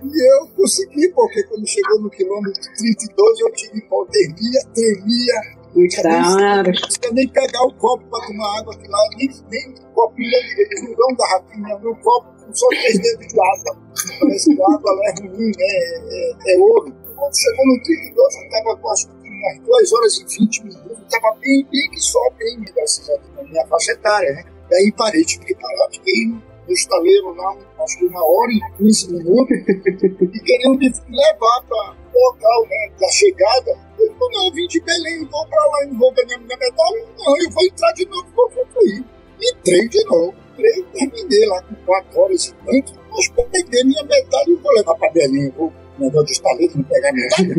E 0.03 0.33
eu 0.33 0.47
consegui, 0.55 1.09
porque 1.09 1.43
quando 1.43 1.67
chegou 1.67 2.01
no 2.01 2.09
quilômetro 2.09 2.61
32, 2.77 3.39
eu 3.39 3.51
tive 3.53 3.79
hipotermia, 3.79 4.61
tremia. 4.73 5.61
Claro. 6.01 6.71
Não 6.71 6.81
conseguia 6.81 7.11
nem 7.13 7.27
pegar 7.29 7.63
o 7.63 7.73
copo 7.73 8.03
para 8.09 8.27
tomar 8.27 8.59
água, 8.59 8.75
lá, 8.89 8.99
nem, 9.17 9.29
nem 9.49 9.73
copinho 9.93 10.29
de 10.29 10.95
não 10.97 11.15
da 11.15 11.27
rapinha, 11.29 11.79
meu 11.79 11.95
copo 11.95 12.31
com 12.51 12.53
só 12.53 12.67
três 12.67 12.99
dedos 12.99 13.27
de 13.27 13.39
água. 13.39 13.77
Parece 14.19 14.55
que 14.55 14.61
a 14.61 14.65
água 14.65 14.91
é 15.05 15.21
ruim, 15.21 15.45
né? 15.47 15.53
é, 15.59 16.51
é, 16.51 16.55
é 16.55 16.57
ouro. 16.59 16.93
Quando 17.15 17.37
chegou 17.37 17.65
no 17.67 17.83
32, 17.83 18.35
eu 18.35 18.41
estava 18.43 18.77
com 18.77 18.93
que 19.20 19.20
umas 19.41 19.59
2 19.59 19.93
horas 19.93 20.17
e 20.19 20.39
20 20.39 20.65
minutos, 20.65 20.99
estava 21.01 21.35
bem, 21.39 21.65
bem 21.71 21.89
que 21.89 21.99
só, 21.99 22.19
bem, 22.37 22.61
graças 22.73 23.09
a 23.09 23.15
Deus, 23.15 23.35
na 23.35 23.43
minha 23.43 23.67
faixa 23.67 23.91
etária, 23.91 24.31
né? 24.33 24.43
E 24.69 24.75
aí 24.75 24.91
parei, 24.95 25.23
tive 25.25 25.45
que 25.45 25.55
parar, 25.55 25.89
fiquei 25.91 26.27
no 26.27 26.73
estaleiro 26.73 27.33
lá, 27.35 27.57
acho 27.83 27.97
que 27.97 28.05
uma 28.05 28.23
hora 28.23 28.51
e 28.51 28.77
15 28.77 29.11
minutos, 29.11 29.57
e 29.57 30.39
queriam 30.39 30.75
me 30.75 30.87
levar 30.87 31.61
para 31.67 31.95
o 32.13 32.27
local 32.27 32.67
né, 32.69 32.91
da 32.99 33.09
chegada. 33.09 33.71
Eu 33.99 34.13
falei, 34.15 34.37
não, 34.37 34.47
eu 34.47 34.53
vim 34.53 34.67
de 34.67 34.81
Belém, 34.81 35.27
vou 35.29 35.45
para 35.47 35.65
lá 35.65 35.85
não 35.87 35.99
vou 35.99 36.13
ganhar 36.13 36.37
minha 36.37 36.57
medalha. 36.57 37.05
Não, 37.17 37.37
eu 37.37 37.51
vou 37.51 37.65
entrar 37.65 37.91
de 37.93 38.05
novo, 38.05 38.27
vou 38.35 38.49
concluir. 38.49 39.03
Entrei 39.41 39.89
de 39.89 40.05
novo, 40.05 40.33
entrei, 40.53 40.83
terminei 40.93 41.45
lá 41.47 41.61
com 41.63 41.75
4 41.85 42.19
horas 42.19 42.45
e 42.45 42.53
tanto, 42.53 42.93
mas 43.09 43.29
peguei 43.51 43.83
minha 43.83 44.03
medalha 44.03 44.49
e 44.49 44.55
vou 44.55 44.71
levar 44.73 44.95
para 44.95 45.11
Belém, 45.11 45.49
vou 45.49 45.73
negócio 46.01 46.25
de 46.25 46.31
estaleiro, 46.33 46.77
não 46.77 46.83
pegar 46.83 47.13
medalha. 47.13 47.55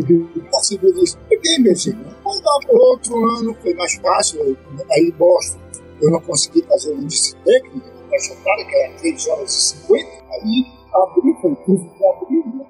Consegui 0.51 1.03
isso. 1.03 1.17
Peguei, 1.29 1.59
meu 1.59 1.75
filho. 1.75 1.97
Mas 2.23 2.41
outro 2.69 3.17
ano 3.17 3.55
foi 3.61 3.73
mais 3.73 3.93
fácil, 3.95 4.57
aí 4.91 5.11
Boston 5.11 5.59
eu 6.01 6.11
não 6.11 6.19
consegui 6.21 6.61
fazer 6.63 6.91
o 6.93 7.01
índice 7.01 7.35
técnico, 7.45 7.87
etária, 8.13 8.65
que 8.65 8.75
era 8.75 8.93
3 8.95 9.27
horas 9.27 9.51
e 9.51 9.77
50, 9.77 10.09
aí 10.31 10.65
abri 10.93 11.33
com 11.41 11.55
tudo 11.55 11.89
que 11.89 12.05
abri, 12.05 12.37
né, 12.37 12.65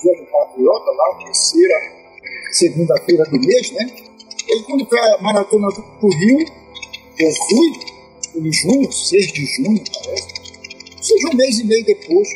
dia 0.00 0.16
do 0.16 0.30
Patriota, 0.30 0.90
lá, 0.92 1.18
terceira, 1.24 1.74
segunda-feira 2.52 3.24
do 3.24 3.40
mês, 3.40 3.72
né? 3.72 3.86
E 4.48 4.62
quando 4.62 4.86
foi 4.86 4.98
a 4.98 5.18
maratona 5.20 5.68
do 5.68 6.08
Rio, 6.08 6.38
eu 7.18 7.30
fui 7.48 8.40
em 8.40 8.52
junho, 8.52 8.92
6 8.92 9.32
de 9.32 9.46
junho, 9.46 9.82
parece, 9.92 10.28
ou 10.96 11.02
seja, 11.02 11.28
um 11.28 11.36
mês 11.36 11.58
e 11.58 11.66
meio 11.66 11.84
depois, 11.84 12.28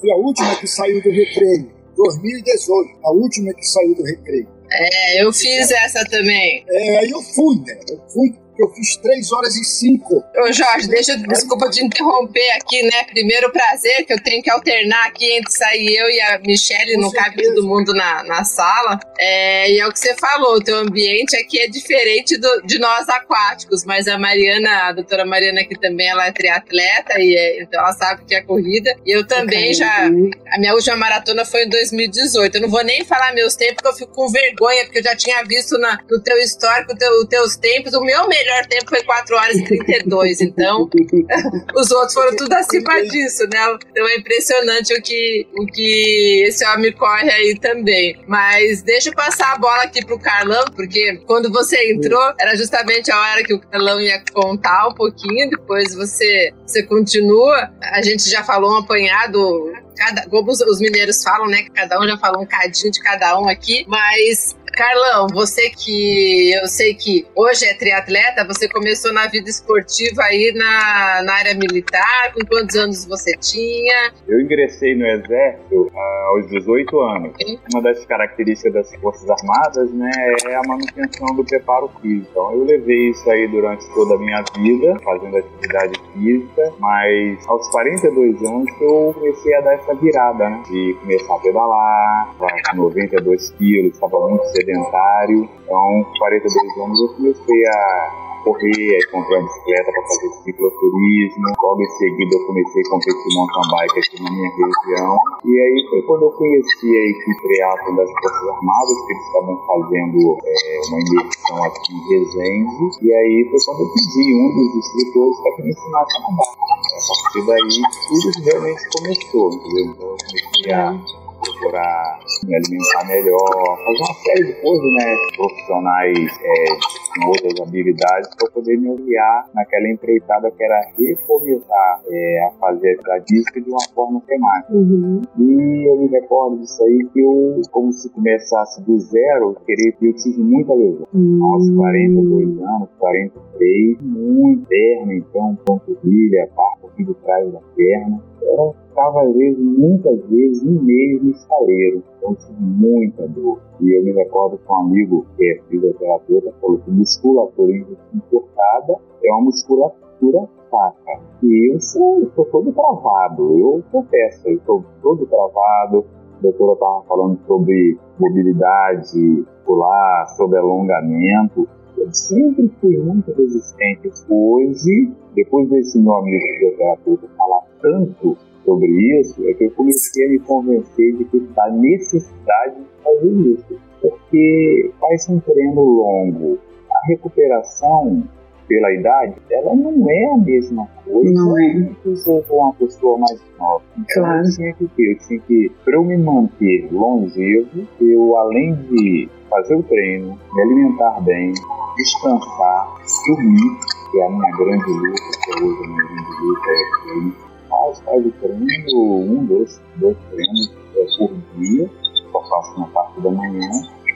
foi 0.00 0.10
a 0.10 0.16
última 0.16 0.56
que 0.56 0.66
saiu 0.66 1.02
do 1.02 1.10
recreio, 1.10 1.70
2018, 1.96 2.90
a 3.04 3.12
última 3.12 3.54
que 3.54 3.64
saiu 3.64 3.94
do 3.94 4.02
recreio. 4.02 4.48
É, 4.70 5.22
eu 5.22 5.32
fiz 5.32 5.70
essa 5.70 6.04
também. 6.06 6.64
É, 6.68 6.98
aí 6.98 7.10
eu 7.10 7.22
fui, 7.22 7.56
né? 7.58 7.78
Eu 7.88 8.00
fui 8.08 8.34
eu 8.58 8.68
fiz 8.70 8.96
3 8.96 9.32
horas 9.32 9.56
e 9.56 9.64
5. 9.64 10.24
Ô 10.36 10.52
Jorge, 10.52 10.88
deixa, 10.88 11.16
desculpa 11.16 11.68
te 11.70 11.84
interromper 11.84 12.50
aqui, 12.52 12.82
né? 12.82 13.04
Primeiro 13.04 13.50
prazer 13.50 14.04
que 14.04 14.12
eu 14.12 14.22
tenho 14.22 14.42
que 14.42 14.50
alternar 14.50 15.06
aqui 15.06 15.30
entre 15.32 15.52
sair 15.52 15.96
eu 15.96 16.08
e 16.08 16.20
a 16.20 16.38
Michelle, 16.38 16.96
não 16.96 17.10
cabe 17.10 17.42
todo 17.42 17.66
mundo 17.66 17.94
na, 17.94 18.24
na 18.24 18.44
sala. 18.44 18.98
É, 19.18 19.70
e 19.70 19.80
é 19.80 19.86
o 19.86 19.92
que 19.92 19.98
você 19.98 20.14
falou, 20.14 20.56
o 20.56 20.62
teu 20.62 20.76
ambiente 20.76 21.36
aqui 21.36 21.60
é 21.60 21.68
diferente 21.68 22.38
do, 22.38 22.62
de 22.62 22.78
nós 22.78 23.08
aquáticos, 23.08 23.84
mas 23.84 24.08
a 24.08 24.18
Mariana, 24.18 24.88
a 24.88 24.92
doutora 24.92 25.24
Mariana 25.24 25.60
aqui 25.60 25.78
também, 25.78 26.08
ela 26.08 26.26
é 26.26 26.32
triatleta, 26.32 27.18
e 27.18 27.34
é, 27.34 27.62
então 27.62 27.80
ela 27.80 27.92
sabe 27.92 28.24
que 28.24 28.34
é 28.34 28.42
corrida. 28.42 28.94
E 29.04 29.10
eu 29.10 29.26
também 29.26 29.72
já, 29.72 30.06
a 30.06 30.58
minha 30.58 30.74
última 30.74 30.96
maratona 30.96 31.44
foi 31.44 31.64
em 31.64 31.68
2018. 31.68 32.56
Eu 32.56 32.62
não 32.62 32.70
vou 32.70 32.84
nem 32.84 33.04
falar 33.04 33.32
meus 33.34 33.54
tempos, 33.54 33.76
porque 33.76 33.88
eu 33.88 33.94
fico 33.94 34.14
com 34.14 34.28
vergonha, 34.28 34.84
porque 34.84 34.98
eu 34.98 35.02
já 35.02 35.16
tinha 35.16 35.42
visto 35.44 35.78
na, 35.78 35.98
no 36.10 36.20
teu 36.20 36.38
histórico 36.38 36.96
teu, 36.96 37.10
os 37.20 37.26
teus 37.26 37.56
tempos. 37.56 37.94
O 37.94 38.00
meu 38.00 38.28
melhor 38.28 38.43
melhor 38.44 38.66
tempo 38.66 38.88
foi 38.88 39.02
4 39.02 39.36
horas 39.36 39.56
e 39.56 39.64
32, 39.64 40.40
então 40.40 40.88
os 41.74 41.90
outros 41.90 42.14
foram 42.14 42.36
tudo 42.36 42.52
acima 42.52 43.02
disso, 43.06 43.44
né? 43.52 43.76
Então 43.90 44.08
é 44.08 44.16
impressionante 44.16 44.94
o 44.94 45.02
que, 45.02 45.46
o 45.54 45.66
que 45.66 46.44
esse 46.46 46.66
homem 46.68 46.92
corre 46.92 47.30
aí 47.30 47.58
também. 47.58 48.22
Mas 48.26 48.82
deixa 48.82 49.08
eu 49.08 49.14
passar 49.14 49.52
a 49.52 49.58
bola 49.58 49.84
aqui 49.84 50.04
pro 50.04 50.18
Carlão, 50.18 50.64
porque 50.74 51.22
quando 51.26 51.50
você 51.50 51.92
entrou, 51.92 52.22
era 52.38 52.54
justamente 52.56 53.10
a 53.10 53.18
hora 53.18 53.42
que 53.42 53.54
o 53.54 53.60
Carlão 53.60 54.00
ia 54.00 54.22
contar 54.32 54.88
um 54.88 54.94
pouquinho, 54.94 55.50
depois 55.50 55.94
você, 55.94 56.52
você 56.66 56.82
continua. 56.82 57.70
A 57.82 58.02
gente 58.02 58.28
já 58.28 58.42
falou 58.42 58.72
um 58.72 58.78
apanhado 58.78 59.72
cada, 59.96 60.28
como 60.28 60.50
os, 60.50 60.60
os, 60.60 60.80
mineiros 60.80 61.22
falam, 61.22 61.46
né? 61.46 61.62
Que 61.62 61.70
cada 61.70 61.98
um 62.00 62.06
já 62.06 62.18
falou 62.18 62.42
um 62.42 62.46
cadinho 62.46 62.90
de 62.90 63.00
cada 63.00 63.38
um 63.38 63.48
aqui, 63.48 63.84
mas 63.88 64.56
Carlão, 64.74 65.28
você 65.32 65.70
que 65.70 66.52
eu 66.52 66.66
sei 66.66 66.94
que 66.94 67.26
hoje 67.34 67.64
é 67.64 67.74
triatleta, 67.74 68.44
você 68.44 68.68
começou 68.68 69.12
na 69.12 69.28
vida 69.28 69.48
esportiva 69.48 70.22
aí 70.22 70.52
na, 70.54 71.22
na 71.22 71.34
área 71.34 71.54
militar, 71.54 72.32
com 72.34 72.44
quantos 72.46 72.74
anos 72.76 73.04
você 73.04 73.36
tinha? 73.36 74.12
Eu 74.26 74.40
ingressei 74.40 74.94
no 74.96 75.06
exército 75.06 75.82
uh, 75.82 75.98
aos 76.30 76.48
18 76.48 77.00
anos. 77.00 77.32
Sim. 77.40 77.58
Uma 77.72 77.82
das 77.82 78.04
características 78.04 78.72
das 78.72 79.00
Forças 79.00 79.28
Armadas, 79.30 79.90
né, 79.92 80.10
é 80.48 80.54
a 80.56 80.62
manutenção 80.66 81.34
do 81.36 81.44
preparo 81.44 81.88
físico. 82.02 82.26
Então 82.30 82.52
eu 82.52 82.64
levei 82.64 83.10
isso 83.10 83.30
aí 83.30 83.46
durante 83.48 83.86
toda 83.94 84.14
a 84.14 84.18
minha 84.18 84.42
vida, 84.56 84.98
fazendo 85.04 85.36
atividade 85.36 86.00
física, 86.12 86.72
mas 86.80 87.48
aos 87.48 87.68
42 87.68 88.42
anos 88.42 88.68
eu 88.80 89.14
comecei 89.14 89.54
a 89.54 89.60
dar 89.60 89.74
essa 89.74 89.94
virada, 89.94 90.50
né, 90.50 90.62
de 90.68 90.96
começar 91.00 91.34
a 91.34 91.38
pedalar, 91.38 92.34
com 92.38 92.76
92 92.76 93.50
quilos, 93.52 93.92
estava 93.94 94.28
muito 94.28 94.44
sedentário. 94.64 95.48
Então, 95.64 96.06
42 96.18 96.78
anos 96.78 97.00
eu 97.00 97.08
comecei 97.16 97.66
a 97.66 98.24
correr, 98.44 98.88
aí 98.92 99.04
comprei 99.10 99.38
uma 99.38 99.48
bicicleta 99.48 99.92
para 99.92 100.02
fazer 100.02 100.28
cicloturismo. 100.44 101.44
Logo 101.62 101.80
em 101.80 101.90
seguida 101.96 102.36
eu 102.36 102.46
comecei 102.46 102.82
a 102.84 102.90
competir 102.90 103.34
mountain 103.34 103.68
bike 103.72 103.98
aqui 103.98 104.22
na 104.22 104.30
minha 104.30 104.50
região. 104.50 105.16
E 105.44 105.60
aí 105.60 105.86
foi 105.88 106.02
quando 106.02 106.22
eu 106.24 106.32
conheci 106.32 106.88
a 106.92 107.04
equipe 107.08 107.42
triatlo 107.42 107.96
das 107.96 108.10
Forças 108.12 108.48
Armadas, 108.48 108.98
que 109.06 109.12
eles 109.12 109.24
estavam 109.24 109.56
fazendo 109.64 110.20
é, 110.44 110.80
uma 110.88 110.98
imersão 111.00 111.64
aqui 111.64 111.92
em 111.92 112.00
Resende. 112.08 112.84
E 113.00 113.14
aí 113.14 113.48
foi 113.50 113.60
quando 113.64 113.80
eu 113.80 113.90
pedi 113.92 114.26
um 114.34 114.48
dos 114.52 114.76
instrutores 114.76 115.36
para 115.40 115.64
me 115.64 115.70
ensinar 115.70 116.04
a 116.04 116.20
nadar. 116.20 116.64
A 116.84 117.02
partir 117.08 117.46
daí 117.46 117.80
tudo 118.08 118.44
realmente 118.44 118.82
começou, 118.92 119.52
entendeu? 119.52 119.84
Então 119.88 120.08
eu 120.08 120.16
comecei 120.20 120.72
a 120.72 121.23
procurar 121.44 122.18
me 122.44 122.54
alimentar 122.54 123.06
melhor, 123.06 123.78
fazer 123.84 123.98
uma 123.98 124.14
série 124.24 124.44
de 124.44 124.60
coisas, 124.60 124.92
né, 124.94 125.16
profissionais 125.36 126.18
é, 126.42 127.20
com 127.20 127.28
outras 127.28 127.60
habilidades 127.60 128.30
para 128.36 128.50
poder 128.50 128.76
me 128.78 128.88
auxiliar 128.88 129.48
naquela 129.54 129.88
empreitada 129.88 130.50
que 130.50 130.64
era 130.64 130.80
recomeçar 130.98 132.02
é, 132.08 132.44
a 132.46 132.50
fazer 132.58 132.98
a 133.10 133.18
disca 133.18 133.60
de 133.60 133.70
uma 133.70 133.84
forma 133.94 134.22
temática. 134.26 134.74
Uhum. 134.74 135.22
E 135.38 135.88
eu 135.88 135.98
me 135.98 136.08
recordo 136.08 136.58
disso 136.58 136.82
aí 136.84 137.08
que 137.12 137.20
eu, 137.20 137.60
como 137.70 137.92
se 137.92 138.10
começasse 138.10 138.82
do 138.82 138.98
zero, 138.98 139.56
querer, 139.66 139.96
eu 140.02 140.14
tive 140.14 140.42
muita 140.42 140.74
lesão. 140.74 141.06
Uhum. 141.14 141.44
Aos 141.44 141.70
42 141.70 142.62
anos, 142.62 142.88
43, 142.98 143.98
muito 144.02 144.66
perna, 144.66 145.14
então, 145.14 145.58
panturrilha, 145.64 146.48
parte 146.54 146.86
aqui 146.86 147.04
do 147.04 147.14
trás 147.14 147.52
da 147.52 147.60
perna. 147.76 148.22
Era 148.46 148.74
às 148.96 149.34
vezes, 149.34 149.58
muitas 149.58 150.20
vezes, 150.28 150.62
um 150.62 150.82
no 150.82 151.30
estaleiro. 151.30 152.02
Então 152.18 152.34
tive 152.34 152.60
muita 152.60 153.26
dor. 153.28 153.60
E 153.80 153.92
eu 153.96 154.04
me 154.04 154.12
recordo 154.12 154.58
que 154.58 154.72
um 154.72 154.76
amigo 154.76 155.26
que 155.36 155.50
é 155.50 155.62
fisioterapeuta 155.68 156.52
falou 156.60 156.78
que 156.78 156.90
musculatura 156.90 157.72
encurtada 158.14 158.96
é 159.24 159.32
uma 159.32 159.42
musculatura 159.42 160.48
fraca. 160.70 161.20
E 161.42 161.72
eu 161.72 161.76
estou 161.76 162.44
todo 162.46 162.72
travado. 162.72 163.58
Eu 163.58 163.82
confesso, 163.90 164.48
eu 164.48 164.56
estou 164.56 164.84
todo 165.02 165.26
travado. 165.26 166.04
A 166.38 166.42
doutora 166.42 166.72
estava 166.72 167.02
falando 167.08 167.38
sobre 167.46 167.98
mobilidade 168.18 169.44
muscular, 169.64 170.26
sobre 170.36 170.58
alongamento. 170.58 171.68
Eu 171.96 172.12
sempre 172.12 172.70
fui 172.80 172.96
muito 172.98 173.32
resistente. 173.32 174.10
Hoje, 174.28 175.12
depois 175.34 175.68
desse 175.70 175.98
meu 175.98 176.14
amigo 176.14 176.44
fisioterapeuta 176.54 177.28
falar 177.36 177.62
tanto 177.80 178.36
sobre 178.64 178.88
isso, 179.20 179.46
é 179.48 179.54
que 179.54 179.64
eu 179.64 179.70
comecei 179.72 180.26
a 180.26 180.30
me 180.30 180.38
convencer 180.40 181.16
de 181.16 181.24
que 181.24 181.40
da 181.40 181.70
necessidade 181.70 182.76
de 182.76 183.02
fazer 183.02 183.32
isso. 183.52 183.80
Porque 184.00 184.92
faz 185.00 185.28
um 185.28 185.40
treino 185.40 185.82
longo. 185.82 186.58
A 186.90 187.06
recuperação 187.08 188.24
pela 188.68 188.92
idade, 188.92 189.34
ela 189.50 189.74
não 189.74 190.10
é 190.10 190.34
a 190.34 190.38
mesma 190.38 190.88
coisa 191.04 191.32
não 191.32 191.58
é. 191.58 191.90
que 192.02 192.16
se 192.16 192.42
for 192.42 192.56
uma 192.56 192.72
pessoa 192.74 193.18
mais 193.18 193.40
nova. 193.58 193.82
Então, 193.98 194.22
claro. 194.22 194.44
eu 194.44 194.50
tinha 194.50 194.74
que 194.74 194.88
ter, 194.88 195.12
eu 195.12 195.18
tinha 195.18 195.40
que, 195.40 195.72
para 195.84 195.94
eu 195.94 196.04
me 196.04 196.16
manter 196.16 196.88
longevo, 196.92 197.86
eu 198.00 198.36
além 198.36 198.74
de 198.74 199.28
fazer 199.50 199.74
o 199.76 199.82
treino, 199.82 200.38
me 200.52 200.62
alimentar 200.62 201.20
bem, 201.22 201.52
descansar, 201.96 202.94
dormir, 203.26 203.78
que 204.10 204.18
é 204.20 204.26
a 204.26 204.30
minha 204.30 204.56
grande 204.56 204.90
luta, 204.90 205.22
que 205.44 205.64
hoje 205.64 205.84
a 205.84 205.86
minha 205.86 206.04
grande 206.04 206.42
luta 206.42 206.70
é 206.70 207.54
faz, 207.68 208.00
faz 208.00 208.26
o 208.26 208.32
treino, 208.32 208.64
um, 208.96 209.44
dois, 209.46 209.80
dois 209.96 210.16
treinos 210.30 210.72
é, 210.96 211.18
por 211.18 211.34
dia, 211.56 211.90
só 212.32 212.42
faço 212.42 212.80
na 212.80 212.86
parte 212.88 213.20
da 213.20 213.30
manhã, 213.30 213.68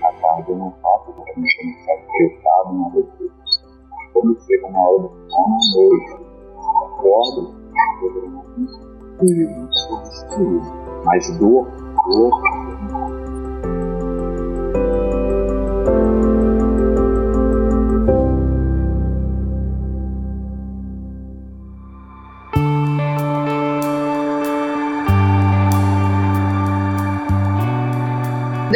à 0.02 0.12
tarde 0.12 0.50
eu 0.50 0.56
não 0.56 0.72
faço, 0.82 1.12
porque 1.12 1.30
eu 1.30 1.36
não 1.36 1.44
tenho 1.44 1.74
que 1.74 1.80
estar 1.80 1.94
estressado 1.94 2.72
na 2.72 2.88
rotina. 2.88 3.37
Quando 4.20 4.36
chega 4.40 4.66
uma 4.66 4.80
hora 4.80 5.02
do 5.02 5.10
sono, 5.30 5.54
à 5.54 5.58
noite, 5.76 6.10
acordo, 6.86 7.54
eu 8.02 8.10
treino, 9.20 9.68
hum. 10.40 10.60
mas 11.04 11.38
dor, 11.38 11.68
dor, 12.08 12.32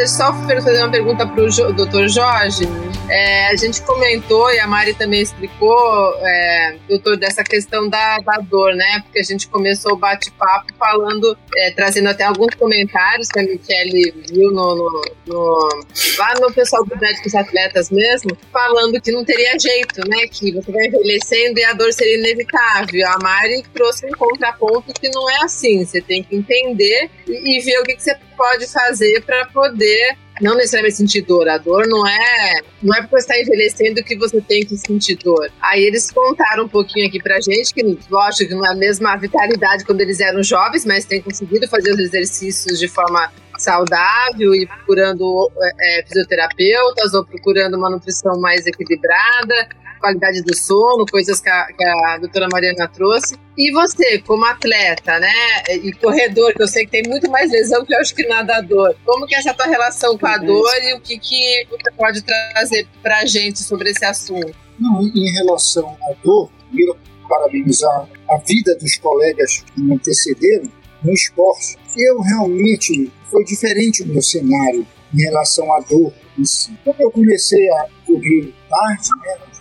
Deixa 0.03 0.17
só 0.17 0.33
fazer 0.33 0.79
uma 0.79 0.91
pergunta 0.91 1.25
para 1.25 1.45
o 1.45 1.47
Dr. 1.47 2.09
Jorge. 2.09 2.65
É, 3.09 3.47
a 3.51 3.57
gente 3.57 3.81
comentou, 3.83 4.51
e 4.53 4.59
a 4.59 4.67
Mari 4.67 4.95
também 4.95 5.23
explicou, 5.23 6.17
é, 6.19 6.77
doutor, 6.89 7.17
dessa 7.17 7.45
questão 7.45 7.89
da, 7.89 8.19
da 8.19 8.39
dor, 8.39 8.75
né? 8.75 9.01
Porque 9.05 9.21
a 9.21 9.23
gente 9.23 9.47
começou 9.47 9.93
o 9.93 9.97
bate-papo 9.97 10.75
falando, 10.77 11.39
é, 11.57 11.71
trazendo 11.71 12.09
até 12.09 12.25
alguns 12.25 12.53
comentários 12.57 13.29
que 13.29 13.39
a 13.39 13.43
Michele 13.45 14.13
viu 14.29 14.51
no, 14.51 14.75
no, 14.75 15.03
no, 15.25 15.69
lá 16.19 16.35
no 16.41 16.53
pessoal 16.53 16.85
dos 16.85 16.99
médicos 16.99 17.33
atletas 17.37 17.89
mesmo, 17.89 18.37
falando 18.53 19.01
que 19.01 19.13
não 19.13 19.25
teria 19.25 19.57
jeito, 19.57 20.01
né? 20.09 20.27
Que 20.27 20.51
você 20.51 20.73
vai 20.73 20.87
envelhecendo 20.87 21.61
e 21.61 21.65
a 21.65 21.75
dor 21.75 21.93
seria 21.93 22.19
inevitável. 22.19 23.07
A 23.07 23.19
Mari 23.23 23.63
trouxe 23.73 24.05
um 24.07 24.11
contraponto 24.19 24.93
que 24.95 25.09
não 25.11 25.31
é 25.31 25.45
assim. 25.45 25.85
Você 25.85 26.01
tem 26.01 26.25
que 26.25 26.35
entender 26.35 27.09
e, 27.29 27.59
e 27.59 27.61
ver 27.61 27.79
o 27.79 27.85
que, 27.85 27.95
que 27.95 28.03
você 28.03 28.17
pode 28.43 28.67
fazer 28.67 29.23
para 29.25 29.47
poder 29.47 30.17
não 30.41 30.57
necessariamente 30.57 30.97
sentir 30.97 31.23
dor. 31.23 31.49
A 31.49 31.59
dor 31.59 31.87
não 31.87 32.05
é, 32.05 32.61
não 32.83 32.93
é 32.97 33.03
porque 33.03 33.17
está 33.17 33.39
envelhecendo 33.39 34.03
que 34.03 34.17
você 34.17 34.41
tem 34.41 34.67
que 34.67 34.77
sentir 34.77 35.15
dor. 35.15 35.49
Aí 35.61 35.85
eles 35.85 36.11
contaram 36.11 36.65
um 36.65 36.69
pouquinho 36.69 37.07
aqui 37.07 37.23
pra 37.23 37.41
gente, 37.41 37.73
que 37.73 37.99
lógico 38.11 38.49
que 38.49 38.55
não 38.55 38.67
é 38.67 38.71
a 38.71 38.75
mesma 38.75 39.15
vitalidade 39.17 39.85
quando 39.85 40.01
eles 40.01 40.19
eram 40.19 40.43
jovens, 40.43 40.85
mas 40.85 41.05
têm 41.05 41.23
conseguido 41.23 41.69
fazer 41.69 41.93
os 41.93 42.01
exercícios 42.01 42.81
de 42.81 42.89
forma 42.89 43.33
saudável 43.57 44.53
e 44.57 44.67
procurando 44.67 45.49
é, 45.81 46.03
fisioterapeutas 46.05 47.15
ou 47.15 47.25
procurando 47.25 47.77
uma 47.77 47.91
nutrição 47.91 48.41
mais 48.41 48.67
equilibrada 48.67 49.69
qualidade 50.03 50.43
do 50.43 50.55
sono, 50.55 51.07
coisas 51.11 51.41
que 51.41 51.49
a, 51.49 51.67
que 51.67 51.85
a 51.85 52.19
doutora 52.19 52.49
Mariana 52.53 52.89
trouxe. 52.89 53.37
E 53.57 53.71
você, 53.73 54.19
como 54.19 54.45
atleta, 54.45 55.19
né, 55.21 55.33
e 55.71 55.93
corredor, 55.93 56.53
que 56.53 56.63
eu 56.63 56.69
sei 56.69 56.85
que 56.85 56.91
tem 56.91 57.03
muito 57.09 57.31
mais 57.31 57.51
lesão 57.51 57.85
que 57.85 57.95
eu 57.95 58.01
acho 58.01 58.15
que 58.15 58.27
nadador, 58.27 58.95
como 59.05 59.27
que 59.27 59.35
é 59.35 59.39
essa 59.39 59.55
tua 59.55 59.67
relação 59.67 60.19
com 60.19 60.27
a 60.27 60.39
dor 60.39 60.75
e 60.83 60.95
o 60.95 61.01
que, 61.01 61.19
que 61.19 61.67
você 61.71 61.91
pode 61.97 62.23
trazer 62.23 62.87
para 63.03 63.21
a 63.21 63.27
gente 63.27 63.63
sobre 63.63 63.91
esse 63.91 64.05
assunto? 64.05 64.55
Não, 64.79 65.03
em 65.03 65.33
relação 65.35 65.97
à 66.11 66.15
dor, 66.25 66.51
quero 66.75 66.97
parabenizar 67.29 68.09
a 68.31 68.39
vida 68.39 68.75
dos 68.77 68.97
colegas 68.97 69.65
que 69.75 69.81
me 69.81 69.95
antecederam 69.95 70.69
no 71.05 71.13
esporte. 71.13 71.79
Eu 71.97 72.21
realmente, 72.21 73.13
foi 73.31 73.45
diferente 73.45 74.03
o 74.03 74.07
meu 74.07 74.23
cenário 74.23 74.87
em 75.15 75.23
relação 75.23 75.73
à 75.75 75.81
dor 75.81 76.13
em 76.39 76.45
si. 76.45 76.73
Quando 76.85 77.01
eu 77.01 77.11
comecei 77.11 77.71
a 77.71 77.87
correr 78.07 78.53
tarde, 78.69 79.09
né, 79.25 79.52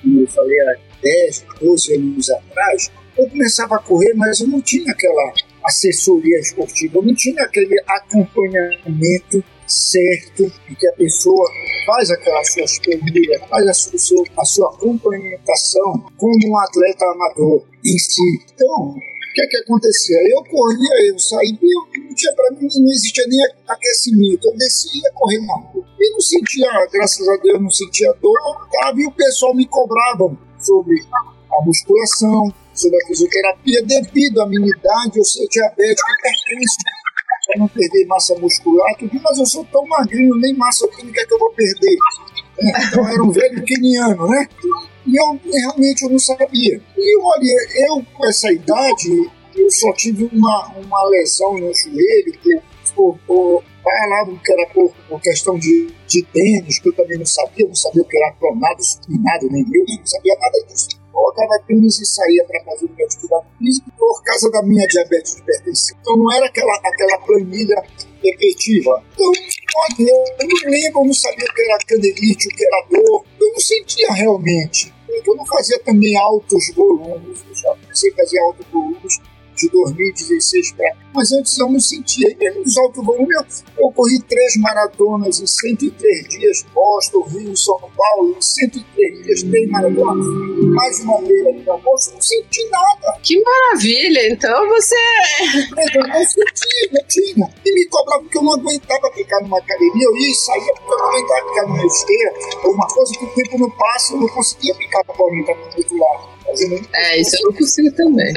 como 0.00 0.20
eu 0.20 0.26
falei, 0.26 0.60
há 0.60 0.76
10, 1.02 1.46
12 1.60 1.94
anos 1.94 2.30
atrás, 2.30 2.90
eu 3.16 3.28
começava 3.28 3.76
a 3.76 3.78
correr, 3.78 4.14
mas 4.14 4.40
eu 4.40 4.48
não 4.48 4.60
tinha 4.60 4.90
aquela 4.92 5.32
assessoria 5.64 6.38
esportiva, 6.38 6.98
eu 6.98 7.02
não 7.02 7.14
tinha 7.14 7.42
aquele 7.42 7.76
acompanhamento 7.86 9.44
certo 9.66 10.52
em 10.68 10.74
que 10.74 10.88
a 10.88 10.92
pessoa 10.92 11.48
faz 11.86 12.10
aquelas 12.10 12.52
suas 12.52 12.78
planilhas, 12.80 13.40
faz 13.48 13.66
a 13.68 13.72
sua, 13.72 14.24
a 14.36 14.44
sua 14.44 14.76
complementação 14.78 16.10
como 16.16 16.48
um 16.48 16.58
atleta 16.58 17.04
amador 17.04 17.64
em 17.84 17.98
si. 17.98 18.40
Então, 18.52 18.96
o 18.96 19.32
que 19.32 19.42
é 19.42 19.46
que 19.46 19.56
acontecia? 19.58 20.16
Eu 20.28 20.42
corria, 20.44 21.12
eu 21.12 21.18
saía, 21.18 21.52
não 21.52 22.14
tinha 22.14 22.32
para 22.34 22.50
mim, 22.50 22.66
não 22.66 22.90
existia 22.90 23.24
nem 23.28 23.38
aquecimento. 23.68 24.48
Eu 24.48 24.56
descia 24.56 25.10
corria 25.14 25.40
na 25.42 25.54
rua. 25.54 25.79
Eu 26.00 26.12
não 26.12 26.20
sentia, 26.20 26.88
graças 26.90 27.28
a 27.28 27.36
Deus, 27.36 27.60
não 27.60 27.70
sentia 27.70 28.10
dor. 28.22 28.68
Tava, 28.72 28.98
e 28.98 29.06
o 29.06 29.12
pessoal 29.12 29.54
me 29.54 29.66
cobrava 29.66 30.34
sobre 30.58 31.04
a 31.12 31.64
musculação, 31.64 32.50
sobre 32.72 33.02
a 33.02 33.06
fisioterapia, 33.06 33.82
devido 33.82 34.40
à 34.40 34.46
minha 34.46 34.66
idade, 34.66 35.18
eu 35.18 35.24
ser 35.24 35.46
diabético 35.48 36.08
hipertenso. 36.10 36.76
para 37.46 37.58
não 37.58 37.68
perder 37.68 38.06
massa 38.06 38.34
muscular, 38.38 38.96
tudo, 38.98 39.20
mas 39.22 39.38
eu 39.38 39.46
sou 39.46 39.64
tão 39.66 39.84
magrinho, 39.86 40.36
nem 40.36 40.54
massa 40.56 40.88
química 40.88 41.26
que 41.26 41.34
eu 41.34 41.38
vou 41.38 41.52
perder. 41.52 41.98
Então 42.62 43.06
era 43.06 43.22
um 43.22 43.30
velho 43.30 43.62
queniano, 43.62 44.26
né? 44.26 44.48
E 45.06 45.16
eu 45.16 45.40
realmente 45.52 46.02
eu 46.02 46.10
não 46.10 46.18
sabia. 46.18 46.80
E 46.96 47.18
olha, 47.22 47.88
eu 47.88 48.06
com 48.14 48.26
essa 48.26 48.50
idade, 48.50 49.30
eu 49.54 49.70
só 49.70 49.92
tive 49.92 50.30
uma, 50.32 50.72
uma 50.76 51.04
lesão 51.08 51.58
no 51.58 51.72
joelho 51.74 52.32
que 52.42 52.60
falava 53.82 54.36
que 54.44 54.52
era 54.52 54.66
por, 54.68 54.92
por 55.08 55.20
questão 55.20 55.58
de, 55.58 55.88
de 56.06 56.22
tênis, 56.26 56.78
que 56.78 56.88
eu 56.88 56.94
também 56.94 57.18
não 57.18 57.26
sabia, 57.26 57.66
não 57.66 57.74
sabia 57.74 58.02
o 58.02 58.04
que 58.06 58.16
era 58.16 58.32
clonado, 58.32 58.82
nada, 59.08 59.46
nem 59.50 59.62
eu, 59.62 59.84
não 59.98 60.06
sabia 60.06 60.36
nada 60.40 60.66
disso. 60.68 60.88
Colocava 61.12 61.62
tênis 61.66 62.00
e 62.00 62.06
saía 62.06 62.44
para 62.44 62.64
fazer 62.64 62.86
o 62.86 63.04
atividade 63.04 63.46
física 63.58 63.90
por 63.98 64.22
causa 64.22 64.50
da 64.50 64.62
minha 64.62 64.86
diabetes 64.86 65.34
de 65.34 65.40
hipertensão. 65.40 65.96
Então 66.00 66.16
não 66.16 66.32
era 66.32 66.46
aquela, 66.46 66.74
aquela 66.84 67.18
planilha 67.18 67.82
efetiva. 68.22 69.02
Então, 69.12 69.26
olha, 69.26 70.10
eu, 70.10 70.24
eu 70.38 70.48
não 70.48 70.70
lembro, 70.70 71.00
eu 71.00 71.06
não 71.06 71.14
sabia 71.14 71.44
o 71.44 71.54
que 71.54 71.62
era 71.62 71.78
candelite, 71.86 72.48
o 72.48 72.50
que 72.50 72.64
era 72.64 72.86
dor, 72.90 73.24
eu 73.40 73.52
não 73.52 73.60
sentia 73.60 74.12
realmente. 74.12 74.94
Eu 75.26 75.34
não 75.34 75.44
fazia 75.44 75.78
também 75.80 76.16
altos 76.16 76.72
volumes, 76.74 77.40
eu 77.48 77.54
já 77.54 77.74
comecei 77.74 78.12
a 78.12 78.16
fazer 78.16 78.38
altos 78.38 78.66
volumes 78.68 79.20
de 79.60 79.68
2016 79.70 80.72
para 80.72 81.00
mas 81.12 81.32
antes 81.32 81.58
eu 81.58 81.68
não 81.68 81.80
sentia. 81.80 82.30
E 82.30 82.36
mesmo 82.36 82.60
nos 82.60 82.78
alto 82.78 83.02
volume, 83.02 83.34
eu, 83.78 83.90
corri 83.92 84.20
três 84.22 84.56
maratonas 84.56 85.40
em 85.40 85.46
103 85.46 86.28
dias, 86.28 86.64
Boston, 86.72 87.22
Rio, 87.22 87.56
São 87.56 87.78
Paulo, 87.96 88.36
em 88.36 88.40
103 88.40 89.24
dias, 89.24 89.42
três 89.42 89.70
maratonas, 89.70 90.26
mais 90.74 91.00
uma 91.00 91.18
feira 91.22 91.52
de 91.52 91.68
almoço, 91.68 92.12
não 92.12 92.20
senti 92.20 92.68
nada. 92.70 93.18
Que 93.22 93.42
maravilha! 93.42 94.32
Então 94.32 94.68
você. 94.68 94.96
Eu 95.94 96.06
não 96.06 96.24
senti, 96.24 96.90
não 96.92 97.04
tinha. 97.08 97.54
E 97.64 97.74
me 97.74 97.86
cobrava 97.88 98.22
porque 98.22 98.38
eu 98.38 98.42
não 98.42 98.52
aguentava 98.54 99.12
ficar 99.14 99.40
numa 99.42 99.58
academia, 99.58 100.04
eu 100.04 100.16
ia 100.16 100.30
e 100.30 100.34
saía 100.34 100.72
porque 100.74 100.92
eu 100.92 100.98
não 100.98 101.06
aguentava 101.06 101.48
ficar 101.48 101.66
numa 101.66 101.86
esteira, 101.86 102.34
uma 102.64 102.86
coisa 102.88 103.12
que 103.18 103.24
o 103.24 103.34
tempo 103.34 103.58
não 103.58 103.70
passa, 103.70 104.14
eu 104.14 104.20
não 104.20 104.28
conseguia 104.28 104.74
ficar 104.74 105.04
com 105.04 105.12
a 105.12 105.16
40 105.16 105.54
minutos 105.54 105.98
lá. 105.98 106.30
É, 106.94 107.20
isso 107.20 107.36
eu 107.36 107.50
não 107.50 107.52
consigo 107.56 107.92
também. 107.92 108.32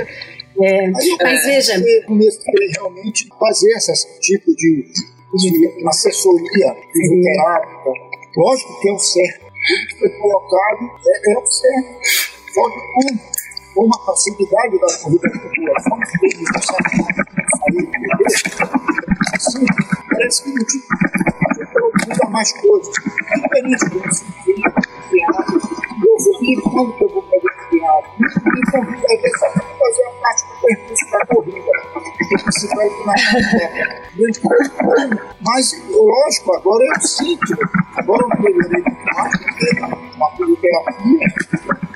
É, 0.62 0.88
mas 0.92 1.46
veja. 1.46 1.74
Eu 1.78 2.06
comecei 2.06 2.54
realmente 2.78 3.28
fazer 3.40 3.72
esse 3.72 4.20
tipo 4.20 4.52
de, 4.56 4.92
de 5.36 5.88
assessoria 5.88 6.76
fisioterápica. 6.92 7.92
Lógico 8.36 8.82
que 8.82 8.90
é 8.90 8.94
o 8.94 9.00
certo. 9.00 9.40
Tudo 9.40 9.88
que 9.88 10.00
foi 10.00 10.10
colocado 10.10 10.92
é, 11.08 11.32
é 11.32 11.38
o 11.38 11.46
certo. 11.46 12.00
Só 12.54 12.70
que 12.70 12.80
com, 13.76 13.86
uma 13.86 14.06
facilidade 14.06 14.80
da 14.80 14.88
corrida 15.00 15.30
de 15.30 15.40
população, 15.40 16.00
que 16.20 16.38
não 16.38 16.62
sabem 16.62 16.98
sair 17.58 17.90
assim, 19.34 19.66
parece 20.12 20.44
que 20.44 20.50
não 20.52 20.66
tinha 20.66 20.84
muda 22.08 22.30
mais 22.30 22.52
coisas. 22.54 22.94
É 23.32 23.36
diferente 23.36 23.86
do 23.90 24.02
que 24.02 24.16
se 24.16 24.24
eu 26.30 26.40
vi 26.40 26.56
quando 26.62 26.94
que 26.98 27.04
eu 27.04 27.10
vou 27.10 27.24
fazer 27.24 27.53
triado. 27.84 28.08
Me 28.18 28.62
convida 28.72 29.06
a 29.06 29.22
ver 29.22 29.32
só 29.38 29.48
fazer 29.52 30.04
a 30.04 30.12
parte 30.22 30.48
do 30.48 30.54
percurso 30.62 31.06
da 31.12 31.20
corrida. 31.28 31.72
Você 32.46 32.68
vai 32.76 32.90
na 33.06 33.14
Mas, 35.42 35.66
lógico, 35.90 36.56
agora 36.56 36.84
eu 36.86 37.02
sinto, 37.02 37.54
agora 37.98 38.24
eu 38.24 38.30
melhorei 38.42 38.84
muito 38.84 39.04
porque 39.44 39.68
uma 40.16 40.30
fisioterapia 40.32 41.28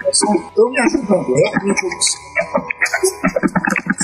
estão 0.10 0.70
me 0.70 0.80
ajudando. 0.80 1.34
Realmente 1.34 1.84
eu 1.84 1.90
me 1.90 2.02
sinto 2.02 2.28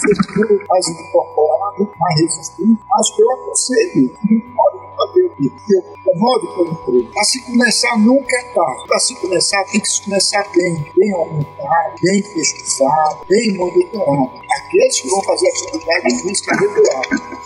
seguro, 0.04 0.60
mais 0.70 0.88
incorporado, 0.88 1.92
mais. 2.00 2.54
Acho 3.00 3.16
que 3.16 3.22
eu 3.22 3.32
aconselho, 3.32 4.10
pode 4.56 4.78
fazer 4.96 5.24
o 5.26 5.30
que 5.36 5.46
eu 5.76 5.82
modo 6.16 6.48
como 6.56 6.72
emprego. 6.72 7.14
Para 7.14 7.24
se 7.24 7.42
começar 7.44 7.98
nunca 8.00 8.36
é 8.36 8.44
tarde. 8.54 8.88
Para 8.88 9.00
se 9.00 9.16
começar 9.16 9.64
tem 9.66 9.82
que 9.82 9.88
se 9.88 10.04
começar 10.04 10.52
bem, 10.56 10.86
bem 10.98 11.14
aumentado, 11.14 11.96
bem 12.02 12.22
pesquisado, 12.22 13.26
bem 13.28 13.58
monitorado. 13.58 14.32
Aqueles 14.58 15.02
que 15.02 15.10
vão 15.10 15.22
fazer 15.24 15.50
atividade 15.50 16.22
física 16.22 16.56
regular 16.56 17.44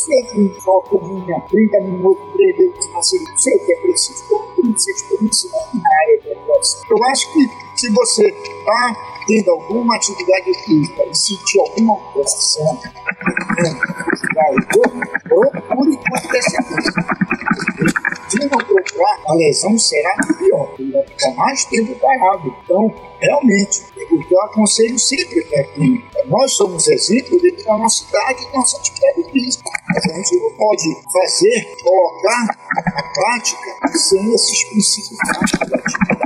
sempre 0.00 0.60
só 0.60 0.80
corrinha 0.80 1.40
30 1.48 1.80
minutos, 1.80 2.32
3 2.32 2.56
vezes 2.56 2.92
na 2.92 3.02
semana, 3.02 3.36
sei 3.36 3.56
o 3.56 3.66
que 3.66 3.72
é 3.72 3.76
preciso, 3.76 4.24
tem 4.56 4.72
que 4.72 4.82
ser 4.82 4.92
experiência 4.92 5.50
na 5.50 5.90
área 6.00 6.20
da 6.22 6.30
Eu 6.90 7.04
acho 7.04 7.32
que 7.32 7.50
se 7.76 7.90
você 7.90 8.26
está 8.28 9.09
tendo 9.26 9.50
alguma 9.50 9.96
atividade 9.96 10.54
física 10.64 11.02
e 11.10 11.14
sentir 11.16 11.60
alguma 11.60 11.94
alteração, 11.94 12.80
procure 15.28 15.96
com 15.96 16.16
antecedência. 16.16 16.92
Se 18.28 18.38
não 18.38 18.58
procurar, 18.58 19.20
a 19.26 19.34
lesão 19.34 19.76
será 19.78 20.14
pior, 20.38 20.74
ele 20.78 20.92
vai 20.92 21.02
ficar 21.04 21.34
mais 21.34 21.64
tempo 21.64 21.94
parado. 21.96 22.54
Então, 22.64 22.94
realmente, 23.20 23.82
o 24.10 24.24
que 24.24 24.34
eu 24.34 24.40
aconselho 24.42 24.98
sempre 24.98 25.46
é 25.52 25.62
que 25.64 26.04
nós 26.26 26.52
somos 26.52 26.86
exemplos 26.86 27.42
de 27.42 27.50
a 27.68 27.76
nossa 27.76 28.04
idade 28.04 28.44
e 28.44 28.56
nossa 28.56 28.76
atividade 28.78 29.32
física. 29.32 29.64
Mas 29.88 30.04
a 30.04 30.14
gente 30.14 30.40
não 30.40 30.50
pode 30.52 31.02
fazer, 31.12 31.76
colocar 31.82 32.46
na 32.94 33.02
prática 33.02 33.98
sem 33.98 34.34
esses 34.34 34.64
princípios 34.64 35.18
da 35.26 35.78
de 35.78 36.19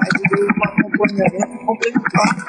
acompanhamento 0.94 1.64
complementar. 1.64 2.46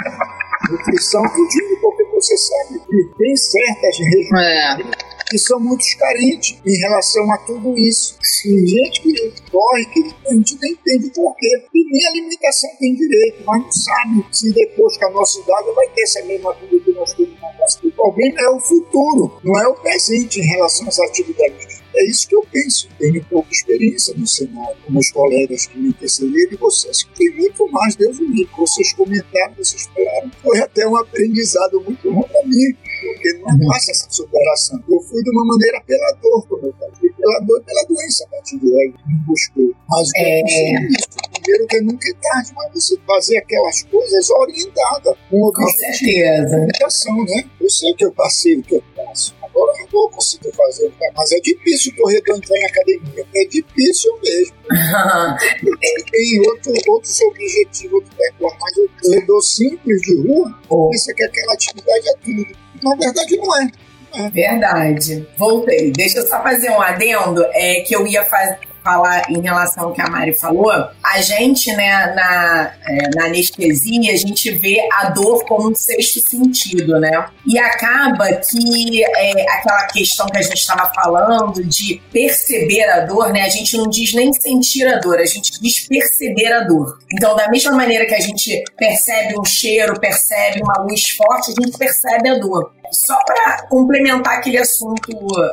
Nutrição, 0.70 1.24
tudinho, 1.24 1.80
porque 1.82 2.04
você 2.06 2.38
sabe 2.38 2.80
que 2.80 3.18
tem 3.18 3.36
certas 3.36 3.98
regiões. 3.98 4.32
É 4.41 5.16
que 5.30 5.39
são 5.39 5.60
muito 5.60 5.84
carentes 5.98 6.58
em 6.66 6.78
relação 6.80 7.32
a 7.32 7.38
tudo 7.39 7.78
isso. 7.78 8.18
Tem 8.43 8.68
gente 8.68 9.02
que 9.02 9.52
corre 9.52 9.86
que 9.86 10.16
a 10.28 10.34
gente 10.34 10.58
nem 10.62 10.72
entende 10.72 11.12
porquê. 11.16 11.66
E 11.74 11.86
nem 11.91 12.06
a 12.06 12.10
alimentação 12.12 12.70
tem 12.80 12.96
direito, 12.96 13.43
mas 13.46 13.64
não 13.64 13.72
sabe 13.72 14.26
se 14.32 14.54
depois 14.54 14.98
que 14.98 15.06
a 15.06 15.10
nossa 15.10 15.39
idade 15.39 15.72
vai 15.76 15.88
ter 15.89 16.04
essa 16.04 16.24
mesma 16.26 16.54
vida 16.54 16.80
que 16.80 16.91
nós 16.91 17.14
temos 17.14 17.41
na 17.41 17.54
nossa 17.60 17.80
O 17.84 17.91
problema 17.91 18.39
é 18.39 18.50
o 18.50 18.60
futuro, 18.60 19.39
não 19.43 19.60
é 19.60 19.68
o 19.68 19.76
presente 19.76 20.39
em 20.39 20.46
relação 20.46 20.88
às 20.88 21.00
atividades 21.00 21.64
é 21.98 22.10
isso 22.10 22.28
que 22.28 22.36
eu 22.36 22.46
penso. 22.52 22.89
Tenho 23.00 23.24
pouca 23.26 23.50
experiência 23.52 24.14
no 24.18 24.28
cenário, 24.28 24.76
com 24.86 24.93
meus 24.93 25.12
colegas 25.12 25.66
que 25.66 25.78
me 25.78 25.89
antecederam 25.89 26.52
e 26.52 26.56
vocês 26.56 27.04
que 27.04 27.14
têm 27.16 27.36
muito 27.36 27.68
mais, 27.72 27.96
Deus 27.96 28.20
me 28.20 28.28
livre. 28.28 28.50
Vocês 28.58 28.93
comentaram, 28.93 29.54
vocês 29.58 29.88
falaram. 29.93 30.32
Foi 30.41 30.60
até 30.60 30.88
um 30.88 30.96
aprendizado 30.96 31.82
muito 31.82 32.12
bom 32.12 32.22
para 32.22 32.46
mim, 32.46 32.76
porque 33.02 33.34
não 33.39 33.50
é 33.50 33.74
fácil 33.74 33.91
essa 33.91 34.08
superação. 34.10 34.84
Eu 34.89 35.00
fui 35.02 35.24
de 35.24 35.30
uma 35.32 35.46
maneira 35.46 35.82
pela 35.86 36.12
dor, 36.22 36.48
como 36.48 36.68
eu 36.68 36.74
falei, 36.74 37.12
pela 37.12 37.39
dor 37.41 37.64
pela 37.64 37.84
doença 37.88 38.26
a 38.26 38.28
partir 38.28 38.60
de 38.60 38.68
aí, 38.68 38.93
me 39.08 39.18
buscou. 39.26 39.74
Mas 39.89 40.10
é, 40.16 40.41
é 40.41 40.88
isso. 40.88 41.08
Primeiro 41.41 41.68
que 41.68 41.82
nunca 41.82 42.10
é 42.10 42.14
tarde, 42.22 42.52
mas 42.56 42.74
você 42.74 42.98
fazer 43.06 43.38
aquelas 43.38 43.84
coisas 43.84 44.30
orientada, 44.30 45.16
com, 45.30 45.52
com 45.52 45.68
certeza. 45.68 46.68
né? 47.26 47.50
Eu 47.60 47.70
sei 47.70 47.93
que 47.93 48.06
eu 48.06 48.12
passei 48.12 48.58
o 48.58 48.64
que 48.64 48.76
eu 48.76 48.84
passo 48.96 49.34
agora 49.56 49.82
eu 49.82 49.88
vou 49.89 50.10
conseguir 50.10 50.51
fazer, 50.51 50.89
né? 50.99 51.10
mas 51.16 51.32
é 51.32 51.39
difícil 51.39 51.93
o 51.93 52.01
corredor 52.01 52.38
entrar 52.38 52.58
em 52.58 52.66
academia, 52.66 53.26
é 53.34 53.45
difícil 53.45 54.12
mesmo. 54.22 54.56
tem, 56.12 56.41
outro, 56.47 56.74
outros 56.89 57.22
objetivos 57.22 58.03
do 58.03 58.16
percurso, 58.16 58.58
mas 58.60 58.78
o 58.78 58.89
corredor 59.01 59.41
simples 59.41 60.01
de 60.01 60.28
rua 60.28 60.60
oh. 60.70 60.89
pensa 60.89 61.14
que 61.14 61.24
aquela 61.24 61.53
atividade 61.53 62.10
é 62.10 62.14
tudo. 62.24 62.58
Na 62.84 62.95
verdade, 62.95 63.38
não 63.38 63.62
é. 63.62 63.72
é. 64.14 64.30
Verdade. 64.30 65.28
Voltei. 65.38 65.91
Deixa 65.91 66.20
eu 66.20 66.28
só 66.28 66.43
fazer 66.43 66.70
um 66.72 66.82
adendo 66.82 67.45
é, 67.53 67.82
que 67.82 67.95
eu 67.95 68.06
ia 68.06 68.24
fazer 68.26 68.60
falar 68.86 69.24
em 69.32 69.42
relação 69.42 69.86
ao 69.86 69.94
que 69.94 70.02
a 70.02 70.08
Mari 70.08 70.38
falou, 70.38 70.72
a 71.04 71.22
gente, 71.22 71.74
né, 71.76 72.14
na, 72.14 72.72
é, 72.88 73.10
na 73.16 73.26
anestesia, 73.26 74.14
a 74.14 74.16
gente 74.16 74.52
vê 74.52 74.78
a 74.94 75.10
dor 75.10 75.44
como 75.46 75.72
um 75.72 75.76
sexto 75.76 76.20
sentido, 76.20 77.00
né? 77.00 77.26
E 77.48 77.58
acaba 77.58 78.28
que 78.34 79.04
é, 79.04 79.32
aquela 79.54 79.88
questão 79.88 80.28
que 80.28 80.38
a 80.38 80.42
gente 80.44 80.58
estava 80.58 80.92
falando 80.94 81.64
de 81.64 82.00
perceber 82.14 82.84
a 82.84 83.00
dor, 83.02 83.34
né? 83.34 83.42
A 83.42 83.50
gente 83.50 83.76
não 83.76 83.90
diz 83.90 84.14
nem 84.14 84.32
sentir 84.32 84.86
a 84.86 85.00
dor, 85.00 85.20
a 85.20 85.26
gente 85.26 85.60
diz 85.60 85.88
perceber 85.88 86.54
a 86.54 86.60
dor. 86.66 87.00
Então, 87.12 87.36
da 87.36 87.50
mesma 87.50 87.72
maneira 87.72 88.06
que 88.06 88.14
a 88.14 88.20
gente 88.20 88.64
percebe 88.78 89.40
um 89.40 89.44
cheiro, 89.44 90.00
percebe 90.00 90.62
uma 90.62 90.84
luz 90.84 91.10
forte, 91.10 91.52
a 91.52 91.62
gente 91.62 91.76
percebe 91.76 92.30
a 92.30 92.38
dor. 92.38 92.72
Só 92.92 93.18
para 93.26 93.64
complementar 93.68 94.38
aquele 94.38 94.58
assunto 94.58 95.12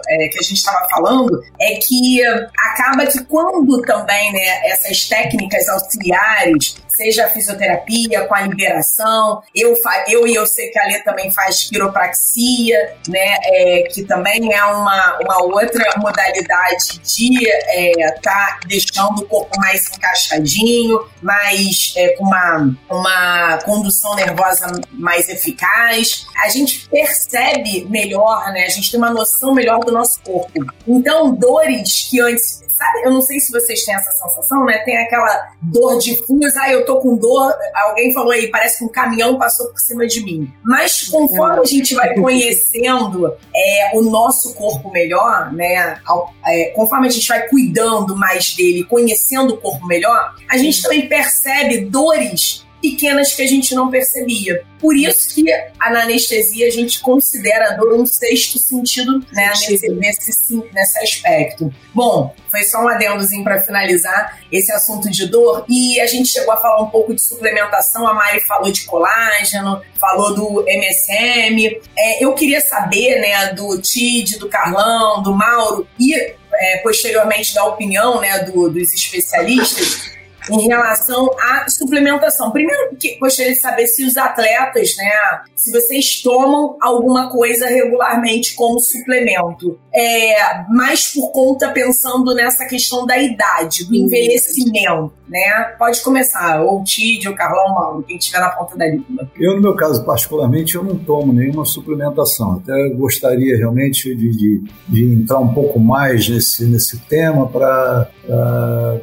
é, 0.09 0.29
que 0.29 0.39
a 0.39 0.43
gente 0.43 0.55
estava 0.55 0.89
falando, 0.89 1.43
é 1.61 1.75
que 1.77 2.25
acaba 2.59 3.07
que 3.07 3.25
quando 3.25 3.83
também 3.83 4.33
né, 4.33 4.71
essas 4.71 5.09
técnicas 5.09 5.69
auxiliares 5.69 6.82
seja 6.97 7.27
a 7.27 7.31
fisioterapia, 7.31 8.27
com 8.27 8.35
a 8.35 8.43
liberação. 8.43 9.43
Eu, 9.55 9.75
eu 10.09 10.27
e 10.27 10.35
eu 10.35 10.47
sei 10.47 10.69
que 10.69 10.79
a 10.79 10.85
Lê 10.85 11.01
também 11.01 11.31
faz 11.31 11.65
quiropraxia, 11.69 12.95
né? 13.09 13.37
É, 13.45 13.83
que 13.91 14.05
também 14.05 14.53
é 14.53 14.65
uma, 14.65 15.19
uma 15.21 15.43
outra 15.43 15.85
modalidade 15.99 16.99
de 17.01 17.49
é, 17.49 18.11
tá 18.23 18.61
deixando 18.67 19.23
o 19.23 19.27
corpo 19.27 19.59
mais 19.59 19.89
encaixadinho, 19.89 21.07
mais 21.21 21.93
é, 21.97 22.11
com 22.11 22.25
uma, 22.25 22.77
uma 22.91 23.59
condução 23.65 24.15
nervosa 24.15 24.81
mais 24.93 25.29
eficaz. 25.29 26.27
A 26.45 26.49
gente 26.49 26.89
percebe 26.89 27.87
melhor, 27.89 28.53
né? 28.53 28.65
A 28.65 28.71
gente 28.71 28.91
tem 28.91 28.99
uma 28.99 29.11
noção 29.11 29.55
melhor 29.55 29.81
do 29.81 29.93
nosso 29.93 30.21
corpo. 30.23 30.53
Então, 30.87 31.35
dores 31.35 32.09
que 32.09 32.21
antes 32.21 32.63
Sabe, 32.83 33.05
eu 33.05 33.13
não 33.13 33.23
sei 33.23 33.39
se 33.39 33.53
vocês 33.53 33.85
têm 33.85 33.95
essa 33.95 34.11
sensação, 34.11 34.65
né? 34.65 34.79
Tem 34.79 34.97
aquela 34.97 35.53
dor 35.61 35.99
difusa, 35.99 36.63
ah, 36.63 36.73
eu 36.73 36.82
tô 36.85 37.01
com 37.01 37.17
dor, 37.17 37.53
alguém 37.75 38.13
falou 38.13 38.33
aí, 38.33 38.49
parece 38.49 38.79
que 38.79 38.85
um 38.85 38.89
caminhão 38.89 39.39
passou 39.39 39.67
por 39.69 39.79
cima 39.79 40.07
de 40.07 40.23
mim. 40.23 40.53
Mas 40.63 41.09
conforme 41.09 41.61
a 41.61 41.65
gente 41.65 41.95
vai 41.95 42.15
conhecendo 42.15 43.35
é, 43.55 43.91
o 43.95 44.03
nosso 44.03 44.55
corpo 44.55 44.91
melhor, 44.91 45.53
né? 45.53 46.01
É, 46.47 46.65
conforme 46.71 47.09
a 47.09 47.11
gente 47.11 47.29
vai 47.29 47.47
cuidando 47.49 48.17
mais 48.17 48.55
dele, 48.55 48.85
conhecendo 48.85 49.55
o 49.55 49.57
corpo 49.57 49.87
melhor, 49.87 50.35
a 50.49 50.57
gente 50.57 50.83
também 50.83 51.09
percebe 51.09 51.81
dores 51.87 52.67
pequenas 52.83 53.33
que 53.33 53.43
a 53.43 53.47
gente 53.47 53.75
não 53.75 53.89
percebia. 53.89 54.65
Por 54.81 54.97
isso 54.97 55.33
que 55.33 55.45
na 55.45 56.03
anestesia 56.03 56.67
a 56.67 56.71
gente 56.71 57.01
considera 57.01 57.71
a 57.71 57.77
dor 57.77 57.95
um 57.95 58.05
sexto 58.05 58.59
sentido 58.59 59.21
né, 59.33 59.53
nesse, 59.69 59.89
nesse, 59.89 60.63
nesse 60.75 60.99
aspecto. 60.99 61.73
Bom, 61.95 62.35
foi 62.51 62.65
só 62.65 62.83
um 62.83 62.89
adendozinho 62.89 63.45
para 63.45 63.63
finalizar 63.63 64.41
esse 64.51 64.73
assunto 64.73 65.09
de 65.09 65.27
dor. 65.27 65.65
E 65.69 66.01
a 66.01 66.07
gente 66.07 66.29
chegou 66.29 66.53
a 66.53 66.57
falar 66.57 66.83
um 66.83 66.91
pouco 66.91 67.15
de 67.15 67.23
suplementação. 67.23 68.07
A 68.09 68.13
Mari 68.13 68.41
falou 68.41 68.73
de 68.73 68.85
colágeno, 68.85 69.81
falou 70.01 70.35
do 70.35 70.65
MSM. 70.67 71.81
É, 71.97 72.25
eu 72.25 72.35
queria 72.35 72.61
saber 72.61 73.21
né, 73.21 73.53
do 73.53 73.81
Tid, 73.81 74.39
do 74.39 74.49
Carlão, 74.49 75.23
do 75.23 75.33
Mauro 75.33 75.87
e 75.97 76.13
é, 76.15 76.79
posteriormente 76.79 77.55
da 77.55 77.65
opinião 77.65 78.21
né, 78.21 78.41
do, 78.41 78.69
dos 78.69 78.93
especialistas 78.93 80.11
em 80.51 80.67
relação 80.67 81.31
à 81.39 81.69
suplementação. 81.69 82.51
Primeiro, 82.51 82.97
que 82.97 83.19
gostaria 83.19 83.53
de 83.53 83.61
saber 83.61 83.87
se 83.87 84.05
os 84.05 84.17
atletas, 84.17 84.95
né, 84.97 85.41
se 85.57 85.71
vocês 85.71 86.21
tomam 86.23 86.77
alguma 86.81 87.31
coisa 87.31 87.67
regularmente 87.67 88.55
como 88.55 88.81
suplemento, 88.81 89.79
é, 89.95 90.65
mais 90.69 91.13
por 91.13 91.31
conta 91.33 91.71
pensando 91.71 92.35
nessa 92.35 92.67
questão 92.67 93.07
da 93.07 93.19
idade, 93.19 93.85
do 93.85 93.95
envelhecimento, 93.95 95.13
né? 95.33 95.75
Pode 95.79 96.03
começar, 96.03 96.61
ou 96.61 96.81
o 96.81 96.85
Tid, 96.85 97.27
ou 97.27 97.33
o 97.33 97.37
Carlão, 97.37 98.05
quem 98.07 98.19
estiver 98.19 98.39
na 98.39 98.51
ponta 98.51 98.77
da 98.77 98.87
língua. 98.87 99.27
Eu, 99.41 99.57
no 99.57 99.63
meu 99.63 99.75
caso, 99.75 100.05
particularmente, 100.05 100.75
eu 100.75 100.85
não 100.85 100.97
tomo 100.97 101.33
nenhuma 101.33 101.65
suplementação. 101.65 102.61
Até 102.63 102.91
gostaria 102.91 103.57
realmente 103.57 104.15
de, 104.15 104.31
de, 104.31 104.63
de 104.87 105.15
entrar 105.15 105.39
um 105.39 105.55
pouco 105.55 105.81
mais 105.81 106.29
nesse, 106.29 106.67
nesse 106.67 106.99
tema 107.07 107.49
para 107.49 108.11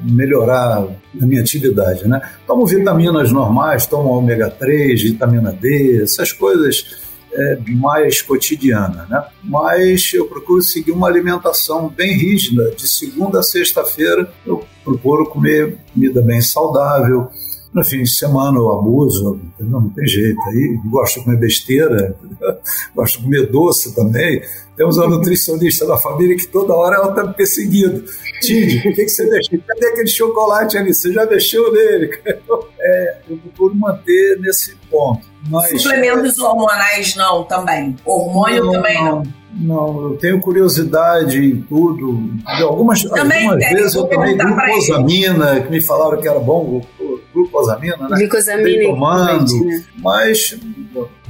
melhorar 0.04 0.84
a 1.20 1.26
minha 1.26 1.42
atividade, 1.42 2.08
né? 2.08 2.22
Tomo 2.46 2.68
vitaminas 2.68 3.32
normais, 3.32 3.88
tomo 3.88 4.10
ômega 4.10 4.52
3, 4.52 5.02
vitamina 5.02 5.52
D, 5.52 6.04
essas 6.04 6.32
coisas 6.32 7.10
é, 7.34 7.58
mais 7.68 8.22
cotidiana, 8.22 9.08
né? 9.10 9.24
Mas 9.44 10.12
eu 10.14 10.28
procuro 10.28 10.62
seguir 10.62 10.92
uma 10.92 11.08
alimentação 11.08 11.90
bem 11.90 12.14
rígida, 12.14 12.72
de 12.76 12.88
segunda 12.88 13.40
a 13.40 13.44
sexta-feira 13.44 14.32
eu 14.46 14.64
procuro 14.90 15.26
comer 15.26 15.78
comida 15.94 16.22
bem 16.22 16.42
saudável, 16.42 17.30
no 17.74 17.86
fim 17.86 18.02
de 18.02 18.10
semana 18.10 18.58
eu 18.58 18.70
abuso, 18.72 19.40
não, 19.60 19.90
tem 19.90 20.08
jeito. 20.08 20.40
Aí 20.48 20.80
gosto 20.86 21.20
de 21.20 21.26
comer 21.26 21.38
besteira, 21.38 22.16
gosto 22.96 23.18
de 23.18 23.24
comer 23.24 23.52
doce 23.52 23.94
também. 23.94 24.42
Temos 24.76 24.98
uma 24.98 25.08
nutricionista 25.08 25.86
da 25.86 25.98
família 25.98 26.36
que 26.36 26.48
toda 26.48 26.74
hora 26.74 26.96
ela 26.96 27.10
está 27.10 27.24
me 27.24 27.34
perseguindo. 27.34 28.04
Tid, 28.42 28.80
o 28.80 28.82
que, 28.82 29.04
que 29.04 29.10
você 29.10 29.30
deixou? 29.30 29.60
Cadê 29.68 29.88
aquele 29.88 30.08
chocolate 30.08 30.78
ali? 30.78 30.94
Você 30.94 31.12
já 31.12 31.26
deixou 31.26 31.72
nele? 31.72 32.10
É, 32.82 33.18
eu 33.30 33.38
procuro 33.38 33.76
manter 33.76 34.40
nesse 34.40 34.76
ponto. 34.90 35.28
Mas, 35.50 35.82
Suplementos 35.82 36.38
é... 36.38 36.42
hormonais 36.42 37.16
não 37.16 37.44
também? 37.44 37.96
Hormônio 38.06 38.66
não, 38.66 38.72
também 38.72 39.04
não? 39.04 39.16
não. 39.24 39.40
Não, 39.52 40.12
eu 40.12 40.18
tenho 40.18 40.40
curiosidade 40.40 41.44
em 41.44 41.62
tudo. 41.64 42.30
Algumas, 42.46 43.02
também 43.04 43.48
algumas 43.48 43.70
vezes 43.70 43.96
eu 43.96 44.06
tomei 44.06 44.36
glucosamina, 44.36 45.60
que 45.62 45.72
me 45.72 45.82
falaram 45.82 46.22
que 46.22 46.28
era 46.28 46.40
bom, 46.40 46.82
glucosamina, 47.34 47.98
né? 47.98 48.18
Glucosamina. 48.20 48.86
tomando, 48.86 49.66
né? 49.66 49.84
mas 49.98 50.58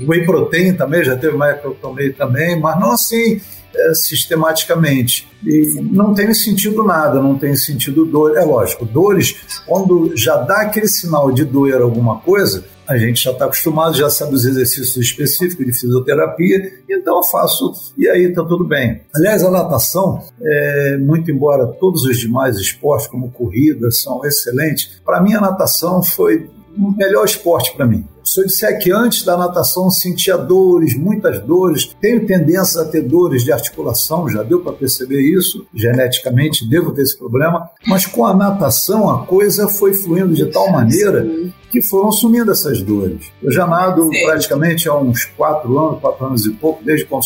whey 0.05 0.25
protein 0.25 0.73
também, 0.73 1.03
já 1.03 1.15
teve 1.15 1.37
mais 1.37 1.59
que 1.61 1.65
eu 1.65 1.73
tomei 1.75 2.11
também, 2.11 2.59
mas 2.59 2.77
não 2.79 2.91
assim 2.91 3.39
é, 3.87 3.93
sistematicamente. 3.93 5.27
E 5.43 5.79
não 5.81 6.13
tem 6.13 6.33
sentido 6.33 6.83
nada, 6.83 7.21
não 7.21 7.37
tem 7.37 7.55
sentido 7.55 8.05
dor. 8.05 8.37
É 8.37 8.43
lógico, 8.43 8.85
dores, 8.85 9.35
quando 9.65 10.11
já 10.15 10.37
dá 10.37 10.61
aquele 10.61 10.87
sinal 10.87 11.31
de 11.31 11.45
doer 11.45 11.81
alguma 11.81 12.19
coisa, 12.19 12.63
a 12.89 12.97
gente 12.97 13.23
já 13.23 13.31
está 13.31 13.45
acostumado, 13.45 13.95
já 13.95 14.09
sabe 14.09 14.33
os 14.33 14.43
exercícios 14.43 14.97
específicos 14.97 15.63
de 15.63 15.73
fisioterapia, 15.73 16.73
então 16.89 17.17
eu 17.17 17.23
faço 17.23 17.71
e 17.95 18.07
aí 18.09 18.23
está 18.23 18.43
tudo 18.43 18.65
bem. 18.65 19.01
Aliás, 19.15 19.43
a 19.43 19.51
natação, 19.51 20.23
é, 20.41 20.97
muito 20.97 21.29
embora 21.29 21.67
todos 21.67 22.03
os 22.03 22.17
demais 22.17 22.57
esportes, 22.57 23.05
como 23.05 23.29
corrida, 23.29 23.91
são 23.91 24.25
excelentes, 24.25 24.99
para 25.05 25.21
mim 25.21 25.35
a 25.35 25.41
natação 25.41 26.01
foi 26.01 26.49
o 26.75 26.91
melhor 26.97 27.25
esporte 27.25 27.75
para 27.75 27.85
mim. 27.85 28.03
Se 28.29 28.41
eu 28.41 28.45
disser 28.45 28.77
que 28.77 28.91
antes 28.91 29.23
da 29.23 29.35
natação 29.35 29.89
sentia 29.89 30.37
dores, 30.37 30.95
muitas 30.95 31.41
dores, 31.41 31.89
tenho 31.99 32.27
tendência 32.27 32.79
a 32.79 32.85
ter 32.85 33.01
dores 33.01 33.43
de 33.43 33.51
articulação, 33.51 34.29
já 34.29 34.43
deu 34.43 34.61
para 34.61 34.71
perceber 34.71 35.19
isso, 35.19 35.65
geneticamente 35.73 36.69
devo 36.69 36.91
ter 36.91 37.01
esse 37.01 37.17
problema, 37.17 37.67
mas 37.87 38.05
com 38.05 38.23
a 38.23 38.35
natação 38.35 39.09
a 39.09 39.25
coisa 39.25 39.67
foi 39.67 39.95
fluindo 39.95 40.35
de 40.35 40.45
tal 40.45 40.71
maneira 40.71 41.27
que 41.71 41.81
foram 41.87 42.11
sumindo 42.11 42.51
essas 42.51 42.83
dores. 42.83 43.31
Eu 43.41 43.51
já 43.51 43.65
nado 43.65 44.03
Sim. 44.03 44.23
praticamente 44.25 44.87
há 44.87 44.95
uns 44.95 45.25
quatro 45.25 45.79
anos, 45.79 45.99
quatro 45.99 46.25
anos 46.27 46.45
e 46.45 46.51
pouco, 46.51 46.83
desde 46.83 47.07
quando 47.07 47.23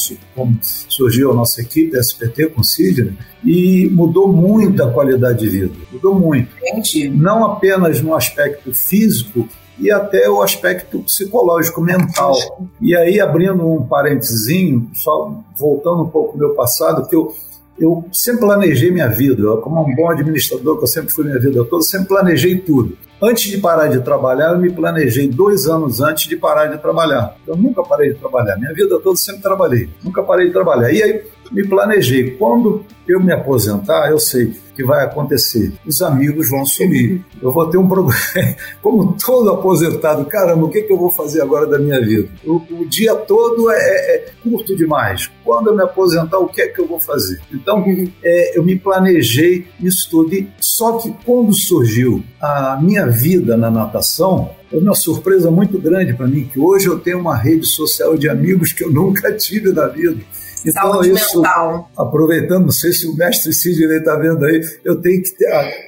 surgiu 0.88 1.32
a 1.32 1.36
nossa 1.36 1.62
equipe, 1.62 1.98
SPT, 1.98 2.48
com 2.48 2.62
o 2.62 2.64
Sidney, 2.64 3.18
e 3.44 3.90
mudou 3.92 4.32
muito 4.32 4.82
a 4.82 4.90
qualidade 4.90 5.40
de 5.40 5.50
vida. 5.50 5.74
Mudou 5.92 6.18
muito. 6.18 6.50
Entendi. 6.62 7.10
Não 7.10 7.44
apenas 7.44 8.02
no 8.02 8.16
aspecto 8.16 8.74
físico, 8.74 9.50
e 9.78 9.92
até 9.92 10.30
o 10.30 10.42
aspecto 10.42 11.00
psicológico, 11.00 11.82
mental. 11.82 12.36
E 12.80 12.96
aí, 12.96 13.20
abrindo 13.20 13.68
um 13.68 13.86
parentezinho, 13.86 14.90
só 14.94 15.44
voltando 15.58 16.04
um 16.04 16.10
pouco 16.10 16.38
meu 16.38 16.54
passado, 16.54 17.08
que 17.08 17.16
eu, 17.16 17.34
eu 17.80 18.06
sempre 18.12 18.42
planejei 18.42 18.92
minha 18.92 19.10
vida, 19.10 19.42
eu, 19.42 19.58
como 19.58 19.82
um 19.82 19.96
bom 19.96 20.10
administrador, 20.10 20.78
que 20.78 20.84
eu 20.84 20.88
sempre 20.88 21.12
fui 21.12 21.26
minha 21.26 21.40
vida 21.40 21.64
toda, 21.66 21.82
sempre 21.84 22.08
planejei 22.08 22.58
tudo. 22.60 22.98
Antes 23.22 23.50
de 23.50 23.58
parar 23.58 23.88
de 23.88 24.02
trabalhar, 24.02 24.52
eu 24.52 24.60
me 24.60 24.70
planejei 24.70 25.30
dois 25.30 25.66
anos 25.66 26.02
antes 26.02 26.28
de 26.28 26.36
parar 26.36 26.68
de 26.68 26.78
trabalhar. 26.78 27.38
Eu 27.48 27.56
nunca 27.56 27.82
parei 27.82 28.14
de 28.14 28.20
trabalhar, 28.20 28.58
minha 28.58 28.74
vida 28.74 29.00
toda 29.00 29.16
sempre 29.16 29.42
trabalhei, 29.42 29.90
nunca 30.04 30.22
parei 30.22 30.48
de 30.48 30.54
trabalhar. 30.54 30.92
E 30.92 31.02
aí 31.02 31.24
me 31.52 31.66
planejei, 31.66 32.32
quando 32.32 32.84
eu 33.08 33.22
me 33.22 33.32
aposentar, 33.32 34.10
eu 34.12 34.20
sei 34.20 34.54
que 34.74 34.84
vai 34.84 35.06
acontecer? 35.06 35.74
Os 35.86 36.02
amigos 36.02 36.50
vão 36.50 36.66
sumir. 36.66 37.24
Eu 37.42 37.52
vou 37.52 37.70
ter 37.70 37.78
um 37.78 37.88
problema. 37.88 38.20
Como 38.82 39.16
todo 39.24 39.52
aposentado, 39.52 40.26
caramba, 40.26 40.66
o 40.66 40.70
que, 40.70 40.82
que 40.82 40.92
eu 40.92 40.98
vou 40.98 41.12
fazer 41.12 41.42
agora 41.42 41.68
da 41.68 41.78
minha 41.78 42.00
vida? 42.02 42.30
O, 42.46 42.62
o 42.72 42.86
dia 42.86 43.16
todo 43.16 43.70
é, 43.72 43.76
é, 43.76 44.16
é, 44.16 44.26
curto 44.42 44.76
demais. 44.76 45.30
Quando 45.44 45.68
eu 45.68 45.76
me 45.76 45.84
aposentar, 45.84 46.40
o 46.40 46.48
que 46.48 46.62
é 46.62 46.68
que 46.68 46.80
eu 46.80 46.88
vou 46.88 47.00
fazer? 47.00 47.40
Então, 47.52 47.84
é, 48.24 48.58
eu 48.58 48.64
me 48.64 48.78
planejei 48.78 49.68
isso 49.80 50.10
tudo. 50.10 50.24
Só 50.60 50.98
que 50.98 51.14
quando 51.26 51.54
surgiu 51.54 52.24
a 52.42 52.80
minha 52.82 53.08
vida 53.08 53.56
na 53.58 53.70
natação, 53.70 54.52
foi 54.70 54.80
uma 54.80 54.96
surpresa 54.96 55.52
muito 55.52 55.78
grande 55.78 56.14
para 56.14 56.28
mim, 56.28 56.50
que 56.52 56.60
hoje 56.60 56.88
eu 56.88 57.00
tenho 57.00 57.20
uma 57.20 57.38
rede 57.38 57.68
social 57.68 58.18
de 58.18 58.28
amigos 58.28 58.74
que 58.74 58.84
eu 58.84 58.92
nunca 58.92 59.32
tive 59.38 59.72
na 59.72 59.88
vida. 59.88 60.18
Então, 60.66 60.94
Saúde 60.94 61.12
isso, 61.12 61.42
mental. 61.42 61.90
aproveitando, 61.98 62.64
não 62.66 62.72
sei 62.72 62.92
se 62.94 63.08
o 63.08 63.16
mestre 63.16 63.54
Sidney 63.54 63.98
está 63.98 64.16
vendo 64.16 64.44
aí, 64.46 64.62
eu 64.84 65.02
tenho 65.02 65.22
que, 65.22 65.32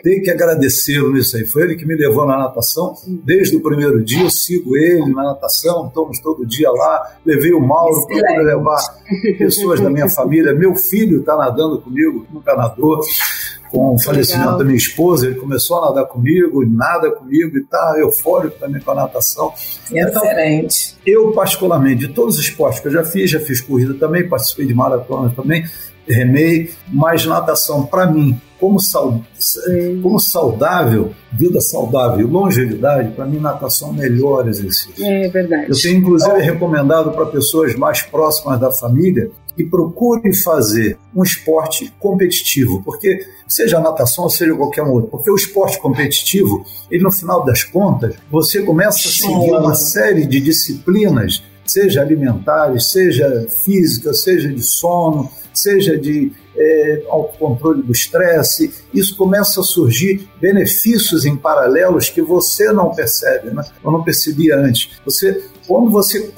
tenho 0.04 0.24
que 0.24 0.30
agradecê-lo 0.30 1.14
nisso 1.14 1.38
aí. 1.38 1.46
Foi 1.46 1.64
ele 1.64 1.76
que 1.76 1.86
me 1.86 1.96
levou 1.96 2.26
na 2.26 2.38
natação 2.38 2.94
desde 3.24 3.56
o 3.56 3.62
primeiro 3.62 4.04
dia. 4.04 4.24
Eu 4.24 4.30
sigo 4.30 4.76
ele 4.76 5.14
na 5.14 5.24
natação, 5.24 5.88
estamos 5.88 6.20
todo 6.20 6.46
dia 6.46 6.70
lá. 6.72 7.18
Levei 7.26 7.54
o 7.54 7.60
Mauro 7.60 8.06
para 8.08 8.42
levar 8.42 8.82
pessoas 9.38 9.80
da 9.80 9.90
minha 9.90 10.10
família. 10.10 10.54
Meu 10.54 10.76
filho 10.76 11.20
está 11.20 11.36
nadando 11.38 11.82
comigo, 11.82 12.26
nunca 12.32 12.56
nadou 12.56 13.00
com 13.76 13.94
o 13.94 14.02
falecimento 14.02 14.44
Legal. 14.44 14.58
da 14.58 14.64
minha 14.64 14.78
esposa, 14.78 15.26
ele 15.26 15.36
começou 15.36 15.84
a 15.84 15.88
nadar 15.88 16.06
comigo, 16.06 16.66
nada 16.66 17.12
comigo 17.12 17.58
e 17.58 17.64
tá 17.66 17.96
eufórico 18.00 18.58
também 18.58 18.82
com 18.82 18.92
a 18.92 18.96
natação. 18.96 19.54
Então, 19.92 20.24
Excelente. 20.24 20.96
eu, 21.06 21.34
particularmente, 21.34 22.08
de 22.08 22.14
todos 22.14 22.36
os 22.36 22.42
esportes 22.42 22.80
que 22.80 22.88
eu 22.88 22.94
já 22.94 23.04
fiz, 23.04 23.30
já 23.30 23.40
fiz 23.40 23.60
corrida 23.60 23.94
também, 23.96 24.30
participei 24.30 24.66
de 24.66 24.74
maratona 24.74 25.34
também, 25.36 25.66
remei, 26.08 26.72
mas 26.88 27.26
natação, 27.26 27.86
para 27.86 28.06
mim, 28.08 28.40
como, 28.60 28.80
sal, 28.80 29.22
como 30.02 30.20
saudável, 30.20 31.12
vida 31.32 31.60
saudável 31.60 32.28
e 32.28 32.30
longevidade, 32.30 33.12
para 33.12 33.26
mim, 33.26 33.40
natação 33.40 33.90
é 33.90 33.92
o 33.92 33.94
melhor 33.94 34.48
exercício. 34.48 35.06
É 35.06 35.28
verdade. 35.28 35.68
Eu 35.70 35.80
tenho, 35.80 35.98
inclusive, 35.98 36.42
recomendado 36.42 37.12
para 37.12 37.26
pessoas 37.26 37.76
mais 37.76 38.02
próximas 38.02 38.60
da 38.60 38.72
família 38.72 39.30
que 39.56 39.64
procurem 39.64 40.34
fazer 40.34 40.98
um 41.16 41.24
esporte 41.24 41.94
competitivo, 42.00 42.84
porque 42.84 43.26
seja 43.48 43.80
natação 43.80 44.26
ou 44.26 44.30
seja 44.30 44.54
qualquer 44.54 44.84
outro, 44.84 45.10
porque 45.10 45.32
o 45.32 45.36
esporte 45.36 45.80
competitivo, 45.80 46.66
ele 46.92 47.04
no 47.04 47.12
final 47.12 47.46
das 47.46 47.64
contas, 47.64 48.16
você 48.30 48.62
começa 48.64 49.08
a 49.08 49.12
seguir 49.12 49.52
uma 49.52 49.74
série 49.74 50.26
de 50.26 50.42
disciplinas, 50.42 51.42
seja 51.66 52.02
alimentares, 52.02 52.92
seja 52.92 53.48
física, 53.64 54.14
seja 54.14 54.50
de 54.50 54.62
sono, 54.62 55.30
seja 55.60 55.98
de 55.98 56.32
é, 56.58 57.04
autocontrole 57.10 57.82
do 57.82 57.92
estresse, 57.92 58.74
isso 58.94 59.16
começa 59.16 59.62
a 59.62 59.64
surgir 59.64 60.28
benefícios 60.40 61.26
em 61.26 61.36
paralelos 61.36 62.10
que 62.10 62.22
você 62.22 62.72
não 62.72 62.94
percebe, 62.94 63.52
né? 63.52 63.64
eu 63.84 63.92
não 63.92 64.04
percebia 64.04 64.58
antes. 64.58 64.92
Você 65.06 65.44
quando 65.68 65.90
você 65.90 66.32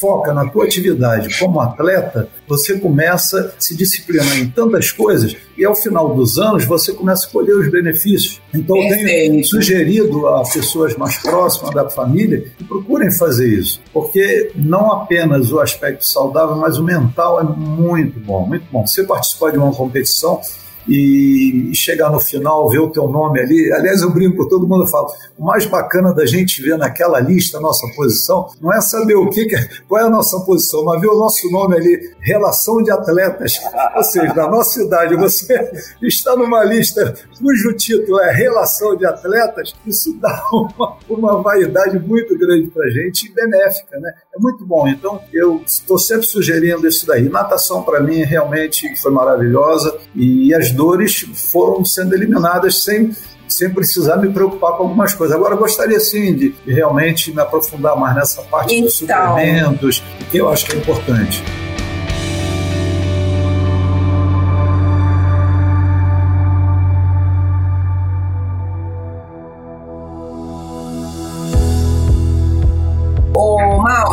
foca 0.00 0.32
na 0.32 0.48
tua 0.48 0.64
atividade 0.64 1.38
como 1.38 1.60
atleta, 1.60 2.28
você 2.48 2.78
começa 2.78 3.54
a 3.56 3.60
se 3.60 3.76
disciplinar 3.76 4.38
em 4.38 4.48
tantas 4.48 4.90
coisas 4.90 5.36
e 5.56 5.64
ao 5.64 5.74
final 5.74 6.14
dos 6.14 6.38
anos 6.38 6.64
você 6.64 6.92
começa 6.92 7.26
a 7.26 7.30
colher 7.30 7.54
os 7.54 7.70
benefícios. 7.70 8.40
Então 8.52 8.76
eu 8.76 8.88
tenho 8.88 9.44
sugerido 9.44 10.26
a 10.26 10.42
pessoas 10.42 10.96
mais 10.96 11.18
próximas 11.18 11.74
da 11.74 11.88
família 11.90 12.44
que 12.56 12.64
procurem 12.64 13.12
fazer 13.12 13.48
isso, 13.48 13.80
porque 13.92 14.50
não 14.54 14.92
apenas 14.92 15.52
o 15.52 15.60
aspecto 15.60 16.04
saudável, 16.04 16.56
mas 16.56 16.78
o 16.78 16.84
mental 16.84 17.40
é 17.40 17.44
muito 17.44 18.18
bom, 18.20 18.46
muito 18.46 18.64
bom. 18.70 18.86
Você 18.86 19.04
participar 19.04 19.52
de 19.52 19.58
uma 19.58 19.72
competição, 19.72 20.40
e 20.88 21.70
chegar 21.74 22.10
no 22.10 22.20
final, 22.20 22.68
ver 22.68 22.80
o 22.80 22.90
teu 22.90 23.08
nome 23.08 23.40
ali. 23.40 23.72
Aliás, 23.72 24.02
eu 24.02 24.10
brinco 24.10 24.48
todo 24.48 24.66
mundo, 24.66 24.86
falo, 24.86 25.08
o 25.38 25.44
mais 25.44 25.66
bacana 25.66 26.12
da 26.12 26.26
gente 26.26 26.62
ver 26.62 26.76
naquela 26.76 27.20
lista 27.20 27.58
a 27.58 27.60
nossa 27.60 27.86
posição 27.94 28.48
não 28.60 28.72
é 28.72 28.80
saber 28.80 29.14
o 29.14 29.28
que, 29.28 29.54
é, 29.54 29.68
qual 29.88 30.02
é 30.02 30.06
a 30.06 30.10
nossa 30.10 30.40
posição, 30.40 30.84
mas 30.84 31.00
ver 31.00 31.08
o 31.08 31.18
nosso 31.18 31.50
nome 31.50 31.76
ali, 31.76 32.14
relação 32.20 32.82
de 32.82 32.90
atletas. 32.90 33.54
Ou 33.96 34.02
seja, 34.04 34.34
na 34.34 34.48
nossa 34.48 34.82
idade, 34.82 35.16
você 35.16 35.70
está 36.02 36.36
numa 36.36 36.64
lista 36.64 37.14
cujo 37.38 37.72
título 37.74 38.20
é 38.20 38.32
relação 38.32 38.96
de 38.96 39.06
atletas, 39.06 39.74
isso 39.86 40.16
dá 40.20 40.42
uma, 40.52 40.96
uma 41.08 41.42
vaidade 41.42 41.98
muito 41.98 42.38
grande 42.38 42.68
para 42.68 42.84
a 42.86 42.90
gente 42.90 43.26
e 43.26 43.32
benéfica, 43.32 43.98
né? 43.98 44.12
É 44.34 44.38
muito 44.38 44.64
bom. 44.66 44.86
Então, 44.88 45.20
eu 45.32 45.62
estou 45.66 45.98
sempre 45.98 46.26
sugerindo 46.26 46.86
isso 46.86 47.06
daí. 47.06 47.28
Natação, 47.28 47.82
para 47.82 48.00
mim, 48.00 48.22
realmente 48.22 48.94
foi 49.00 49.10
maravilhosa 49.10 49.96
e 50.14 50.54
as 50.54 50.69
dores 50.72 51.26
foram 51.50 51.84
sendo 51.84 52.14
eliminadas 52.14 52.82
sem 52.82 53.14
sem 53.48 53.68
precisar 53.68 54.16
me 54.16 54.32
preocupar 54.32 54.76
com 54.76 54.84
algumas 54.84 55.12
coisas. 55.12 55.34
Agora, 55.36 55.56
gostaria 55.56 55.98
sim 55.98 56.34
de, 56.34 56.50
de 56.50 56.72
realmente 56.72 57.32
me 57.32 57.42
aprofundar 57.42 57.96
mais 57.98 58.14
nessa 58.14 58.42
parte 58.42 58.74
então. 58.74 58.84
dos 58.84 58.94
suplementos, 58.94 60.02
que 60.30 60.38
eu 60.38 60.48
acho 60.48 60.66
que 60.66 60.76
é 60.76 60.78
importante. 60.78 61.42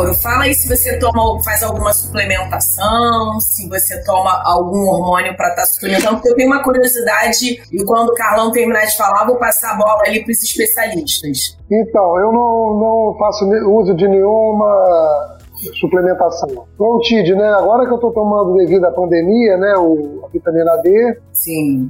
Mauro, 0.07 0.13
fala 0.13 0.43
aí 0.43 0.53
se 0.53 0.67
você 0.67 0.97
toma, 0.99 1.41
faz 1.43 1.63
alguma 1.63 1.93
suplementação, 1.93 3.39
se 3.39 3.67
você 3.67 4.01
toma 4.03 4.41
algum 4.45 4.87
hormônio 4.87 5.35
para 5.35 5.49
estar 5.49 5.61
tá 5.61 5.67
suplementando, 5.67 6.15
porque 6.15 6.29
eu 6.29 6.35
tenho 6.35 6.49
uma 6.49 6.63
curiosidade 6.63 7.61
e 7.71 7.85
quando 7.85 8.09
o 8.09 8.13
Carlão 8.15 8.51
terminar 8.51 8.85
de 8.85 8.95
falar, 8.95 9.25
vou 9.25 9.37
passar 9.37 9.73
a 9.73 9.75
bola 9.75 10.01
ali 10.05 10.23
para 10.23 10.31
os 10.31 10.43
especialistas. 10.43 11.57
Então, 11.69 12.19
eu 12.19 12.31
não, 12.31 12.79
não 12.79 13.15
faço 13.19 13.45
uso 13.45 13.93
de 13.95 14.07
nenhuma 14.07 15.37
suplementação. 15.79 16.65
O 16.77 16.99
TID, 16.99 17.35
né? 17.35 17.49
Agora 17.55 17.85
que 17.85 17.91
eu 17.91 17.95
estou 17.95 18.13
tomando 18.13 18.55
devido 18.55 18.85
à 18.85 18.91
pandemia, 18.91 19.57
né? 19.57 19.75
O, 19.77 20.25
a 20.25 20.29
vitamina 20.29 20.77
D. 20.77 21.19
Sim. 21.33 21.89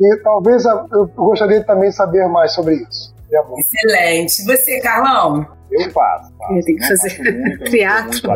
E 0.00 0.16
talvez 0.22 0.64
eu 0.64 1.06
gostaria 1.16 1.60
de 1.60 1.66
também 1.66 1.90
saber 1.90 2.28
mais 2.28 2.52
sobre 2.52 2.74
isso. 2.74 3.14
Excelente. 3.56 4.44
Você, 4.44 4.80
Carlão? 4.80 5.57
Eu 5.70 5.90
faço. 5.90 6.32
faço. 6.36 6.54
Eu 6.54 6.64
tenho 6.64 6.78
que 6.78 6.88
fazer 6.88 7.58
triatlo. 7.64 8.34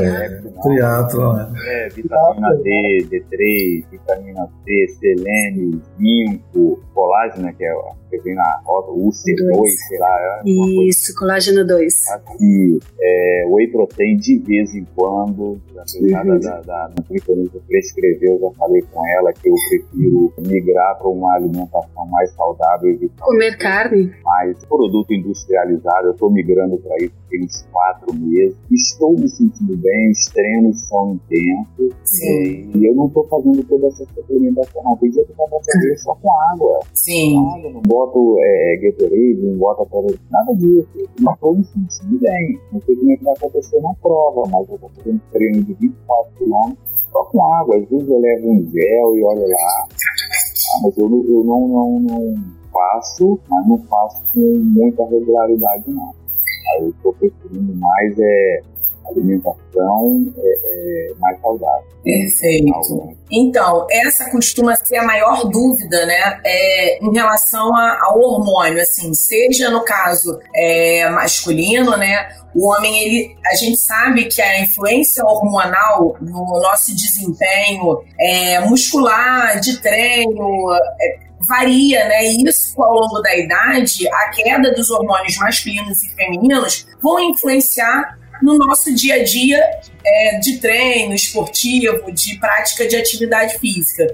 Triatlo, 0.63 1.33
né? 1.35 1.53
É, 1.67 1.89
vitamina 1.89 2.55
D, 2.57 3.07
D3, 3.11 3.91
vitamina 3.91 4.49
C, 4.65 4.89
selênio, 5.01 5.83
zinco, 5.99 6.83
colágeno, 6.95 7.53
que 7.55 7.65
é 7.65 7.75
que 8.13 8.19
vem 8.23 8.35
na 8.35 8.61
rota, 8.65 8.93
UC2, 8.93 9.67
sei 9.89 9.99
lá. 9.99 10.43
É 10.45 10.51
Isso, 10.87 11.15
colágeno 11.19 11.67
2. 11.67 11.95
Aqui, 12.11 12.79
é, 13.01 13.45
whey 13.49 13.69
protein 13.69 14.17
de 14.17 14.39
vez 14.39 14.75
em 14.75 14.87
quando, 14.95 15.61
apesar 15.71 16.27
uhum. 16.27 16.41
da, 16.41 16.61
da 16.61 16.91
nutricionista 16.97 17.59
prescreveu, 17.67 18.35
eu 18.35 18.41
já 18.41 18.59
falei 18.59 18.83
com 18.93 19.07
ela 19.19 19.33
que 19.33 19.49
eu 19.49 19.55
prefiro 19.69 20.33
migrar 20.47 20.99
para 20.99 21.09
uma 21.09 21.35
alimentação 21.35 22.07
mais 22.11 22.31
saudável. 22.35 22.91
Evitar 22.91 23.25
Comer 23.25 23.57
carne? 23.57 24.15
Mais 24.23 24.65
produto 24.67 25.13
industrializado, 25.13 26.09
eu 26.09 26.13
estou 26.13 26.31
migrando 26.31 26.77
para 26.79 26.97
isso 26.99 27.22
uns 27.41 27.63
quatro 27.73 28.15
meses. 28.15 28.57
Estou 28.71 29.13
me 29.19 29.29
sentindo 29.29 29.77
bem, 29.77 30.11
os 30.11 30.25
treinos 30.27 30.81
são 30.89 31.15
intensos. 31.15 31.95
Sim. 32.05 32.71
E 32.75 32.87
eu 32.87 32.95
não 32.95 33.07
estou 33.07 33.27
fazendo 33.29 33.63
toda 33.65 33.87
essa 33.87 34.05
suplementação, 34.15 34.83
não. 34.85 34.97
Tem 34.97 35.11
dia 35.11 35.25
que 35.25 35.33
eu 35.33 35.37
fazer 35.37 35.99
só 35.99 36.15
com 36.17 36.31
água. 36.53 36.81
Sim. 36.95 37.35
Com 37.35 37.51
água, 37.55 37.71
não 37.71 37.83
boto 37.83 38.37
é, 38.41 38.77
Gatorade, 38.83 39.41
não 39.43 39.59
boto 39.59 39.83
até 39.83 40.17
nada 40.31 40.55
disso. 40.55 40.89
Mas 41.21 41.35
estou 41.35 41.57
me 41.57 41.65
sentindo 41.65 42.21
bem. 42.21 42.61
Não 42.73 42.81
sei 42.81 42.97
como 42.97 43.13
é 43.13 43.17
que 43.17 43.25
vai 43.25 43.35
acontecer 43.35 43.81
na 43.81 43.95
prova, 43.95 44.43
mas 44.51 44.69
eu 44.69 44.75
estou 44.75 44.91
fazendo 44.97 45.21
treino 45.33 45.65
de 45.65 45.75
24 45.75 46.33
km 46.39 46.73
só 47.13 47.25
com 47.25 47.55
água. 47.55 47.77
Às 47.77 47.89
vezes 47.89 48.09
eu 48.09 48.19
levo 48.19 48.51
um 48.51 48.71
gel 48.71 49.17
e 49.17 49.25
olha 49.25 49.47
lá. 49.47 49.87
Ah, 50.75 50.81
mas 50.85 50.97
eu, 50.97 51.05
eu 51.05 51.45
não, 51.45 51.69
não, 51.69 52.01
não 52.01 52.63
faço, 52.73 53.39
mas 53.49 53.69
não 53.69 53.79
faço 53.79 54.23
com 54.33 54.41
muita 54.41 55.05
regularidade, 55.05 55.85
não. 55.91 56.22
Aí 56.73 56.89
estou 56.89 57.13
preferindo 57.15 57.75
mais 57.75 58.19
é 58.19 58.61
alimentação 59.11 60.33
é, 60.37 61.11
é, 61.11 61.15
mais 61.19 61.41
saudável. 61.41 61.85
Perfeito. 62.03 63.17
Então, 63.31 63.87
essa 63.91 64.31
costuma 64.31 64.75
ser 64.77 64.97
a 64.97 65.05
maior 65.05 65.45
dúvida, 65.45 66.05
né, 66.07 66.41
é, 66.45 67.05
em 67.05 67.13
relação 67.13 67.71
ao 67.77 68.19
hormônio, 68.21 68.81
assim, 68.81 69.13
seja 69.15 69.71
no 69.71 69.85
caso 69.85 70.39
é, 70.55 71.09
masculino, 71.11 71.97
né, 71.97 72.29
o 72.55 72.69
homem, 72.69 73.03
ele, 73.03 73.37
a 73.47 73.55
gente 73.55 73.79
sabe 73.79 74.27
que 74.27 74.43
a 74.43 74.61
influência 74.61 75.25
hormonal 75.25 76.17
no 76.21 76.61
nosso 76.61 76.95
desempenho 76.95 78.03
é, 78.21 78.61
muscular, 78.61 79.59
de 79.61 79.81
treino, 79.81 80.69
é, 81.01 81.32
varia, 81.47 82.07
né? 82.09 82.25
E 82.25 82.49
isso 82.49 82.81
ao 82.83 82.95
longo 82.95 83.21
da 83.21 83.37
idade, 83.37 84.09
a 84.09 84.31
queda 84.31 84.73
dos 84.73 84.91
hormônios 84.91 85.37
masculinos 85.37 86.03
e 86.03 86.15
femininos 86.15 86.87
vão 87.01 87.21
influenciar 87.21 88.19
no 88.43 88.59
nosso 88.59 88.95
dia 88.95 89.17
a 89.17 89.25
dia 89.25 89.63
é, 90.05 90.39
de 90.39 90.59
treino 90.59 91.15
esportivo, 91.15 92.11
de 92.13 92.39
prática 92.39 92.87
de 92.87 92.97
atividade 92.97 93.59
física. 93.59 94.07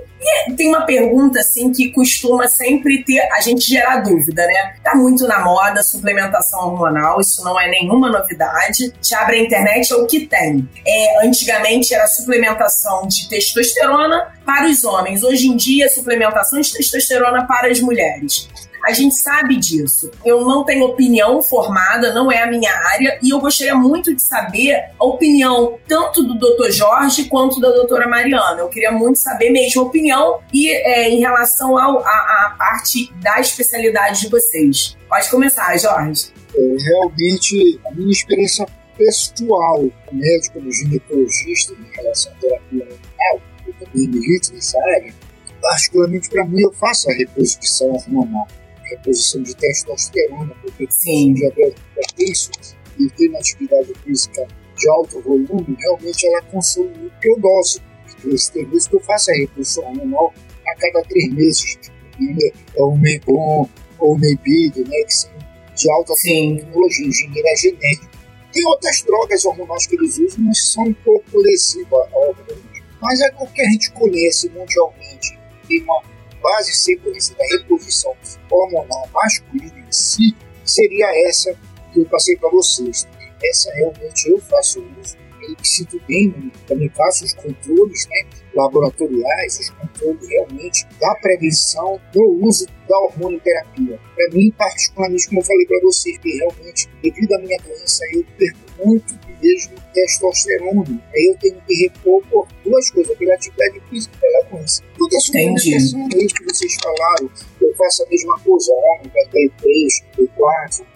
E 0.49 0.53
tem 0.53 0.68
uma 0.68 0.83
pergunta 0.83 1.41
assim 1.41 1.72
que 1.72 1.91
costuma 1.93 2.47
sempre 2.47 3.05
ter 3.05 3.20
a 3.33 3.41
gente 3.41 3.66
gerar 3.66 4.01
dúvida, 4.01 4.47
né? 4.47 4.74
Tá 4.83 4.95
muito 4.95 5.26
na 5.26 5.41
moda 5.41 5.83
suplementação 5.83 6.61
hormonal, 6.61 7.20
isso 7.20 7.43
não 7.45 7.59
é 7.59 7.68
nenhuma 7.70 8.11
novidade. 8.11 8.91
Te 9.01 9.14
abre 9.14 9.37
a 9.37 9.43
internet 9.43 9.93
é 9.93 9.97
o 9.97 10.07
que 10.07 10.26
tem. 10.26 10.68
É, 10.87 11.26
antigamente 11.26 11.95
era 11.95 12.07
suplementação 12.07 13.07
de 13.07 13.29
testosterona 13.29 14.35
para 14.45 14.66
os 14.66 14.85
homens. 14.85 15.22
Hoje 15.22 15.49
em 15.49 15.57
dia, 15.57 15.89
suplementação 15.89 16.61
de 16.61 16.72
testosterona 16.72 17.47
para 17.47 17.70
as 17.70 17.81
mulheres. 17.81 18.49
A 18.85 18.93
gente 18.93 19.14
sabe 19.20 19.57
disso. 19.57 20.11
Eu 20.24 20.45
não 20.45 20.64
tenho 20.64 20.85
opinião 20.85 21.43
formada, 21.43 22.12
não 22.12 22.31
é 22.31 22.43
a 22.43 22.47
minha 22.47 22.72
área, 22.72 23.18
e 23.22 23.31
eu 23.31 23.41
gostaria 23.41 23.74
muito 23.74 24.14
de 24.14 24.22
saber 24.22 24.91
a 24.99 25.05
opinião 25.05 25.79
tanto 25.87 26.22
do 26.22 26.35
Dr. 26.39 26.70
Jorge 26.70 27.24
quanto 27.24 27.61
da 27.61 27.70
doutora 27.70 28.09
Mariana. 28.09 28.61
Eu 28.61 28.68
queria 28.68 28.93
muito 28.93 29.18
saber 29.18 29.51
mesmo 29.51 29.83
a 29.83 29.85
opinião 29.85 30.41
e 30.53 30.70
é, 30.70 31.11
em 31.11 31.20
relação 31.20 31.76
à 31.76 32.55
parte 32.59 33.12
da 33.22 33.41
especialidade 33.41 34.22
de 34.22 34.29
vocês. 34.29 34.97
Pode 35.09 35.31
começar, 35.31 35.76
Jorge. 35.76 36.33
É, 36.55 36.76
realmente, 36.83 37.81
a 37.87 37.91
minha 37.93 38.11
experiência 38.11 38.66
pessoal, 38.97 39.85
médico, 40.11 40.61
no 40.61 40.72
ginecologista, 40.72 41.72
em 41.72 41.97
relação 41.97 42.33
à 42.33 42.35
terapia 42.37 42.83
hormonal, 42.83 43.43
eu 43.66 43.74
também 43.74 44.09
milito 44.09 44.53
nessa 44.53 44.79
área, 44.97 45.14
particularmente 45.61 46.29
para 46.31 46.45
mim, 46.45 46.62
eu 46.62 46.72
faço 46.72 47.09
a 47.11 47.14
reposição 47.14 47.91
hormonal 47.93 48.49
reposição 48.91 49.43
de 49.43 49.55
testosterona, 49.57 50.55
porque 50.62 50.86
Sim. 50.91 51.34
diabetes 51.34 51.82
hipertenso 51.93 52.51
e 52.99 53.09
tem 53.11 53.28
uma 53.28 53.39
atividade 53.39 53.93
física 54.05 54.47
de 54.76 54.89
alto 54.91 55.20
volume, 55.20 55.76
realmente 55.78 56.26
ela 56.26 56.43
consome 56.43 56.91
muito 56.97 57.82
vezes. 58.24 58.49
Tem 58.51 58.64
vezes 58.66 58.89
que 58.89 58.97
eu 58.97 59.01
faço 59.01 59.30
a 59.30 59.34
reposição 59.34 59.84
hormonal 59.84 60.32
a 60.66 60.74
cada 60.76 61.03
três 61.03 61.32
meses. 61.32 61.78
Né? 62.18 62.51
É 62.76 62.82
o 62.82 62.97
Meibon 62.97 63.68
ou 63.99 64.14
o 64.14 64.18
Meibid, 64.18 64.78
né? 64.78 65.05
Que 65.05 65.14
são 65.14 65.30
de 65.74 65.91
alta 65.93 66.12
tecnologia, 66.22 67.07
engenharia 67.07 67.57
genética. 67.57 68.18
Tem 68.53 68.66
outras 68.66 69.03
drogas 69.03 69.45
hormonais 69.45 69.86
que 69.86 69.95
eles 69.95 70.18
usam, 70.18 70.45
mas 70.45 70.72
são 70.72 70.84
um 70.84 70.95
pouco 70.95 71.39
lesivas 71.39 72.12
ao 72.12 72.28
organismo. 72.30 72.68
Mas 73.01 73.20
é 73.20 73.32
o 73.39 73.47
que 73.47 73.61
a 73.61 73.70
gente 73.70 73.93
conhece 73.93 74.49
mundialmente, 74.49 75.39
tem 75.68 75.82
uma 75.82 76.03
base 76.43 76.72
segurança 76.72 77.34
da 77.34 77.45
reposição 77.45 78.14
hormonal 78.51 79.09
masculina 79.12 79.78
em 79.78 79.93
si, 79.93 80.36
seria 80.64 81.28
essa 81.28 81.55
que 81.93 82.01
eu 82.01 82.07
passei 82.07 82.36
para 82.36 82.51
vocês. 82.51 83.07
Essa 83.43 83.72
realmente 83.74 84.28
eu 84.30 84.39
faço 84.41 84.84
uso, 85.01 85.16
eu 85.43 85.51
me 85.51 85.57
sinto 85.66 86.01
bem, 86.09 86.53
também 86.66 86.89
faço 86.91 87.24
os 87.24 87.32
controles 87.34 88.07
né, 88.09 88.28
laboratoriais, 88.55 89.61
os 89.61 89.70
controles 89.70 90.28
realmente 90.28 90.86
da 91.01 91.14
prevenção 91.16 92.01
do 92.12 92.41
uso 92.45 92.66
da 92.89 92.99
hormonoterapia. 92.99 94.01
Para 94.14 94.28
mim, 94.34 94.51
particularmente, 94.59 95.28
como 95.28 95.41
eu 95.41 95.45
falei 95.45 95.66
para 95.66 95.80
vocês, 95.82 96.18
que 96.18 96.30
realmente, 96.36 96.89
devido 97.03 97.32
à 97.34 97.39
minha 97.39 97.59
doença, 97.59 98.05
eu 98.12 98.24
perco 98.36 98.59
muito 98.84 99.28
mesmo 99.43 99.74
testosterona. 99.93 101.03
Aí 101.14 101.30
eu 101.30 101.39
tenho 101.39 101.61
que 101.66 101.74
repor 101.82 102.22
por 102.30 102.49
duas 102.64 102.91
coisas, 102.91 103.16
pela 103.16 103.34
atividade 103.34 103.80
física 103.89 104.16
e 104.16 104.20
pela 104.20 104.45
doença. 104.51 104.82
Toda 104.97 105.16
a 105.16 105.20
suplementação 105.20 106.09
aí 106.14 106.26
que 106.26 106.45
vocês 106.45 106.76
falaram, 106.82 107.30
eu 107.61 107.74
faço 107.74 108.05
a 108.05 108.09
mesma 108.09 108.39
coisa, 108.41 108.72
ômega 108.72 109.30
D3, 109.32 110.05
D4, 110.18 110.86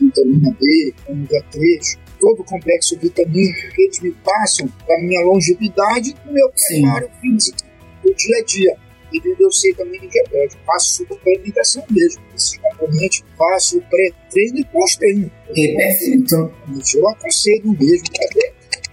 vitamina 0.00 0.56
D, 0.60 0.94
ômega 1.08 1.44
3, 1.50 1.98
todo 2.20 2.40
o 2.40 2.44
complexo 2.44 2.98
vitamínico 2.98 3.74
que 3.74 3.82
eles 3.82 4.00
me 4.00 4.12
passam 4.12 4.68
para 4.86 5.00
minha 5.00 5.24
longevidade 5.24 6.14
e 6.26 6.32
meu 6.32 6.50
preparo 6.50 7.10
físico 7.20 7.58
do 8.02 8.14
dia 8.14 8.38
a 8.38 8.44
dia. 8.44 8.89
E 9.12 9.42
eu 9.42 9.50
sei 9.50 9.74
também 9.74 10.00
de 10.00 10.08
diabetes, 10.08 10.56
faço 10.66 11.04
suplementação 11.06 11.84
mesmo, 11.90 12.22
esses 12.34 12.56
componentes, 12.58 13.24
faço 13.36 13.80
pré-treino 13.82 14.58
e 14.58 14.64
pós-treino. 14.66 15.30
É 15.48 15.76
perfeito. 15.76 16.52
Eu 16.94 17.08
aconselho 17.08 17.76
mesmo, 17.78 18.06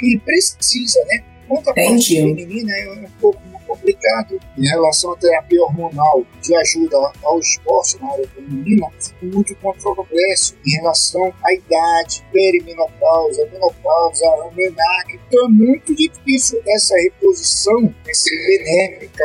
ele 0.02 0.20
precisa, 0.20 1.00
né? 1.06 1.24
Quanto 1.48 1.70
a 1.70 1.74
parte 1.74 2.16
feminina 2.16 2.74
é 2.74 2.92
um 2.92 3.10
pouco 3.22 3.42
complicado 3.66 4.40
em 4.58 4.68
relação 4.68 5.12
à 5.12 5.18
terapia 5.18 5.62
hormonal 5.62 6.26
de 6.42 6.56
ajuda 6.56 6.98
ao 7.24 7.40
esporte 7.40 7.98
na 8.02 8.12
área 8.12 8.28
feminina, 8.30 8.88
muito 9.22 9.56
controverso 9.58 10.56
em 10.66 10.72
relação 10.78 11.34
à 11.44 11.54
idade, 11.54 12.26
perimenopausa, 12.32 13.46
menopausa, 13.52 14.26
menarca. 14.56 15.20
Então 15.28 15.46
é 15.46 15.50
muito 15.50 15.94
difícil 15.96 16.62
essa 16.66 16.96
reposição 16.96 17.94
ser 18.12 18.48
benéfica, 18.48 19.24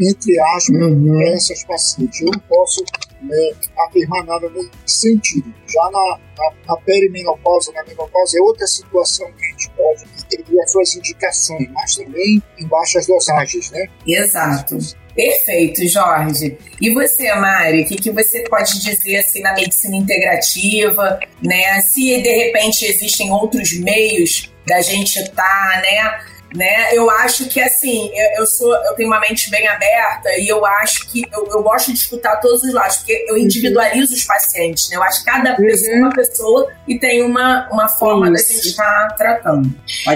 entre 0.00 0.40
aspas, 0.56 0.76
uhum. 0.76 1.34
essas 1.34 1.62
pacientes. 1.64 2.20
Eu 2.20 2.30
não 2.32 2.40
posso 2.40 2.82
né, 3.22 3.52
afirmar 3.86 4.24
nada 4.24 4.48
nesse 4.50 4.70
sentido. 4.86 5.52
Já 5.68 5.90
na, 5.90 6.18
na, 6.38 6.52
na 6.66 6.76
perimenopausa, 6.78 7.72
na 7.72 7.84
menopausa, 7.84 8.38
é 8.38 8.40
outra 8.40 8.66
situação 8.66 9.30
que 9.32 9.44
a 9.44 9.48
gente 9.48 9.70
pode 9.70 10.04
ter 10.28 10.60
as 10.60 10.72
suas 10.72 10.96
indicações, 10.96 11.68
mas 11.72 11.96
também 11.96 12.42
em 12.58 12.66
baixas 12.66 13.06
dosagens, 13.06 13.70
né? 13.70 13.86
Exato. 14.06 14.78
Perfeito, 15.14 15.86
Jorge. 15.88 16.56
E 16.80 16.94
você, 16.94 17.34
Mari, 17.34 17.82
o 17.82 17.86
que, 17.86 17.96
que 17.96 18.10
você 18.10 18.42
pode 18.48 18.80
dizer 18.80 19.18
assim 19.18 19.42
na 19.42 19.52
medicina 19.54 19.96
integrativa, 19.96 21.20
né? 21.42 21.80
Se 21.82 22.22
de 22.22 22.30
repente 22.30 22.86
existem 22.86 23.30
outros 23.30 23.78
meios 23.80 24.50
da 24.66 24.80
gente 24.80 25.18
estar, 25.18 25.34
tá, 25.34 25.82
né? 25.82 26.39
Né? 26.54 26.94
Eu 26.94 27.08
acho 27.10 27.48
que 27.48 27.60
assim, 27.60 28.10
eu, 28.14 28.40
eu, 28.40 28.46
sou, 28.46 28.74
eu 28.84 28.94
tenho 28.94 29.08
uma 29.08 29.20
mente 29.20 29.50
bem 29.50 29.66
aberta 29.68 30.28
e 30.38 30.48
eu 30.48 30.64
acho 30.64 31.06
que 31.08 31.22
eu, 31.32 31.46
eu 31.46 31.62
gosto 31.62 31.92
de 31.92 31.98
escutar 31.98 32.36
todos 32.36 32.62
os 32.62 32.72
lados, 32.72 32.98
porque 32.98 33.24
eu 33.28 33.34
uhum. 33.34 33.40
individualizo 33.40 34.12
uhum. 34.12 34.18
os 34.18 34.24
pacientes, 34.24 34.90
né? 34.90 34.96
Eu 34.96 35.02
acho 35.02 35.20
que 35.20 35.30
cada 35.30 35.50
uhum. 35.50 35.56
pessoa 35.56 35.92
é 35.92 35.98
uma 35.98 36.10
pessoa 36.10 36.72
e 36.88 36.98
tem 36.98 37.22
uma, 37.22 37.68
uma 37.70 37.88
forma 37.88 38.26
Isso. 38.26 38.48
da 38.48 38.54
gente 38.54 38.68
estar 38.68 39.08
tá 39.08 39.14
tratando. 39.16 39.74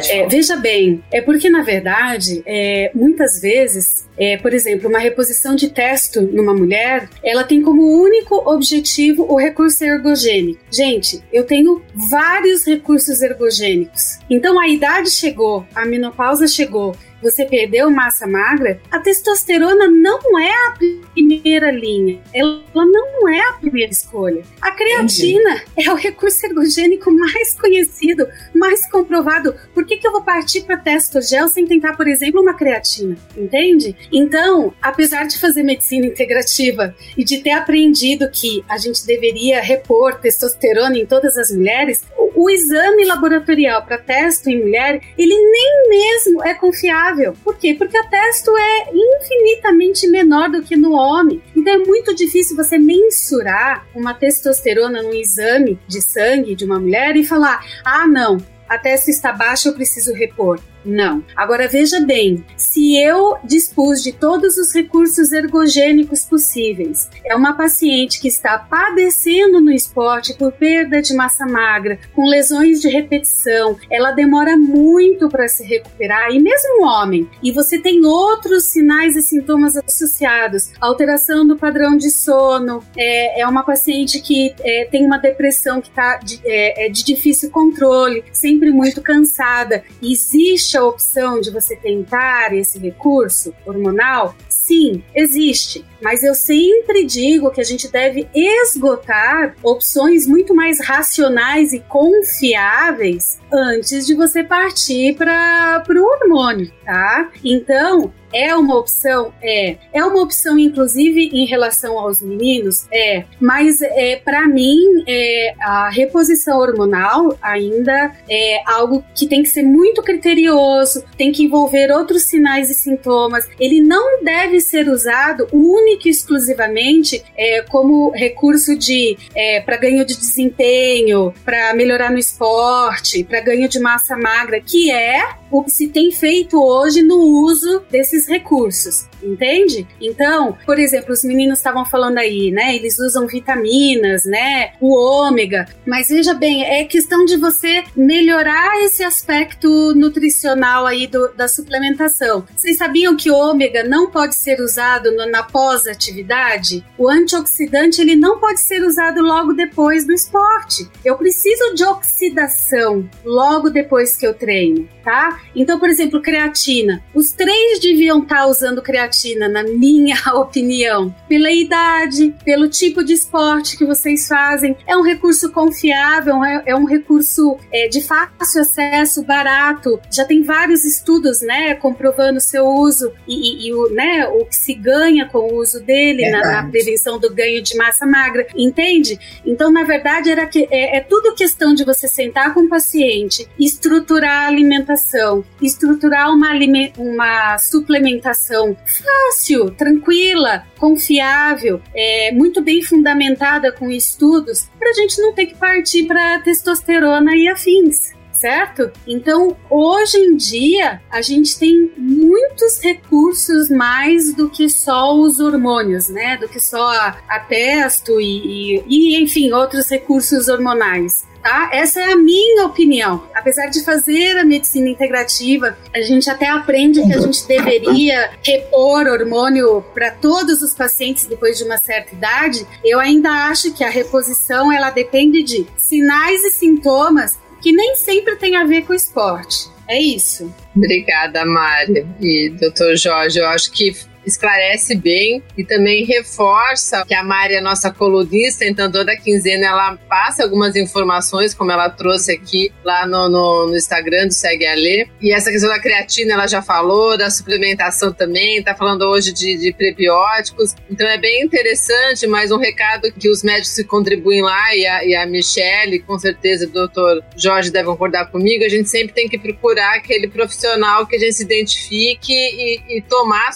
É, 0.08 0.26
veja 0.26 0.56
bem, 0.56 1.02
é 1.12 1.20
porque 1.20 1.48
na 1.48 1.62
verdade, 1.62 2.42
é, 2.46 2.90
muitas 2.94 3.40
vezes 3.40 4.04
é, 4.16 4.36
por 4.36 4.52
exemplo, 4.52 4.88
uma 4.88 4.98
reposição 4.98 5.54
de 5.54 5.70
testo 5.70 6.22
numa 6.22 6.54
mulher, 6.54 7.08
ela 7.22 7.44
tem 7.44 7.62
como 7.62 7.82
único 7.82 8.36
objetivo 8.48 9.26
o 9.28 9.36
recurso 9.36 9.84
ergogênico. 9.84 10.60
Gente, 10.72 11.22
eu 11.32 11.44
tenho 11.44 11.82
vários 12.10 12.66
recursos 12.66 13.22
ergogênicos. 13.22 14.18
Então 14.30 14.58
a 14.58 14.68
idade 14.68 15.10
chegou, 15.10 15.66
a 15.74 15.84
menopausa 15.84 16.46
chegou, 16.46 16.94
você 17.24 17.46
perdeu 17.46 17.90
massa 17.90 18.26
magra, 18.26 18.78
a 18.90 18.98
testosterona 19.00 19.88
não 19.88 20.38
é 20.38 20.52
a 20.68 20.74
primeira 21.14 21.70
linha. 21.70 22.20
Ela 22.34 22.60
não 22.74 23.26
é 23.28 23.40
a 23.40 23.52
primeira 23.54 23.90
escolha. 23.90 24.42
A 24.60 24.70
creatina 24.72 25.56
Entendi. 25.56 25.88
é 25.88 25.90
o 25.90 25.96
recurso 25.96 26.44
ergogênico 26.44 27.10
mais 27.10 27.58
conhecido, 27.58 28.28
mais 28.54 28.86
comprovado. 28.90 29.54
Por 29.72 29.86
que, 29.86 29.96
que 29.96 30.06
eu 30.06 30.12
vou 30.12 30.22
partir 30.22 30.62
para 30.62 30.76
testogel 30.76 31.48
sem 31.48 31.66
tentar, 31.66 31.96
por 31.96 32.06
exemplo, 32.06 32.42
uma 32.42 32.52
creatina? 32.52 33.16
Entende? 33.34 33.96
Então, 34.12 34.74
apesar 34.82 35.26
de 35.26 35.38
fazer 35.38 35.62
medicina 35.62 36.06
integrativa 36.06 36.94
e 37.16 37.24
de 37.24 37.38
ter 37.38 37.52
aprendido 37.52 38.30
que 38.30 38.62
a 38.68 38.76
gente 38.76 39.06
deveria 39.06 39.62
repor 39.62 40.20
testosterona 40.20 40.98
em 40.98 41.06
todas 41.06 41.38
as 41.38 41.50
mulheres, 41.50 42.04
o, 42.34 42.50
exame 42.50 43.04
laboratorial 43.04 43.84
para 43.84 43.98
testo 43.98 44.48
em 44.48 44.60
mulher, 44.60 45.00
ele 45.18 45.34
nem 45.34 45.88
mesmo 45.88 46.44
é 46.44 46.54
confiável 46.54 47.34
por 47.42 47.56
quê? 47.58 47.74
Porque 47.74 47.98
o 47.98 48.08
testo 48.08 48.50
é 48.56 48.86
infinitamente 48.92 50.06
menor 50.08 50.50
do 50.50 50.62
que 50.62 50.76
no 50.76 50.92
homem. 50.92 51.42
Então 51.56 51.74
é 51.74 51.78
muito 51.78 52.14
difícil 52.14 52.56
você 52.56 52.78
mensurar 52.78 53.86
uma 53.94 54.14
testosterona 54.14 55.02
no 55.02 55.14
exame 55.14 55.78
de 55.86 56.00
sangue 56.00 56.54
de 56.54 56.64
uma 56.64 56.80
mulher 56.80 57.16
e 57.16 57.24
falar: 57.24 57.64
ah, 57.84 58.06
não, 58.06 58.38
a 58.68 58.78
testo 58.78 59.10
está 59.10 59.32
baixa, 59.32 59.68
eu 59.68 59.74
preciso 59.74 60.12
repor. 60.12 60.60
Não. 60.84 61.24
Agora 61.34 61.66
veja 61.66 62.00
bem, 62.00 62.44
se 62.56 63.00
eu 63.00 63.38
dispus 63.42 64.02
de 64.02 64.12
todos 64.12 64.58
os 64.58 64.74
recursos 64.74 65.32
ergogênicos 65.32 66.24
possíveis, 66.24 67.08
é 67.24 67.34
uma 67.34 67.54
paciente 67.54 68.20
que 68.20 68.28
está 68.28 68.58
padecendo 68.58 69.60
no 69.60 69.72
esporte 69.72 70.34
por 70.34 70.52
perda 70.52 71.00
de 71.00 71.14
massa 71.14 71.46
magra, 71.46 71.98
com 72.14 72.28
lesões 72.28 72.80
de 72.80 72.88
repetição, 72.88 73.76
ela 73.90 74.12
demora 74.12 74.56
muito 74.56 75.28
para 75.28 75.48
se 75.48 75.64
recuperar, 75.64 76.30
e 76.30 76.40
mesmo 76.40 76.82
um 76.82 76.86
homem, 76.86 77.28
e 77.42 77.50
você 77.50 77.78
tem 77.78 78.04
outros 78.04 78.64
sinais 78.64 79.16
e 79.16 79.22
sintomas 79.22 79.76
associados, 79.76 80.70
alteração 80.80 81.46
do 81.46 81.56
padrão 81.56 81.96
de 81.96 82.10
sono, 82.10 82.82
é, 82.96 83.40
é 83.40 83.46
uma 83.46 83.62
paciente 83.62 84.20
que 84.20 84.54
é, 84.60 84.86
tem 84.90 85.06
uma 85.06 85.18
depressão 85.18 85.80
que 85.80 85.88
está 85.88 86.18
de, 86.18 86.40
é, 86.44 86.86
é 86.86 86.88
de 86.88 87.04
difícil 87.04 87.50
controle, 87.50 88.24
sempre 88.32 88.70
muito 88.70 89.00
cansada, 89.00 89.84
existe 90.02 90.73
existe 90.74 90.76
a 90.76 90.84
opção 90.84 91.40
de 91.40 91.50
você 91.50 91.76
tentar 91.76 92.52
esse 92.54 92.78
recurso 92.78 93.54
hormonal? 93.64 94.34
Sim, 94.48 95.02
existe. 95.14 95.84
Mas 96.02 96.22
eu 96.22 96.34
sempre 96.34 97.04
digo 97.04 97.50
que 97.50 97.60
a 97.60 97.64
gente 97.64 97.90
deve 97.90 98.28
esgotar 98.34 99.54
opções 99.62 100.26
muito 100.26 100.54
mais 100.54 100.80
racionais 100.84 101.72
e 101.72 101.80
confiáveis 101.80 103.38
antes 103.52 104.06
de 104.06 104.14
você 104.14 104.42
partir 104.42 105.16
para 105.16 105.82
o 105.88 106.04
hormônio, 106.04 106.70
tá? 106.84 107.30
Então, 107.44 108.12
é 108.34 108.54
uma 108.54 108.76
opção? 108.76 109.32
É. 109.40 109.76
É 109.92 110.04
uma 110.04 110.20
opção, 110.20 110.58
inclusive, 110.58 111.30
em 111.32 111.46
relação 111.46 111.98
aos 111.98 112.20
meninos? 112.20 112.86
É. 112.92 113.24
Mas, 113.40 113.80
é, 113.80 114.16
para 114.16 114.46
mim, 114.48 114.78
é, 115.06 115.54
a 115.60 115.88
reposição 115.88 116.58
hormonal 116.58 117.38
ainda 117.40 118.12
é 118.28 118.60
algo 118.66 119.04
que 119.14 119.26
tem 119.26 119.42
que 119.42 119.48
ser 119.48 119.62
muito 119.62 120.02
criterioso, 120.02 121.04
tem 121.16 121.30
que 121.30 121.44
envolver 121.44 121.90
outros 121.92 122.24
sinais 122.24 122.70
e 122.70 122.74
sintomas. 122.74 123.48
Ele 123.58 123.80
não 123.80 124.22
deve 124.22 124.60
ser 124.60 124.88
usado 124.88 125.46
única 125.52 126.08
e 126.08 126.10
exclusivamente 126.10 127.24
é, 127.36 127.62
como 127.62 128.10
recurso 128.10 128.76
de 128.76 129.16
é, 129.34 129.60
para 129.60 129.76
ganho 129.76 130.04
de 130.04 130.16
desempenho, 130.16 131.32
para 131.44 131.74
melhorar 131.74 132.10
no 132.10 132.18
esporte, 132.18 133.22
para 133.24 133.40
ganho 133.40 133.68
de 133.68 133.78
massa 133.78 134.16
magra, 134.16 134.60
que 134.60 134.90
é 134.90 135.22
o 135.50 135.62
que 135.62 135.70
se 135.70 135.88
tem 135.88 136.10
feito 136.10 136.60
hoje 136.60 137.02
no 137.02 137.16
uso 137.16 137.82
desses 137.90 138.23
recursos. 138.28 139.06
Entende? 139.24 139.86
Então, 140.00 140.56
por 140.64 140.78
exemplo, 140.78 141.12
os 141.12 141.24
meninos 141.24 141.58
estavam 141.58 141.84
falando 141.84 142.18
aí, 142.18 142.50
né? 142.50 142.74
Eles 142.74 142.98
usam 142.98 143.26
vitaminas, 143.26 144.24
né? 144.24 144.72
O 144.80 144.94
ômega. 144.94 145.66
Mas 145.86 146.08
veja 146.08 146.34
bem, 146.34 146.64
é 146.64 146.84
questão 146.84 147.24
de 147.24 147.36
você 147.36 147.84
melhorar 147.96 148.82
esse 148.82 149.02
aspecto 149.02 149.94
nutricional 149.94 150.86
aí 150.86 151.06
do, 151.06 151.32
da 151.34 151.48
suplementação. 151.48 152.44
Vocês 152.56 152.76
sabiam 152.76 153.16
que 153.16 153.30
o 153.30 153.36
ômega 153.36 153.84
não 153.84 154.10
pode 154.10 154.34
ser 154.34 154.60
usado 154.60 155.10
no, 155.12 155.26
na 155.26 155.42
pós-atividade? 155.42 156.84
O 156.98 157.08
antioxidante 157.08 158.00
ele 158.00 158.16
não 158.16 158.38
pode 158.38 158.60
ser 158.60 158.82
usado 158.82 159.20
logo 159.20 159.52
depois 159.52 160.06
do 160.06 160.12
esporte. 160.12 160.88
Eu 161.04 161.16
preciso 161.16 161.74
de 161.74 161.84
oxidação 161.84 163.08
logo 163.24 163.70
depois 163.70 164.16
que 164.16 164.26
eu 164.26 164.34
treino, 164.34 164.88
tá? 165.02 165.40
Então, 165.54 165.78
por 165.78 165.88
exemplo, 165.88 166.20
creatina. 166.20 167.02
Os 167.14 167.32
três 167.32 167.80
deviam 167.80 168.22
estar 168.22 168.40
tá 168.42 168.46
usando 168.46 168.82
creatina, 168.82 169.13
na 169.36 169.62
minha 169.62 170.16
opinião, 170.34 171.14
pela 171.28 171.50
idade, 171.50 172.34
pelo 172.44 172.68
tipo 172.68 173.04
de 173.04 173.12
esporte 173.12 173.76
que 173.76 173.84
vocês 173.84 174.26
fazem. 174.26 174.76
É 174.86 174.96
um 174.96 175.02
recurso 175.02 175.50
confiável, 175.50 176.44
é, 176.44 176.62
é 176.66 176.76
um 176.76 176.84
recurso 176.84 177.56
é, 177.72 177.88
de 177.88 178.00
fácil 178.02 178.62
acesso, 178.62 179.24
barato. 179.24 180.00
Já 180.10 180.24
tem 180.24 180.42
vários 180.42 180.84
estudos, 180.84 181.40
né, 181.40 181.74
comprovando 181.74 182.40
seu 182.40 182.66
uso 182.66 183.12
e, 183.26 183.34
e, 183.34 183.68
e 183.68 183.74
o, 183.74 183.90
né, 183.90 184.26
o 184.28 184.44
que 184.44 184.56
se 184.56 184.74
ganha 184.74 185.26
com 185.26 185.38
o 185.38 185.60
uso 185.60 185.80
dele 185.80 186.30
na, 186.30 186.62
na, 186.62 186.70
prevenção 186.70 187.18
do 187.18 187.32
ganho 187.32 187.62
de 187.62 187.76
massa 187.76 188.06
magra, 188.06 188.46
entende? 188.56 189.18
Então, 189.46 189.70
na 189.70 189.84
verdade, 189.84 190.30
era 190.30 190.46
que 190.46 190.66
é, 190.70 190.98
é 190.98 191.00
tudo 191.00 191.34
questão 191.34 191.74
de 191.74 191.84
você 191.84 192.08
sentar 192.08 192.54
com 192.54 192.60
o 192.62 192.68
paciente, 192.68 193.48
estruturar 193.58 194.44
a 194.44 194.46
alimentação, 194.48 195.44
estruturar 195.60 196.30
uma, 196.30 196.50
uma 196.96 197.58
suplementação 197.58 198.76
fácil, 199.04 199.70
tranquila, 199.70 200.64
confiável, 200.78 201.80
é, 201.94 202.32
muito 202.32 202.62
bem 202.62 202.82
fundamentada 202.82 203.70
com 203.70 203.90
estudos, 203.90 204.68
para 204.78 204.90
a 204.90 204.94
gente 204.94 205.20
não 205.20 205.34
ter 205.34 205.46
que 205.46 205.54
partir 205.54 206.04
para 206.06 206.40
testosterona 206.40 207.36
e 207.36 207.48
afins 207.48 208.14
certo? 208.34 208.90
Então, 209.06 209.56
hoje 209.70 210.18
em 210.18 210.36
dia, 210.36 211.00
a 211.10 211.22
gente 211.22 211.58
tem 211.58 211.90
muitos 211.96 212.78
recursos 212.82 213.70
mais 213.70 214.34
do 214.34 214.50
que 214.50 214.68
só 214.68 215.16
os 215.16 215.40
hormônios, 215.40 216.10
né? 216.10 216.36
Do 216.36 216.46
que 216.46 216.60
só 216.60 216.86
a, 216.90 217.16
a 217.26 217.40
testo 217.40 218.20
e, 218.20 218.76
e, 218.76 218.84
e, 218.86 219.22
enfim, 219.22 219.50
outros 219.50 219.88
recursos 219.88 220.48
hormonais. 220.48 221.26
Tá? 221.44 221.68
Essa 221.74 222.00
é 222.00 222.12
a 222.12 222.16
minha 222.16 222.64
opinião. 222.64 223.22
Apesar 223.34 223.66
de 223.66 223.84
fazer 223.84 224.38
a 224.38 224.44
medicina 224.46 224.88
integrativa, 224.88 225.76
a 225.94 226.00
gente 226.00 226.30
até 226.30 226.48
aprende 226.48 227.02
que 227.02 227.12
a 227.12 227.20
gente 227.20 227.46
deveria 227.46 228.30
repor 228.42 229.06
hormônio 229.06 229.84
para 229.92 230.10
todos 230.10 230.62
os 230.62 230.74
pacientes 230.74 231.26
depois 231.26 231.58
de 231.58 231.64
uma 231.64 231.76
certa 231.76 232.14
idade. 232.14 232.66
Eu 232.82 232.98
ainda 232.98 233.28
acho 233.50 233.74
que 233.74 233.84
a 233.84 233.90
reposição 233.90 234.72
ela 234.72 234.88
depende 234.88 235.42
de 235.42 235.66
sinais 235.76 236.42
e 236.44 236.50
sintomas 236.52 237.38
que 237.60 237.72
nem 237.72 237.94
sempre 237.96 238.36
tem 238.36 238.56
a 238.56 238.64
ver 238.64 238.86
com 238.86 238.94
esporte. 238.94 239.68
É 239.86 240.00
isso. 240.00 240.50
Obrigada, 240.74 241.44
Mari 241.44 242.06
e 242.22 242.54
doutor 242.58 242.96
Jorge. 242.96 243.38
Eu 243.38 243.46
acho 243.48 243.70
que 243.70 243.94
esclarece 244.26 244.96
bem 244.96 245.42
e 245.56 245.64
também 245.64 246.04
reforça 246.04 247.04
que 247.06 247.14
a 247.14 247.22
Mari 247.22 247.54
é 247.54 247.60
nossa 247.60 247.90
colunista, 247.90 248.64
então 248.64 248.90
toda 248.90 249.16
quinzena 249.16 249.66
ela 249.66 249.96
passa 250.08 250.42
algumas 250.42 250.76
informações, 250.76 251.54
como 251.54 251.72
ela 251.72 251.88
trouxe 251.88 252.32
aqui 252.32 252.72
lá 252.84 253.06
no, 253.06 253.28
no, 253.28 253.66
no 253.68 253.76
Instagram 253.76 254.28
do 254.28 254.34
Segue 254.34 254.66
a 254.66 254.74
Lê. 254.74 255.06
E 255.20 255.32
essa 255.32 255.50
questão 255.50 255.70
da 255.70 255.78
creatina 255.78 256.34
ela 256.34 256.46
já 256.46 256.62
falou, 256.62 257.16
da 257.16 257.30
suplementação 257.30 258.12
também, 258.12 258.62
tá 258.62 258.74
falando 258.74 259.02
hoje 259.02 259.32
de, 259.32 259.56
de 259.56 259.72
prebióticos. 259.72 260.74
Então 260.90 261.06
é 261.06 261.18
bem 261.18 261.42
interessante, 261.42 262.26
mas 262.26 262.50
um 262.50 262.58
recado 262.58 263.12
que 263.12 263.28
os 263.28 263.42
médicos 263.42 263.74
que 263.74 263.84
contribuem 263.84 264.42
lá 264.42 264.74
e 264.74 264.86
a, 264.86 265.04
e 265.04 265.14
a 265.14 265.26
Michelle, 265.26 266.00
com 266.00 266.18
certeza 266.18 266.66
o 266.66 266.70
doutor 266.70 267.22
Jorge 267.36 267.70
deve 267.70 267.86
concordar 267.86 268.26
comigo, 268.30 268.64
a 268.64 268.68
gente 268.68 268.88
sempre 268.88 269.14
tem 269.14 269.28
que 269.28 269.38
procurar 269.38 269.96
aquele 269.96 270.28
profissional 270.28 271.06
que 271.06 271.16
a 271.16 271.18
gente 271.18 271.34
se 271.34 271.42
identifique 271.42 272.32
e, 272.32 272.98
e 272.98 273.02
tomar 273.02 273.48
a 273.48 273.52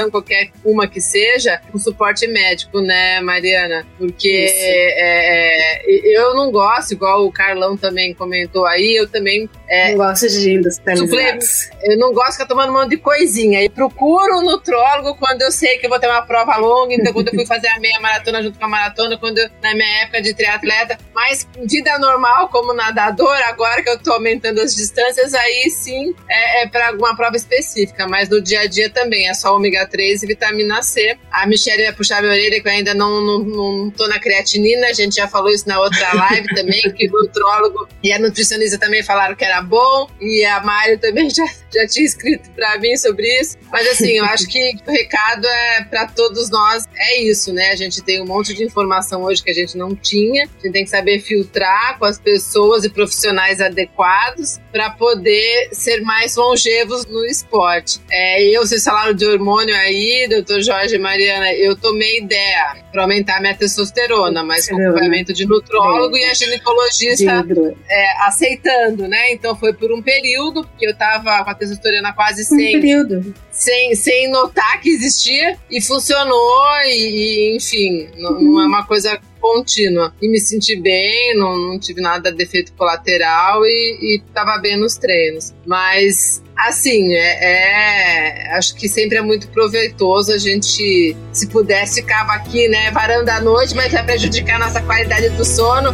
suplementação 0.00 0.10
qualquer 0.10 0.50
uma 0.64 0.86
que 0.86 1.00
seja, 1.00 1.60
um 1.74 1.78
suporte 1.78 2.26
médico, 2.26 2.80
né, 2.80 3.20
Mariana? 3.20 3.86
Porque 3.98 4.46
é, 4.48 5.82
é, 5.84 6.16
eu 6.16 6.34
não 6.34 6.50
gosto, 6.50 6.92
igual 6.92 7.26
o 7.26 7.32
Carlão 7.32 7.76
também 7.76 8.14
comentou 8.14 8.64
aí, 8.66 8.96
eu 8.96 9.08
também. 9.08 9.48
É, 9.68 9.90
não 9.90 9.98
gosto 9.98 10.28
de 10.28 10.54
industrializados. 10.54 11.70
Eu 11.82 11.98
não 11.98 12.12
gosto 12.12 12.28
de 12.28 12.32
ficar 12.34 12.46
tomando 12.46 12.70
um 12.70 12.74
monte 12.74 12.90
de 12.90 12.96
coisinha. 12.96 13.62
E 13.62 13.68
procuro 13.68 14.38
um 14.38 14.42
nutrólogo 14.42 15.16
quando 15.16 15.42
eu 15.42 15.52
sei 15.52 15.78
que 15.78 15.86
eu 15.86 15.90
vou 15.90 15.98
ter 15.98 16.08
uma 16.08 16.22
prova 16.22 16.56
longa. 16.56 16.94
Então, 16.94 17.12
quando 17.12 17.28
eu 17.28 17.34
fui 17.34 17.46
fazer 17.46 17.68
a 17.68 17.80
meia 17.80 18.00
maratona 18.00 18.42
junto 18.42 18.58
com 18.58 18.64
a 18.64 18.68
maratona, 18.68 19.18
quando 19.18 19.38
eu, 19.38 19.48
na 19.62 19.74
minha 19.74 20.02
época 20.02 20.22
de 20.22 20.34
triatleta, 20.34 20.98
mas 21.14 21.46
vida 21.68 21.98
normal 21.98 22.48
como 22.48 22.72
nadador, 22.72 23.36
agora 23.46 23.82
que 23.82 23.90
eu 23.90 23.98
tô 23.98 24.12
aumentando 24.12 24.60
as 24.60 24.74
distâncias, 24.74 25.34
aí 25.34 25.70
sim 25.70 26.14
é, 26.28 26.62
é 26.62 26.68
para 26.68 26.88
alguma 26.88 27.16
prova 27.16 27.36
específica. 27.36 28.06
Mas 28.08 28.28
no 28.28 28.40
dia 28.40 28.60
a 28.60 28.66
dia 28.66 28.90
também 28.90 29.28
é 29.28 29.34
só 29.34 29.54
ômega 29.54 29.82
3 29.90 30.22
e 30.22 30.26
vitamina 30.26 30.82
C. 30.82 31.16
A 31.30 31.46
Michelle 31.46 31.82
ia 31.82 31.92
puxar 31.92 32.20
minha 32.22 32.32
orelha 32.32 32.60
que 32.60 32.68
eu 32.68 32.72
ainda 32.72 32.94
não, 32.94 33.20
não, 33.20 33.38
não 33.40 33.90
tô 33.90 34.06
na 34.08 34.18
creatinina, 34.18 34.86
a 34.86 34.92
gente 34.92 35.16
já 35.16 35.28
falou 35.28 35.50
isso 35.50 35.68
na 35.68 35.80
outra 35.80 36.12
live 36.14 36.46
também, 36.54 36.80
que 36.92 37.08
o 37.08 37.12
nutrólogo 37.12 37.88
e 38.02 38.12
a 38.12 38.18
nutricionista 38.18 38.78
também 38.78 39.02
falaram 39.02 39.34
que 39.34 39.44
era 39.44 39.60
bom, 39.62 40.08
e 40.20 40.44
a 40.44 40.60
Mário 40.60 40.98
também 40.98 41.28
já, 41.30 41.44
já 41.72 41.86
tinha 41.86 42.06
escrito 42.06 42.50
para 42.50 42.78
mim 42.78 42.96
sobre 42.96 43.26
isso. 43.40 43.56
Mas 43.70 43.86
assim, 43.88 44.12
eu 44.12 44.24
acho 44.24 44.46
que 44.46 44.74
o 44.86 44.90
recado 44.90 45.46
é 45.46 45.84
para 45.84 46.06
todos 46.06 46.50
nós, 46.50 46.84
é 46.96 47.20
isso, 47.22 47.52
né? 47.52 47.70
A 47.70 47.76
gente 47.76 48.02
tem 48.02 48.20
um 48.20 48.26
monte 48.26 48.54
de 48.54 48.64
informação 48.64 49.22
hoje 49.22 49.42
que 49.42 49.50
a 49.50 49.54
gente 49.54 49.76
não 49.76 49.94
tinha, 49.94 50.44
a 50.44 50.62
gente 50.62 50.72
tem 50.72 50.84
que 50.84 50.90
saber 50.90 51.20
filtrar 51.20 51.98
com 51.98 52.04
as 52.04 52.18
pessoas 52.18 52.84
e 52.84 52.90
profissionais 52.90 53.60
adequados 53.60 54.58
para 54.72 54.90
poder 54.90 55.68
ser 55.72 56.00
mais 56.02 56.36
longevos 56.36 57.06
no 57.06 57.24
esporte. 57.24 58.00
É, 58.10 58.42
eu, 58.44 58.66
vocês 58.66 58.84
falaram 58.84 59.14
de 59.14 59.24
hormônio 59.24 59.74
aí, 59.80 60.26
doutor 60.28 60.62
Jorge 60.62 60.96
e 60.96 60.98
Mariana, 60.98 61.52
eu 61.54 61.76
tomei 61.76 62.18
ideia 62.18 62.76
para 62.92 63.02
aumentar 63.02 63.40
minha 63.40 63.54
testosterona, 63.54 64.42
mas 64.42 64.68
com 64.68 64.76
acompanhamento 64.76 65.32
de 65.32 65.46
nutrólogo 65.46 66.16
e 66.16 66.24
a 66.24 66.34
ginecologista 66.34 67.44
é, 67.88 68.26
aceitando, 68.26 69.08
né? 69.08 69.32
Então 69.32 69.56
foi 69.56 69.72
por 69.72 69.92
um 69.92 70.02
período 70.02 70.66
que 70.78 70.86
eu 70.86 70.94
tava 70.94 71.42
com 71.44 71.50
a 71.50 71.54
testosterona 71.54 72.12
quase 72.12 72.44
100. 72.44 72.56
Um 72.56 72.80
período. 72.80 73.34
Sem, 73.50 73.94
sem 73.94 74.30
notar 74.30 74.80
que 74.80 74.88
existia 74.88 75.56
e 75.70 75.82
funcionou 75.82 76.64
e, 76.86 77.52
e 77.52 77.56
enfim, 77.56 78.08
não, 78.16 78.40
não 78.40 78.62
é 78.62 78.66
uma 78.66 78.86
coisa 78.86 79.20
contínua. 79.40 80.14
E 80.20 80.28
me 80.28 80.38
senti 80.38 80.76
bem, 80.76 81.36
não, 81.36 81.56
não 81.56 81.78
tive 81.78 82.00
nada 82.00 82.30
de 82.30 82.36
defeito 82.36 82.72
colateral 82.74 83.64
e, 83.64 84.16
e 84.16 84.22
tava 84.32 84.58
bem 84.58 84.76
nos 84.76 84.96
treinos. 84.96 85.54
Mas 85.66 86.42
assim, 86.56 87.14
é, 87.14 88.50
é, 88.50 88.56
acho 88.56 88.74
que 88.74 88.88
sempre 88.88 89.16
é 89.16 89.22
muito 89.22 89.48
proveitoso 89.48 90.32
a 90.32 90.38
gente, 90.38 91.16
se 91.32 91.46
pudesse, 91.48 92.02
ficava 92.02 92.32
aqui, 92.32 92.68
né, 92.68 92.90
varando 92.90 93.30
a 93.30 93.40
noite, 93.40 93.74
mas 93.74 93.92
vai 93.92 94.04
prejudicar 94.04 94.56
a 94.56 94.66
nossa 94.66 94.82
qualidade 94.82 95.30
do 95.30 95.44
sono. 95.44 95.90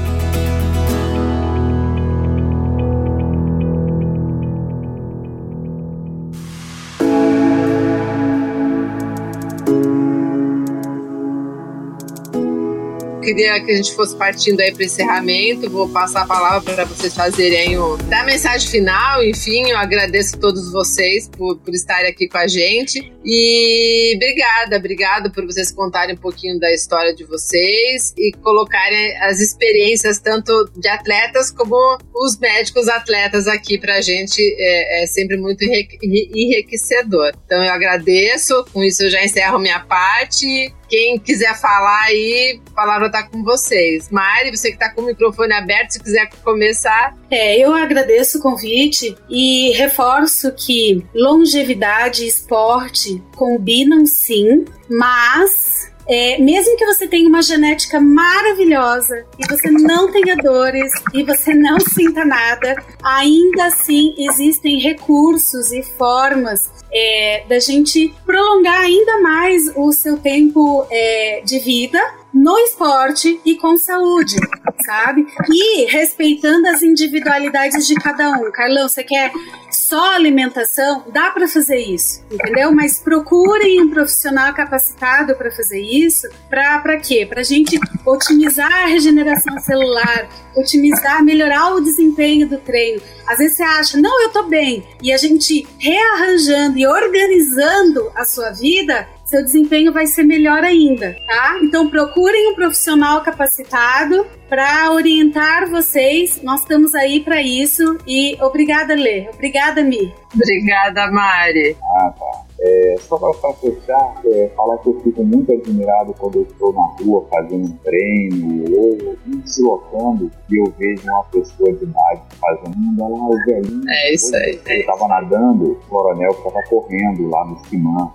Queria 13.26 13.60
que 13.60 13.72
a 13.72 13.76
gente 13.76 13.92
fosse 13.92 14.16
partindo 14.16 14.60
aí 14.60 14.72
para 14.72 14.84
encerramento. 14.84 15.68
Vou 15.68 15.88
passar 15.88 16.22
a 16.22 16.26
palavra 16.26 16.60
para 16.60 16.84
vocês 16.84 17.12
fazerem 17.12 17.76
o 17.76 17.96
da 17.96 18.22
mensagem 18.22 18.70
final. 18.70 19.24
Enfim, 19.24 19.68
eu 19.68 19.76
agradeço 19.76 20.36
a 20.36 20.38
todos 20.38 20.70
vocês 20.70 21.28
por, 21.28 21.58
por 21.58 21.74
estarem 21.74 22.08
aqui 22.08 22.28
com 22.28 22.38
a 22.38 22.46
gente. 22.46 23.12
E 23.24 24.12
obrigada, 24.14 24.76
obrigada 24.76 25.30
por 25.30 25.44
vocês 25.44 25.72
contarem 25.72 26.14
um 26.14 26.18
pouquinho 26.18 26.60
da 26.60 26.72
história 26.72 27.12
de 27.12 27.24
vocês 27.24 28.14
e 28.16 28.30
colocarem 28.40 29.16
as 29.18 29.40
experiências 29.40 30.20
tanto 30.20 30.70
de 30.76 30.88
atletas 30.88 31.50
como 31.50 31.74
os 32.14 32.38
médicos 32.38 32.88
atletas 32.88 33.48
aqui 33.48 33.76
para 33.76 33.96
a 33.96 34.00
gente. 34.00 34.40
É, 34.40 35.02
é 35.02 35.06
sempre 35.08 35.36
muito 35.36 35.64
enriquecedor. 35.64 37.32
Então 37.44 37.64
eu 37.64 37.72
agradeço. 37.72 38.64
Com 38.72 38.84
isso 38.84 39.02
eu 39.02 39.10
já 39.10 39.24
encerro 39.24 39.58
minha 39.58 39.80
parte. 39.80 40.72
Quem 40.88 41.18
quiser 41.18 41.58
falar 41.58 42.04
aí, 42.04 42.60
a 42.72 42.74
palavra 42.74 43.10
tá 43.10 43.22
com 43.24 43.42
vocês. 43.42 44.08
Mari, 44.10 44.56
você 44.56 44.72
que 44.72 44.78
tá 44.78 44.90
com 44.90 45.02
o 45.02 45.06
microfone 45.06 45.52
aberto, 45.52 45.92
se 45.92 46.00
quiser 46.02 46.28
começar. 46.44 47.14
É, 47.30 47.58
eu 47.58 47.74
agradeço 47.74 48.38
o 48.38 48.42
convite 48.42 49.16
e 49.28 49.72
reforço 49.72 50.52
que 50.52 51.04
longevidade 51.14 52.24
e 52.24 52.28
esporte 52.28 53.22
combinam 53.34 54.06
sim, 54.06 54.64
mas 54.88 55.75
é, 56.08 56.38
mesmo 56.38 56.76
que 56.76 56.86
você 56.86 57.06
tenha 57.06 57.28
uma 57.28 57.42
genética 57.42 58.00
maravilhosa 58.00 59.24
e 59.38 59.46
você 59.48 59.70
não 59.70 60.10
tenha 60.10 60.36
dores 60.36 60.90
e 61.12 61.22
você 61.24 61.54
não 61.54 61.78
sinta 61.80 62.24
nada, 62.24 62.76
ainda 63.02 63.66
assim 63.66 64.14
existem 64.16 64.80
recursos 64.80 65.72
e 65.72 65.82
formas 65.82 66.70
é, 66.92 67.44
da 67.48 67.58
gente 67.58 68.14
prolongar 68.24 68.80
ainda 68.80 69.20
mais 69.20 69.62
o 69.74 69.92
seu 69.92 70.16
tempo 70.18 70.86
é, 70.90 71.42
de 71.44 71.58
vida 71.58 72.00
no 72.36 72.58
esporte 72.58 73.40
e 73.46 73.56
com 73.56 73.78
saúde, 73.78 74.36
sabe? 74.84 75.26
E 75.50 75.86
respeitando 75.86 76.68
as 76.68 76.82
individualidades 76.82 77.86
de 77.86 77.94
cada 77.94 78.30
um. 78.32 78.52
Carlão, 78.52 78.86
você 78.86 79.02
quer 79.02 79.32
só 79.70 80.12
alimentação? 80.14 81.04
Dá 81.10 81.30
para 81.30 81.48
fazer 81.48 81.78
isso, 81.78 82.22
entendeu? 82.30 82.70
Mas 82.72 82.98
procurem 83.00 83.80
um 83.80 83.88
profissional 83.88 84.52
capacitado 84.52 85.34
para 85.34 85.50
fazer 85.50 85.80
isso. 85.80 86.28
Para 86.50 86.98
quê? 86.98 87.24
Para 87.24 87.40
a 87.40 87.44
gente 87.44 87.80
otimizar 88.04 88.70
a 88.70 88.86
regeneração 88.86 89.58
celular, 89.58 90.28
otimizar, 90.54 91.24
melhorar 91.24 91.74
o 91.74 91.80
desempenho 91.80 92.46
do 92.46 92.58
treino. 92.58 93.00
Às 93.26 93.38
vezes 93.38 93.56
você 93.56 93.62
acha, 93.62 93.98
não, 93.98 94.22
eu 94.24 94.30
tô 94.30 94.42
bem. 94.42 94.86
E 95.02 95.10
a 95.10 95.16
gente 95.16 95.66
rearranjando 95.78 96.78
e 96.78 96.86
organizando 96.86 98.12
a 98.14 98.26
sua 98.26 98.50
vida, 98.50 99.08
seu 99.26 99.42
desempenho 99.42 99.92
vai 99.92 100.06
ser 100.06 100.22
melhor 100.22 100.62
ainda, 100.62 101.16
tá? 101.26 101.58
Então 101.62 101.88
procurem 101.88 102.52
um 102.52 102.54
profissional 102.54 103.22
capacitado 103.22 104.24
para 104.48 104.92
orientar 104.92 105.68
vocês. 105.68 106.40
Nós 106.42 106.60
estamos 106.60 106.94
aí 106.94 107.20
para 107.20 107.42
isso 107.42 107.98
e 108.06 108.40
obrigada, 108.40 108.94
Lê. 108.94 109.28
Obrigada, 109.34 109.82
Mi. 109.82 110.14
Obrigada, 110.32 111.10
Mari. 111.10 111.76
Ah, 111.98 112.14
tá. 112.16 112.46
É, 112.58 112.94
só 113.00 113.18
para 113.18 113.52
fechar, 113.54 114.14
é, 114.24 114.48
falar 114.56 114.78
que 114.78 114.88
eu 114.88 115.00
fico 115.02 115.22
muito 115.22 115.52
admirado 115.52 116.14
quando 116.18 116.36
eu 116.36 116.42
estou 116.42 116.72
na 116.72 116.86
rua 117.02 117.26
fazendo 117.30 117.66
um 117.66 117.76
treino 117.78 118.64
ou 118.78 119.16
me 119.26 119.36
deslocando 119.42 120.30
e 120.50 120.58
eu 120.58 120.72
vejo 120.78 121.02
uma 121.04 121.22
pessoa 121.24 121.70
de 121.72 121.84
idade 121.84 122.22
fazendo 122.40 122.76
um 122.76 122.94
dela 122.94 123.16
é 123.16 123.52
velhinho. 123.52 123.82
É 123.88 124.14
isso 124.14 124.34
aí. 124.36 124.58
Eu 124.64 124.80
estava 124.80 125.08
nadando, 125.08 125.72
o 125.72 125.74
coronel 125.88 126.30
estava 126.30 126.62
correndo 126.70 127.28
lá 127.28 127.44
no 127.44 127.58
Simã 127.66 128.10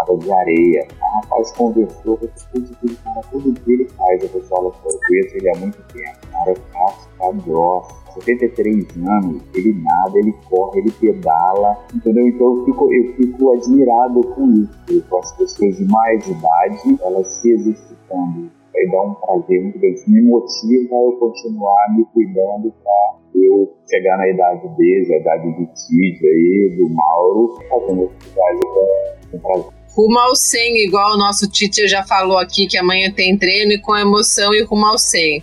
quadra 0.00 0.16
de 0.16 0.32
areia. 0.32 0.86
O 1.00 1.20
rapaz 1.20 1.52
conversou, 1.52 2.16
com 2.16 2.26
tudo 2.52 2.76
que 2.76 2.86
ele 2.86 2.96
cara, 3.04 3.20
tudo 3.30 3.60
que 3.60 3.72
ele 3.72 3.88
faz. 3.90 4.24
A 4.24 4.28
pessoa 4.28 4.72
falou, 4.72 4.74
eu 4.84 5.00
conheço 5.06 5.36
ele 5.36 5.50
há 5.50 5.58
muito 5.58 5.78
tempo. 5.92 6.18
O 6.26 6.32
cara 6.32 6.50
é 6.50 6.54
casca 6.72 7.32
grossa. 7.44 8.00
73 8.14 8.86
anos, 9.06 9.42
ele 9.54 9.72
nada, 9.84 10.18
ele 10.18 10.34
corre, 10.48 10.80
ele 10.80 10.90
pedala, 10.90 11.78
entendeu? 11.94 12.26
Então 12.26 12.56
eu 12.56 12.64
fico, 12.64 12.92
eu 12.92 13.14
fico 13.14 13.52
admirado 13.52 14.20
com 14.34 14.50
isso, 14.50 15.04
com 15.08 15.18
as 15.18 15.36
pessoas 15.36 15.76
de 15.76 15.84
mais 15.84 16.26
idade, 16.26 16.98
elas 17.02 17.26
se 17.28 17.52
exercitando. 17.52 18.50
Aí 18.76 18.90
dá 18.90 19.02
um 19.02 19.14
prazer 19.14 19.62
muito 19.62 19.78
grande, 19.78 20.02
me 20.08 20.22
motiva 20.22 20.94
eu 20.94 21.12
continuar 21.20 21.96
me 21.96 22.04
cuidando 22.06 22.72
para 22.82 23.20
eu 23.34 23.76
chegar 23.88 24.16
na 24.16 24.28
idade 24.28 24.68
deles, 24.76 25.10
a 25.10 25.16
idade 25.16 25.52
do 25.52 25.66
Tid 25.66 26.26
aí, 26.26 26.76
do 26.76 26.90
Mauro, 26.92 27.58
fazendo 27.68 28.04
atividade 28.04 28.60
com, 28.60 29.30
com 29.30 29.38
prazer. 29.38 29.79
Rumo 29.96 30.18
ao 30.18 30.36
100, 30.36 30.86
igual 30.86 31.14
o 31.14 31.18
nosso 31.18 31.50
Tite 31.50 31.86
já 31.88 32.04
falou 32.04 32.38
aqui, 32.38 32.66
que 32.66 32.78
amanhã 32.78 33.12
tem 33.12 33.36
treino 33.36 33.72
e 33.72 33.80
com 33.80 33.96
emoção 33.96 34.54
e 34.54 34.62
rumo 34.62 34.86
ao 34.86 34.98
100. 34.98 35.42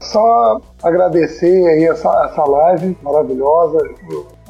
Só 0.00 0.60
agradecer 0.82 1.66
aí 1.66 1.84
essa, 1.84 2.08
essa 2.30 2.44
live 2.44 2.96
maravilhosa, 3.02 3.78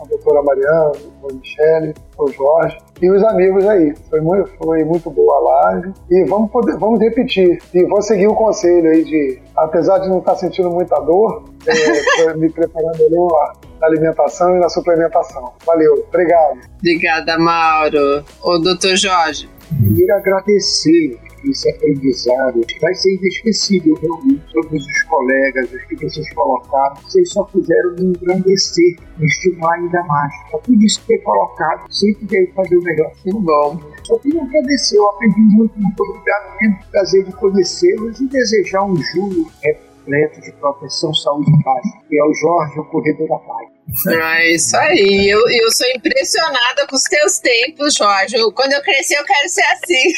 a 0.00 0.04
doutora 0.06 0.42
Mariana, 0.42 0.92
a 1.28 1.32
Michele, 1.32 1.94
o 2.18 2.30
Jorge 2.32 2.78
e 3.02 3.10
os 3.10 3.22
amigos 3.24 3.66
aí. 3.66 3.94
Foi 4.08 4.20
muito, 4.20 4.50
foi 4.56 4.84
muito 4.84 5.10
boa 5.10 5.36
a 5.36 5.40
live. 5.40 5.92
E 6.10 6.24
vamos, 6.24 6.50
poder, 6.50 6.76
vamos 6.78 7.00
repetir. 7.00 7.58
E 7.74 7.84
vou 7.84 8.00
seguir 8.02 8.26
o 8.26 8.34
conselho 8.34 8.90
aí 8.90 9.04
de, 9.04 9.40
apesar 9.56 9.98
de 9.98 10.08
não 10.08 10.18
estar 10.18 10.36
sentindo 10.36 10.70
muita 10.70 10.98
dor, 11.00 11.44
é, 11.66 12.34
me 12.34 12.50
preparando 12.50 13.02
ali 13.02 13.50
na 13.80 13.86
alimentação 13.86 14.56
e 14.56 14.60
na 14.60 14.68
suplementação. 14.68 15.52
Valeu, 15.66 16.04
obrigado. 16.08 16.60
Obrigada, 16.78 17.38
Mauro. 17.38 18.24
O 18.42 18.58
doutor 18.58 18.96
Jorge. 18.96 19.48
Primeiro 19.68 20.14
agradecer 20.14 21.18
esse 21.44 21.70
aprendizado 21.70 22.60
vai 22.80 22.94
ser 22.94 23.14
inesquecível 23.14 23.94
realmente. 24.00 24.44
Todos 24.52 24.84
os 24.84 25.02
colegas, 25.04 25.72
os 25.72 25.84
que 25.84 25.96
vocês 25.96 26.34
colocaram, 26.34 26.96
vocês 27.02 27.32
só 27.32 27.46
fizeram 27.46 27.94
me 27.98 28.06
engrandecer, 28.06 28.96
me 29.18 29.26
estimular 29.26 29.74
ainda 29.74 30.02
mais. 30.04 30.32
Só 30.50 30.58
por 30.58 30.82
isso 30.82 31.02
ter 31.06 31.18
colocado, 31.18 31.92
sempre 31.92 32.26
veio 32.26 32.52
fazer 32.54 32.76
o 32.76 32.82
melhor. 32.82 33.12
Que 33.22 33.32
bom. 33.32 33.80
Só 34.04 34.18
queria 34.18 34.42
agradecer, 34.42 34.98
eu 34.98 35.08
aprendi 35.10 35.40
muito, 35.40 35.78
muito 35.78 36.02
obrigado 36.02 36.56
mesmo. 36.60 36.78
Prazer 36.90 37.24
de 37.24 37.32
conhecê-los 37.32 38.20
e 38.20 38.26
desejar 38.26 38.84
um 38.84 38.96
julho 38.96 39.46
repleto 39.62 40.40
de 40.40 40.52
proteção, 40.52 41.14
saúde 41.14 41.50
e 41.50 41.62
paz. 41.62 41.86
Que 42.08 42.18
é 42.18 42.24
o 42.24 42.34
Jorge, 42.34 42.80
o 42.80 42.84
Corredor 42.84 43.28
da 43.28 43.38
Paz. 43.38 43.80
É 44.08 44.54
isso 44.54 44.76
aí. 44.76 45.28
Eu, 45.28 45.40
eu 45.48 45.70
sou 45.72 45.86
impressionada 45.88 46.86
com 46.86 46.96
os 46.96 47.04
teus 47.04 47.38
tempos, 47.38 47.94
Jorge. 47.94 48.36
Eu, 48.36 48.52
quando 48.52 48.72
eu 48.72 48.82
crescer, 48.82 49.16
eu 49.16 49.24
quero 49.24 49.48
ser 49.48 49.62
assim. 49.62 50.12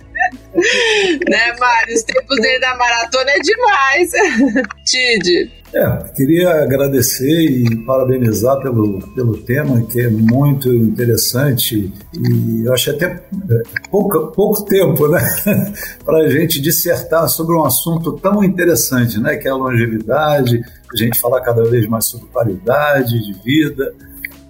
né, 1.28 1.56
Mário? 1.58 1.94
Os 1.94 2.02
tempos 2.02 2.36
dele 2.40 2.58
da 2.60 2.74
maratona 2.76 3.30
é 3.30 3.38
demais. 3.40 4.10
Tid. 4.84 5.50
É, 5.74 6.12
queria 6.14 6.62
agradecer 6.62 7.28
e 7.28 7.76
parabenizar 7.84 8.58
pelo, 8.60 9.00
pelo 9.14 9.36
tema, 9.36 9.84
que 9.86 10.00
é 10.00 10.08
muito 10.08 10.72
interessante 10.72 11.92
e 12.14 12.64
eu 12.64 12.72
acho 12.72 12.92
até 12.92 13.06
é, 13.06 13.62
pouco, 13.90 14.28
pouco 14.28 14.64
tempo 14.64 15.08
né, 15.08 15.20
para 16.04 16.18
a 16.18 16.30
gente 16.30 16.62
dissertar 16.62 17.28
sobre 17.28 17.54
um 17.54 17.64
assunto 17.64 18.12
tão 18.12 18.42
interessante, 18.42 19.20
né, 19.20 19.36
que 19.36 19.48
é 19.48 19.50
a 19.50 19.56
longevidade, 19.56 20.60
a 20.90 20.96
gente 20.96 21.20
falar 21.20 21.40
cada 21.40 21.64
vez 21.64 21.86
mais 21.88 22.06
sobre 22.06 22.28
qualidade 22.28 23.20
de 23.20 23.32
vida, 23.44 23.92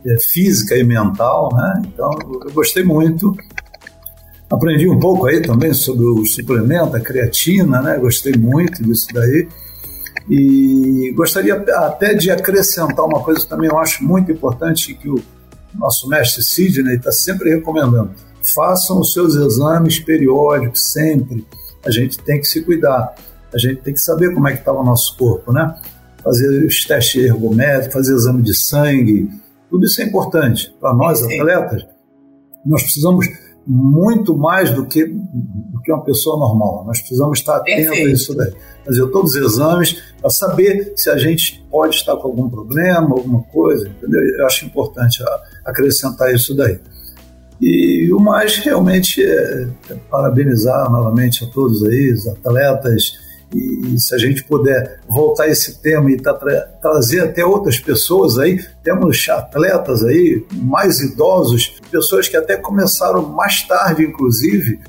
é, 0.06 0.16
física 0.20 0.76
e 0.76 0.84
mental. 0.84 1.48
Né, 1.52 1.82
então, 1.86 2.10
eu 2.22 2.52
gostei 2.52 2.84
muito. 2.84 3.34
Aprendi 4.50 4.88
um 4.88 4.98
pouco 4.98 5.26
aí 5.26 5.42
também 5.42 5.74
sobre 5.74 6.04
o 6.04 6.24
suplemento, 6.24 6.96
a 6.96 7.00
creatina, 7.00 7.82
né, 7.82 7.98
gostei 7.98 8.32
muito 8.34 8.82
disso 8.82 9.08
daí. 9.12 9.48
E 10.28 11.12
gostaria 11.16 11.54
até 11.54 12.14
de 12.14 12.30
acrescentar 12.30 13.04
uma 13.04 13.22
coisa 13.22 13.40
que 13.40 13.48
também 13.48 13.68
eu 13.68 13.78
acho 13.78 14.04
muito 14.04 14.30
importante 14.30 14.94
que 14.94 15.08
o 15.08 15.20
nosso 15.74 16.08
mestre 16.08 16.42
Sidney 16.42 16.96
está 16.96 17.12
sempre 17.12 17.50
recomendando. 17.50 18.10
Façam 18.54 19.00
os 19.00 19.12
seus 19.12 19.34
exames 19.34 19.98
periódicos, 19.98 20.92
sempre. 20.92 21.46
A 21.84 21.90
gente 21.90 22.18
tem 22.18 22.40
que 22.40 22.46
se 22.46 22.62
cuidar. 22.62 23.14
A 23.52 23.58
gente 23.58 23.82
tem 23.82 23.94
que 23.94 24.00
saber 24.00 24.32
como 24.34 24.48
é 24.48 24.52
que 24.52 24.58
está 24.58 24.72
o 24.72 24.84
nosso 24.84 25.16
corpo, 25.16 25.52
né? 25.52 25.74
Fazer 26.22 26.66
os 26.66 26.84
testes 26.84 27.24
ergométricos, 27.24 27.92
fazer 27.92 28.14
exame 28.14 28.42
de 28.42 28.54
sangue, 28.54 29.28
tudo 29.70 29.86
isso 29.86 30.00
é 30.00 30.04
importante. 30.04 30.74
Para 30.80 30.94
nós, 30.94 31.22
atletas, 31.22 31.86
nós 32.64 32.82
precisamos 32.82 33.26
muito 33.66 34.36
mais 34.36 34.70
do 34.70 34.86
que, 34.86 35.04
do 35.04 35.80
que 35.82 35.92
uma 35.92 36.04
pessoa 36.04 36.38
normal. 36.38 36.84
Nós 36.86 37.00
precisamos 37.00 37.38
estar 37.40 37.56
atentos 37.56 37.98
a 37.98 38.10
isso 38.10 38.34
daí. 38.36 38.52
Fazer 38.84 39.06
todos 39.08 39.34
os 39.34 39.54
exames 39.54 40.00
para 40.20 40.30
saber 40.30 40.92
se 40.96 41.10
a 41.10 41.18
gente 41.18 41.66
pode 41.68 41.96
estar 41.96 42.16
com 42.16 42.28
algum 42.28 42.48
problema, 42.48 43.10
alguma 43.10 43.42
coisa, 43.42 43.88
entendeu? 43.88 44.20
Eu 44.38 44.46
acho 44.46 44.64
importante 44.64 45.22
acrescentar 45.64 46.32
isso 46.32 46.54
daí. 46.54 46.78
E 47.60 48.12
o 48.12 48.20
mais 48.20 48.56
realmente 48.58 49.24
é, 49.24 49.68
é 49.90 49.94
parabenizar 50.10 50.90
novamente 50.90 51.44
a 51.44 51.48
todos 51.48 51.82
aí, 51.84 52.12
os 52.12 52.26
atletas, 52.28 53.18
e 53.54 53.98
se 53.98 54.14
a 54.14 54.18
gente 54.18 54.42
puder 54.44 55.00
voltar 55.08 55.48
esse 55.48 55.80
tema 55.80 56.10
e 56.10 56.16
tra 56.16 56.34
trazer 56.80 57.20
até 57.20 57.44
outras 57.44 57.78
pessoas 57.78 58.38
aí, 58.38 58.60
temos 58.82 59.26
atletas 59.28 60.04
aí 60.04 60.44
mais 60.52 61.00
idosos, 61.00 61.80
pessoas 61.90 62.28
que 62.28 62.36
até 62.36 62.56
começaram 62.56 63.22
mais 63.22 63.62
tarde, 63.62 64.04
inclusive, 64.04 64.80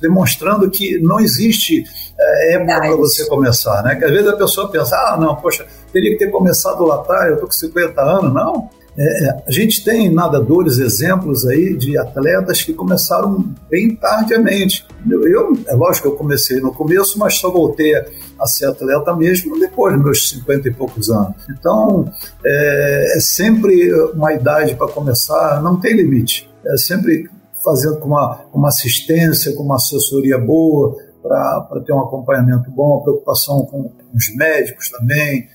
demonstrando 0.00 0.70
que 0.70 0.98
não 1.00 1.18
existe 1.18 1.84
é, 2.18 2.54
época 2.54 2.80
para 2.80 2.96
você 2.96 3.26
começar, 3.26 3.82
né? 3.82 3.96
Que 3.96 4.04
às 4.04 4.10
vezes 4.10 4.28
a 4.28 4.36
pessoa 4.36 4.70
pensa, 4.70 4.96
ah, 4.96 5.16
não, 5.18 5.36
poxa, 5.36 5.66
teria 5.92 6.12
que 6.12 6.24
ter 6.24 6.30
começado 6.30 6.84
lá 6.84 6.96
atrás, 6.96 7.30
eu 7.30 7.40
tô 7.40 7.46
com 7.46 7.52
50 7.52 8.00
anos, 8.00 8.32
não. 8.32 8.70
É, 8.96 9.24
é, 9.24 9.44
a 9.46 9.50
gente 9.50 9.82
tem 9.82 10.12
nadadores, 10.12 10.78
exemplos 10.78 11.46
aí 11.46 11.74
de 11.76 11.96
atletas 11.96 12.62
que 12.62 12.74
começaram 12.74 13.52
bem 13.70 13.96
tardiamente. 13.96 14.86
Eu, 15.08 15.26
eu, 15.26 15.58
é 15.66 15.74
lógico 15.74 16.08
que 16.08 16.14
eu 16.14 16.18
comecei 16.18 16.60
no 16.60 16.72
começo, 16.72 17.18
mas 17.18 17.34
só 17.34 17.50
voltei 17.50 17.94
a 17.94 18.46
ser 18.46 18.66
atleta 18.66 19.14
mesmo 19.16 19.58
depois 19.58 19.94
dos 19.94 20.04
meus 20.04 20.30
50 20.30 20.68
e 20.68 20.74
poucos 20.74 21.10
anos. 21.10 21.36
Então, 21.50 22.12
é, 22.44 23.16
é 23.16 23.20
sempre 23.20 23.92
uma 24.12 24.32
idade 24.32 24.74
para 24.74 24.88
começar, 24.88 25.62
não 25.62 25.80
tem 25.80 25.96
limite. 25.96 26.50
É 26.66 26.76
sempre 26.76 27.30
fazendo 27.64 27.98
com 27.98 28.08
uma, 28.08 28.40
uma 28.52 28.68
assistência, 28.68 29.54
com 29.54 29.62
uma 29.62 29.76
assessoria 29.76 30.38
boa, 30.38 30.96
para 31.22 31.80
ter 31.86 31.92
um 31.92 32.00
acompanhamento 32.00 32.70
bom, 32.70 32.98
a 32.98 33.02
preocupação 33.02 33.64
com 33.66 33.92
os 34.12 34.34
médicos 34.36 34.90
também. 34.90 35.48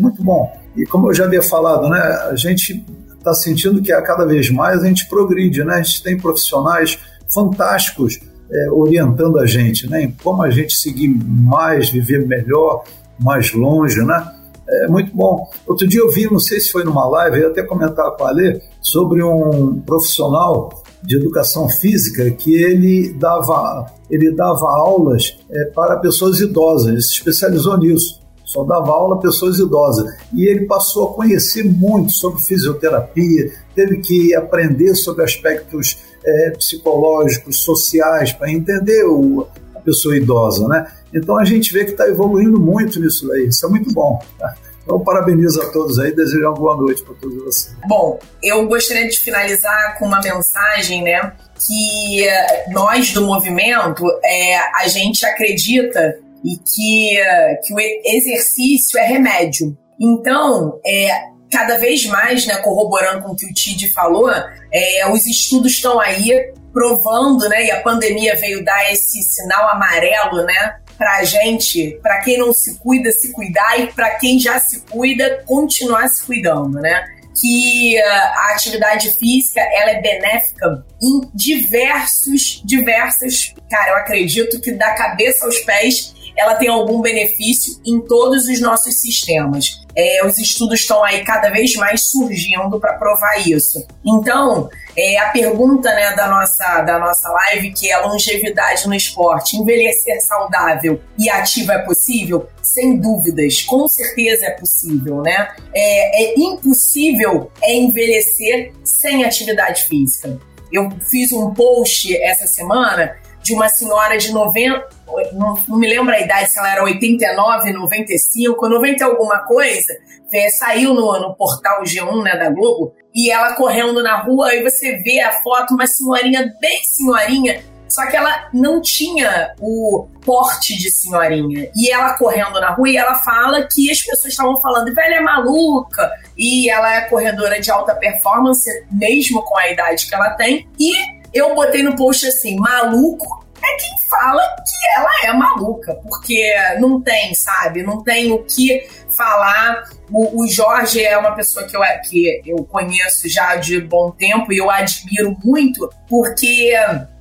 Muito 0.00 0.22
bom. 0.22 0.50
E 0.76 0.84
como 0.86 1.08
eu 1.08 1.14
já 1.14 1.24
havia 1.24 1.42
falado, 1.42 1.88
né, 1.88 1.98
a 2.30 2.34
gente 2.34 2.84
está 3.18 3.34
sentindo 3.34 3.82
que 3.82 3.92
a 3.92 4.02
cada 4.02 4.24
vez 4.24 4.50
mais 4.50 4.82
a 4.82 4.86
gente 4.86 5.08
progride, 5.08 5.62
né? 5.62 5.74
A 5.74 5.82
gente 5.82 6.02
tem 6.02 6.16
profissionais 6.16 6.98
fantásticos 7.32 8.18
é, 8.50 8.70
orientando 8.70 9.38
a 9.38 9.46
gente, 9.46 9.88
né? 9.88 10.02
Em 10.02 10.10
como 10.22 10.42
a 10.42 10.50
gente 10.50 10.74
seguir 10.74 11.08
mais, 11.08 11.90
viver 11.90 12.26
melhor, 12.26 12.84
mais 13.18 13.52
longe, 13.52 14.00
né? 14.02 14.34
É 14.68 14.88
muito 14.88 15.14
bom. 15.14 15.48
Outro 15.66 15.86
dia 15.86 16.00
eu 16.00 16.10
vi, 16.10 16.30
não 16.30 16.38
sei 16.38 16.60
se 16.60 16.70
foi 16.70 16.84
numa 16.84 17.06
live, 17.08 17.40
eu 17.40 17.50
até 17.50 17.62
comentar 17.62 18.10
com 18.12 18.24
a 18.24 18.28
Alê, 18.28 18.60
sobre 18.80 19.22
um 19.22 19.80
profissional 19.80 20.82
de 21.02 21.16
educação 21.16 21.68
física 21.68 22.30
que 22.30 22.54
ele 22.54 23.12
dava, 23.14 23.86
ele 24.08 24.32
dava 24.34 24.66
aulas 24.66 25.38
é, 25.50 25.64
para 25.66 25.96
pessoas 25.96 26.40
idosas, 26.40 26.88
ele 26.88 27.02
se 27.02 27.12
especializou 27.12 27.76
nisso. 27.78 28.19
Só 28.50 28.64
dava 28.64 28.90
aula 28.90 29.14
a 29.14 29.18
pessoas 29.20 29.60
idosas. 29.60 30.12
E 30.34 30.44
ele 30.44 30.66
passou 30.66 31.10
a 31.10 31.14
conhecer 31.14 31.62
muito 31.62 32.10
sobre 32.10 32.42
fisioterapia, 32.42 33.52
teve 33.76 33.98
que 33.98 34.34
aprender 34.34 34.92
sobre 34.96 35.22
aspectos 35.22 35.98
é, 36.24 36.50
psicológicos, 36.50 37.62
sociais, 37.62 38.32
para 38.32 38.50
entender 38.50 39.04
o, 39.04 39.46
a 39.72 39.78
pessoa 39.78 40.16
idosa, 40.16 40.66
né? 40.66 40.90
Então 41.14 41.38
a 41.38 41.44
gente 41.44 41.72
vê 41.72 41.84
que 41.84 41.92
está 41.92 42.08
evoluindo 42.08 42.58
muito 42.58 42.98
nisso 42.98 43.28
daí. 43.28 43.46
Isso 43.46 43.64
é 43.64 43.68
muito 43.68 43.92
bom. 43.92 44.20
Tá? 44.36 44.52
Então, 44.82 44.98
parabenizo 44.98 45.62
a 45.62 45.70
todos 45.70 46.00
aí, 46.00 46.12
desejo 46.12 46.40
uma 46.40 46.54
boa 46.54 46.76
noite 46.76 47.04
para 47.04 47.14
todos 47.14 47.36
vocês. 47.44 47.76
Bom, 47.86 48.18
eu 48.42 48.66
gostaria 48.66 49.08
de 49.08 49.16
finalizar 49.20 49.96
com 49.96 50.06
uma 50.06 50.20
mensagem, 50.20 51.04
né? 51.04 51.32
Que 51.54 52.26
nós 52.72 53.12
do 53.12 53.24
movimento, 53.24 54.04
é, 54.24 54.58
a 54.74 54.88
gente 54.88 55.24
acredita 55.24 56.18
e 56.44 56.56
que, 56.56 57.20
que 57.64 57.74
o 57.74 57.78
exercício 57.78 58.98
é 58.98 59.04
remédio. 59.04 59.76
Então, 60.00 60.80
é, 60.84 61.30
cada 61.50 61.76
vez 61.78 62.06
mais, 62.06 62.46
né, 62.46 62.56
corroborando 62.58 63.22
com 63.22 63.32
o 63.32 63.36
que 63.36 63.46
o 63.46 63.52
Tid 63.52 63.92
falou, 63.92 64.30
é, 64.72 65.10
os 65.10 65.26
estudos 65.26 65.72
estão 65.72 66.00
aí 66.00 66.52
provando, 66.72 67.48
né, 67.48 67.66
e 67.66 67.70
a 67.70 67.82
pandemia 67.82 68.36
veio 68.36 68.64
dar 68.64 68.92
esse 68.92 69.22
sinal 69.22 69.68
amarelo, 69.68 70.44
né, 70.44 70.80
pra 71.00 71.24
gente, 71.24 71.98
para 72.02 72.20
quem 72.20 72.36
não 72.36 72.52
se 72.52 72.78
cuida, 72.78 73.10
se 73.10 73.32
cuidar 73.32 73.80
e 73.80 73.86
para 73.90 74.10
quem 74.16 74.38
já 74.38 74.60
se 74.60 74.80
cuida, 74.82 75.42
continuar 75.46 76.06
se 76.08 76.22
cuidando, 76.26 76.78
né? 76.78 77.06
Que 77.40 77.98
uh, 77.98 78.04
a 78.04 78.52
atividade 78.52 79.10
física 79.16 79.62
ela 79.62 79.92
é 79.92 80.02
benéfica 80.02 80.84
em 81.02 81.22
diversos, 81.34 82.60
diversos. 82.66 83.54
Cara, 83.70 83.92
eu 83.92 83.96
acredito 83.96 84.60
que 84.60 84.72
da 84.72 84.92
cabeça 84.92 85.46
aos 85.46 85.58
pés 85.60 86.14
ela 86.40 86.54
tem 86.54 86.68
algum 86.68 87.00
benefício 87.02 87.80
em 87.84 88.00
todos 88.00 88.46
os 88.48 88.60
nossos 88.60 88.98
sistemas. 88.98 89.80
É, 89.94 90.24
os 90.24 90.38
estudos 90.38 90.80
estão 90.80 91.04
aí 91.04 91.22
cada 91.24 91.50
vez 91.50 91.74
mais 91.74 92.08
surgindo 92.08 92.80
para 92.80 92.94
provar 92.94 93.46
isso. 93.46 93.84
Então, 94.06 94.68
é, 94.96 95.18
a 95.18 95.28
pergunta 95.28 95.92
né, 95.92 96.14
da, 96.14 96.28
nossa, 96.28 96.82
da 96.82 96.98
nossa 96.98 97.28
live, 97.28 97.72
que 97.72 97.90
é 97.90 97.98
longevidade 97.98 98.86
no 98.86 98.94
esporte, 98.94 99.56
envelhecer 99.56 100.20
saudável 100.24 101.00
e 101.18 101.28
ativo 101.28 101.72
é 101.72 101.78
possível? 101.78 102.48
Sem 102.62 102.98
dúvidas, 102.98 103.62
com 103.62 103.86
certeza 103.86 104.46
é 104.46 104.50
possível, 104.52 105.20
né? 105.22 105.52
É, 105.74 106.22
é 106.22 106.34
impossível 106.38 107.50
é 107.62 107.74
envelhecer 107.74 108.72
sem 108.84 109.24
atividade 109.24 109.84
física. 109.84 110.38
Eu 110.72 110.88
fiz 111.10 111.32
um 111.32 111.52
post 111.52 112.16
essa 112.22 112.46
semana 112.46 113.16
de 113.42 113.54
uma 113.54 113.68
senhora 113.68 114.18
de 114.18 114.32
90, 114.32 114.88
não, 115.32 115.78
me 115.78 115.88
lembro 115.88 116.14
a 116.14 116.20
idade, 116.20 116.50
se 116.50 116.58
ela 116.58 116.72
era 116.72 116.84
89, 116.84 117.72
95, 117.72 118.68
90 118.68 119.04
alguma 119.04 119.38
coisa, 119.40 119.92
é, 120.32 120.48
saiu 120.50 120.94
no, 120.94 121.18
no 121.18 121.34
portal 121.34 121.82
G1 121.82 122.22
né, 122.22 122.36
da 122.36 122.50
Globo, 122.50 122.94
e 123.14 123.30
ela 123.30 123.54
correndo 123.54 124.02
na 124.02 124.18
rua, 124.22 124.54
e 124.54 124.62
você 124.62 124.96
vê 124.98 125.20
a 125.20 125.40
foto, 125.42 125.74
uma 125.74 125.86
senhorinha 125.86 126.52
bem 126.60 126.80
senhorinha, 126.84 127.62
só 127.90 128.06
que 128.06 128.16
ela 128.16 128.48
não 128.54 128.80
tinha 128.80 129.52
o 129.60 130.06
porte 130.24 130.78
de 130.78 130.90
senhorinha. 130.90 131.68
E 131.74 131.90
ela 131.90 132.16
correndo 132.16 132.60
na 132.60 132.70
rua 132.70 132.88
e 132.88 132.96
ela 132.96 133.16
fala 133.16 133.66
que 133.66 133.90
as 133.90 134.00
pessoas 134.00 134.32
estavam 134.32 134.56
falando, 134.60 134.94
velha 134.94 135.16
é 135.16 135.20
maluca. 135.20 136.08
E 136.38 136.70
ela 136.70 136.94
é 136.94 137.00
corredora 137.08 137.60
de 137.60 137.68
alta 137.68 137.94
performance, 137.96 138.70
mesmo 138.92 139.42
com 139.42 139.58
a 139.58 139.68
idade 139.68 140.06
que 140.06 140.14
ela 140.14 140.30
tem. 140.30 140.68
E 140.78 141.19
eu 141.32 141.54
botei 141.54 141.82
no 141.82 141.96
post 141.96 142.26
assim, 142.26 142.56
maluco 142.56 143.40
é 143.62 143.76
quem 143.76 143.90
fala 144.08 144.42
que 144.56 144.98
ela 144.98 145.10
é 145.24 145.32
maluca, 145.32 145.94
porque 146.02 146.54
não 146.78 147.00
tem, 147.00 147.34
sabe? 147.34 147.82
Não 147.82 148.02
tem 148.02 148.32
o 148.32 148.42
que 148.44 148.88
falar. 149.10 149.84
O, 150.10 150.42
o, 150.42 150.48
Jorge 150.48 151.04
é 151.04 151.16
uma 151.16 151.32
pessoa 151.32 151.64
que 151.66 151.76
eu, 151.76 151.80
que 152.08 152.42
eu 152.46 152.64
conheço 152.64 153.28
já 153.28 153.56
de 153.56 153.80
bom 153.80 154.10
tempo 154.10 154.52
e 154.52 154.58
eu 154.58 154.68
admiro 154.68 155.36
muito, 155.44 155.88
porque 156.08 156.72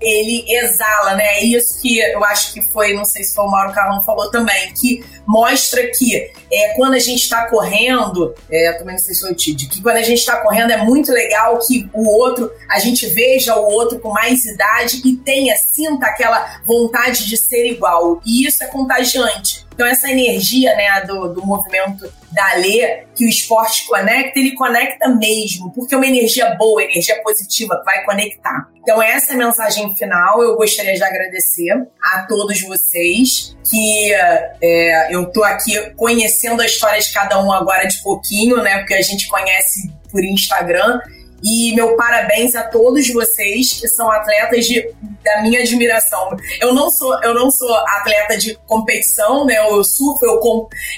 ele 0.01 0.45
exala, 0.47 1.15
né? 1.15 1.37
É 1.37 1.43
isso 1.43 1.79
que 1.81 1.99
eu 1.99 2.23
acho 2.23 2.53
que 2.53 2.61
foi, 2.61 2.93
não 2.93 3.05
sei 3.05 3.23
se 3.23 3.35
foi 3.35 3.45
o 3.45 3.51
Mauro 3.51 3.73
Carlão 3.73 4.01
falou 4.01 4.31
também, 4.31 4.73
que 4.73 5.03
mostra 5.27 5.85
que 5.91 6.31
é, 6.51 6.73
quando 6.75 6.95
a 6.95 6.99
gente 6.99 7.21
está 7.21 7.47
correndo, 7.47 8.33
é, 8.49 8.73
também 8.73 8.95
não 8.95 9.01
sei 9.01 9.13
se 9.13 9.21
foi 9.21 9.31
o 9.31 9.35
Tid, 9.35 9.67
que 9.69 9.81
quando 9.81 9.97
a 9.97 10.01
gente 10.01 10.19
está 10.19 10.37
correndo 10.37 10.71
é 10.71 10.77
muito 10.77 11.11
legal 11.11 11.59
que 11.59 11.87
o 11.93 12.09
outro, 12.09 12.51
a 12.69 12.79
gente 12.79 13.05
veja 13.07 13.55
o 13.55 13.65
outro 13.65 13.99
com 13.99 14.09
mais 14.11 14.45
idade 14.45 15.01
e 15.05 15.15
tenha, 15.17 15.55
sinta 15.55 16.07
aquela 16.07 16.59
vontade 16.65 17.27
de 17.27 17.37
ser 17.37 17.67
igual. 17.67 18.19
E 18.25 18.47
isso 18.47 18.63
é 18.63 18.67
contagiante. 18.67 19.58
Então, 19.79 19.87
essa 19.87 20.11
energia 20.11 20.75
né, 20.75 20.99
do, 21.07 21.33
do 21.33 21.45
movimento 21.45 22.11
da 22.33 22.55
Lê, 22.55 23.05
que 23.15 23.23
o 23.23 23.29
esporte 23.29 23.87
conecta, 23.87 24.37
ele 24.37 24.51
conecta 24.51 25.07
mesmo, 25.07 25.71
porque 25.71 25.95
é 25.95 25.97
uma 25.97 26.05
energia 26.05 26.53
boa, 26.55 26.83
energia 26.83 27.23
positiva, 27.23 27.81
vai 27.85 28.03
conectar. 28.03 28.67
Então, 28.75 29.01
essa 29.01 29.31
é 29.31 29.35
a 29.35 29.37
mensagem 29.37 29.95
final. 29.95 30.43
Eu 30.43 30.57
gostaria 30.57 30.93
de 30.95 31.01
agradecer 31.01 31.71
a 32.03 32.25
todos 32.27 32.61
vocês, 32.63 33.55
que 33.69 34.13
é, 34.61 35.15
eu 35.15 35.31
tô 35.31 35.45
aqui 35.45 35.79
conhecendo 35.95 36.61
a 36.61 36.65
história 36.65 36.99
de 36.99 37.13
cada 37.13 37.41
um 37.41 37.49
agora 37.49 37.87
de 37.87 38.03
pouquinho, 38.03 38.61
né? 38.61 38.79
Porque 38.79 38.95
a 38.95 39.01
gente 39.01 39.29
conhece 39.29 39.89
por 40.11 40.21
Instagram 40.21 40.99
e 41.43 41.73
meu 41.75 41.95
parabéns 41.95 42.55
a 42.55 42.63
todos 42.63 43.07
vocês 43.11 43.73
que 43.73 43.87
são 43.87 44.09
atletas 44.11 44.65
de, 44.65 44.93
da 45.23 45.41
minha 45.41 45.59
admiração. 45.59 46.35
Eu 46.59 46.73
não 46.73 46.89
sou 46.91 47.21
eu 47.23 47.33
não 47.33 47.49
sou 47.51 47.73
atleta 47.75 48.37
de 48.37 48.55
competição, 48.67 49.45
né? 49.45 49.55
Eu 49.57 49.83
surfo, 49.83 50.25
eu, 50.25 50.39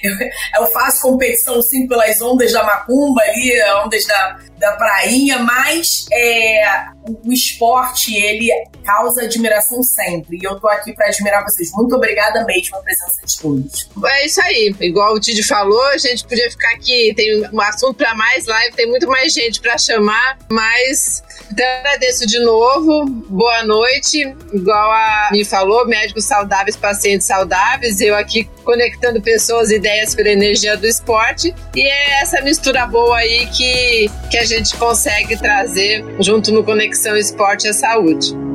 eu, 0.04 0.62
eu 0.62 0.68
faço 0.68 1.02
competição 1.02 1.62
sim 1.62 1.88
pelas 1.88 2.22
ondas 2.22 2.52
da 2.52 2.64
macumba 2.64 3.22
ali, 3.22 3.64
ondas 3.84 4.06
da, 4.06 4.40
da 4.62 4.74
prainha, 4.74 5.40
mas 5.40 6.06
é, 6.14 6.86
o 7.26 7.34
esporte 7.34 8.16
ele 8.16 8.48
causa 8.86 9.24
admiração 9.24 9.82
sempre. 9.82 10.38
E 10.38 10.46
eu 10.46 10.60
tô 10.60 10.68
aqui 10.68 10.94
para 10.94 11.08
admirar 11.08 11.44
vocês. 11.44 11.72
Muito 11.74 11.96
obrigada 11.96 12.46
mesmo 12.46 12.78
a 12.78 12.82
presença 12.82 13.26
de 13.26 13.40
todos. 13.40 13.90
É 14.06 14.26
isso 14.26 14.40
aí. 14.42 14.76
Igual 14.80 15.16
o 15.16 15.20
Tidi 15.20 15.44
falou, 15.44 15.84
a 15.88 15.98
gente 15.98 16.26
podia 16.26 16.50
ficar 16.52 16.72
aqui. 16.74 17.12
Tem 17.16 17.50
um 17.52 17.62
assunto 17.62 17.96
para 17.96 18.14
mais 18.14 18.46
live, 18.46 18.76
tem 18.76 18.88
muito 18.88 19.08
mais 19.08 19.34
gente 19.34 19.60
para 19.60 19.78
chamar, 19.80 20.38
mas 20.50 21.24
então, 21.52 21.66
agradeço 21.80 22.26
de 22.26 22.40
novo. 22.40 23.06
Boa 23.06 23.64
noite. 23.64 24.36
Igual 24.54 24.92
a 24.92 25.30
me 25.32 25.46
falou, 25.46 25.88
médicos 25.88 26.26
saudáveis, 26.26 26.76
pacientes 26.76 27.28
saudáveis. 27.28 28.02
Eu 28.02 28.16
aqui 28.16 28.50
conectando 28.64 29.22
pessoas, 29.22 29.72
ideias 29.72 30.14
pela 30.14 30.30
energia 30.30 30.76
do 30.78 30.86
esporte. 30.86 31.54
E 31.76 31.82
é 31.82 32.22
essa 32.22 32.42
mistura 32.42 32.86
boa 32.86 33.18
aí 33.18 33.48
que, 33.48 34.10
que 34.30 34.38
a 34.38 34.46
gente 34.46 34.76
consegue 34.76 35.38
trazer 35.38 36.04
junto 36.20 36.52
no 36.52 36.64
Conexão 36.64 37.16
Esporte 37.16 37.68
e 37.68 37.74
Saúde. 37.74 38.51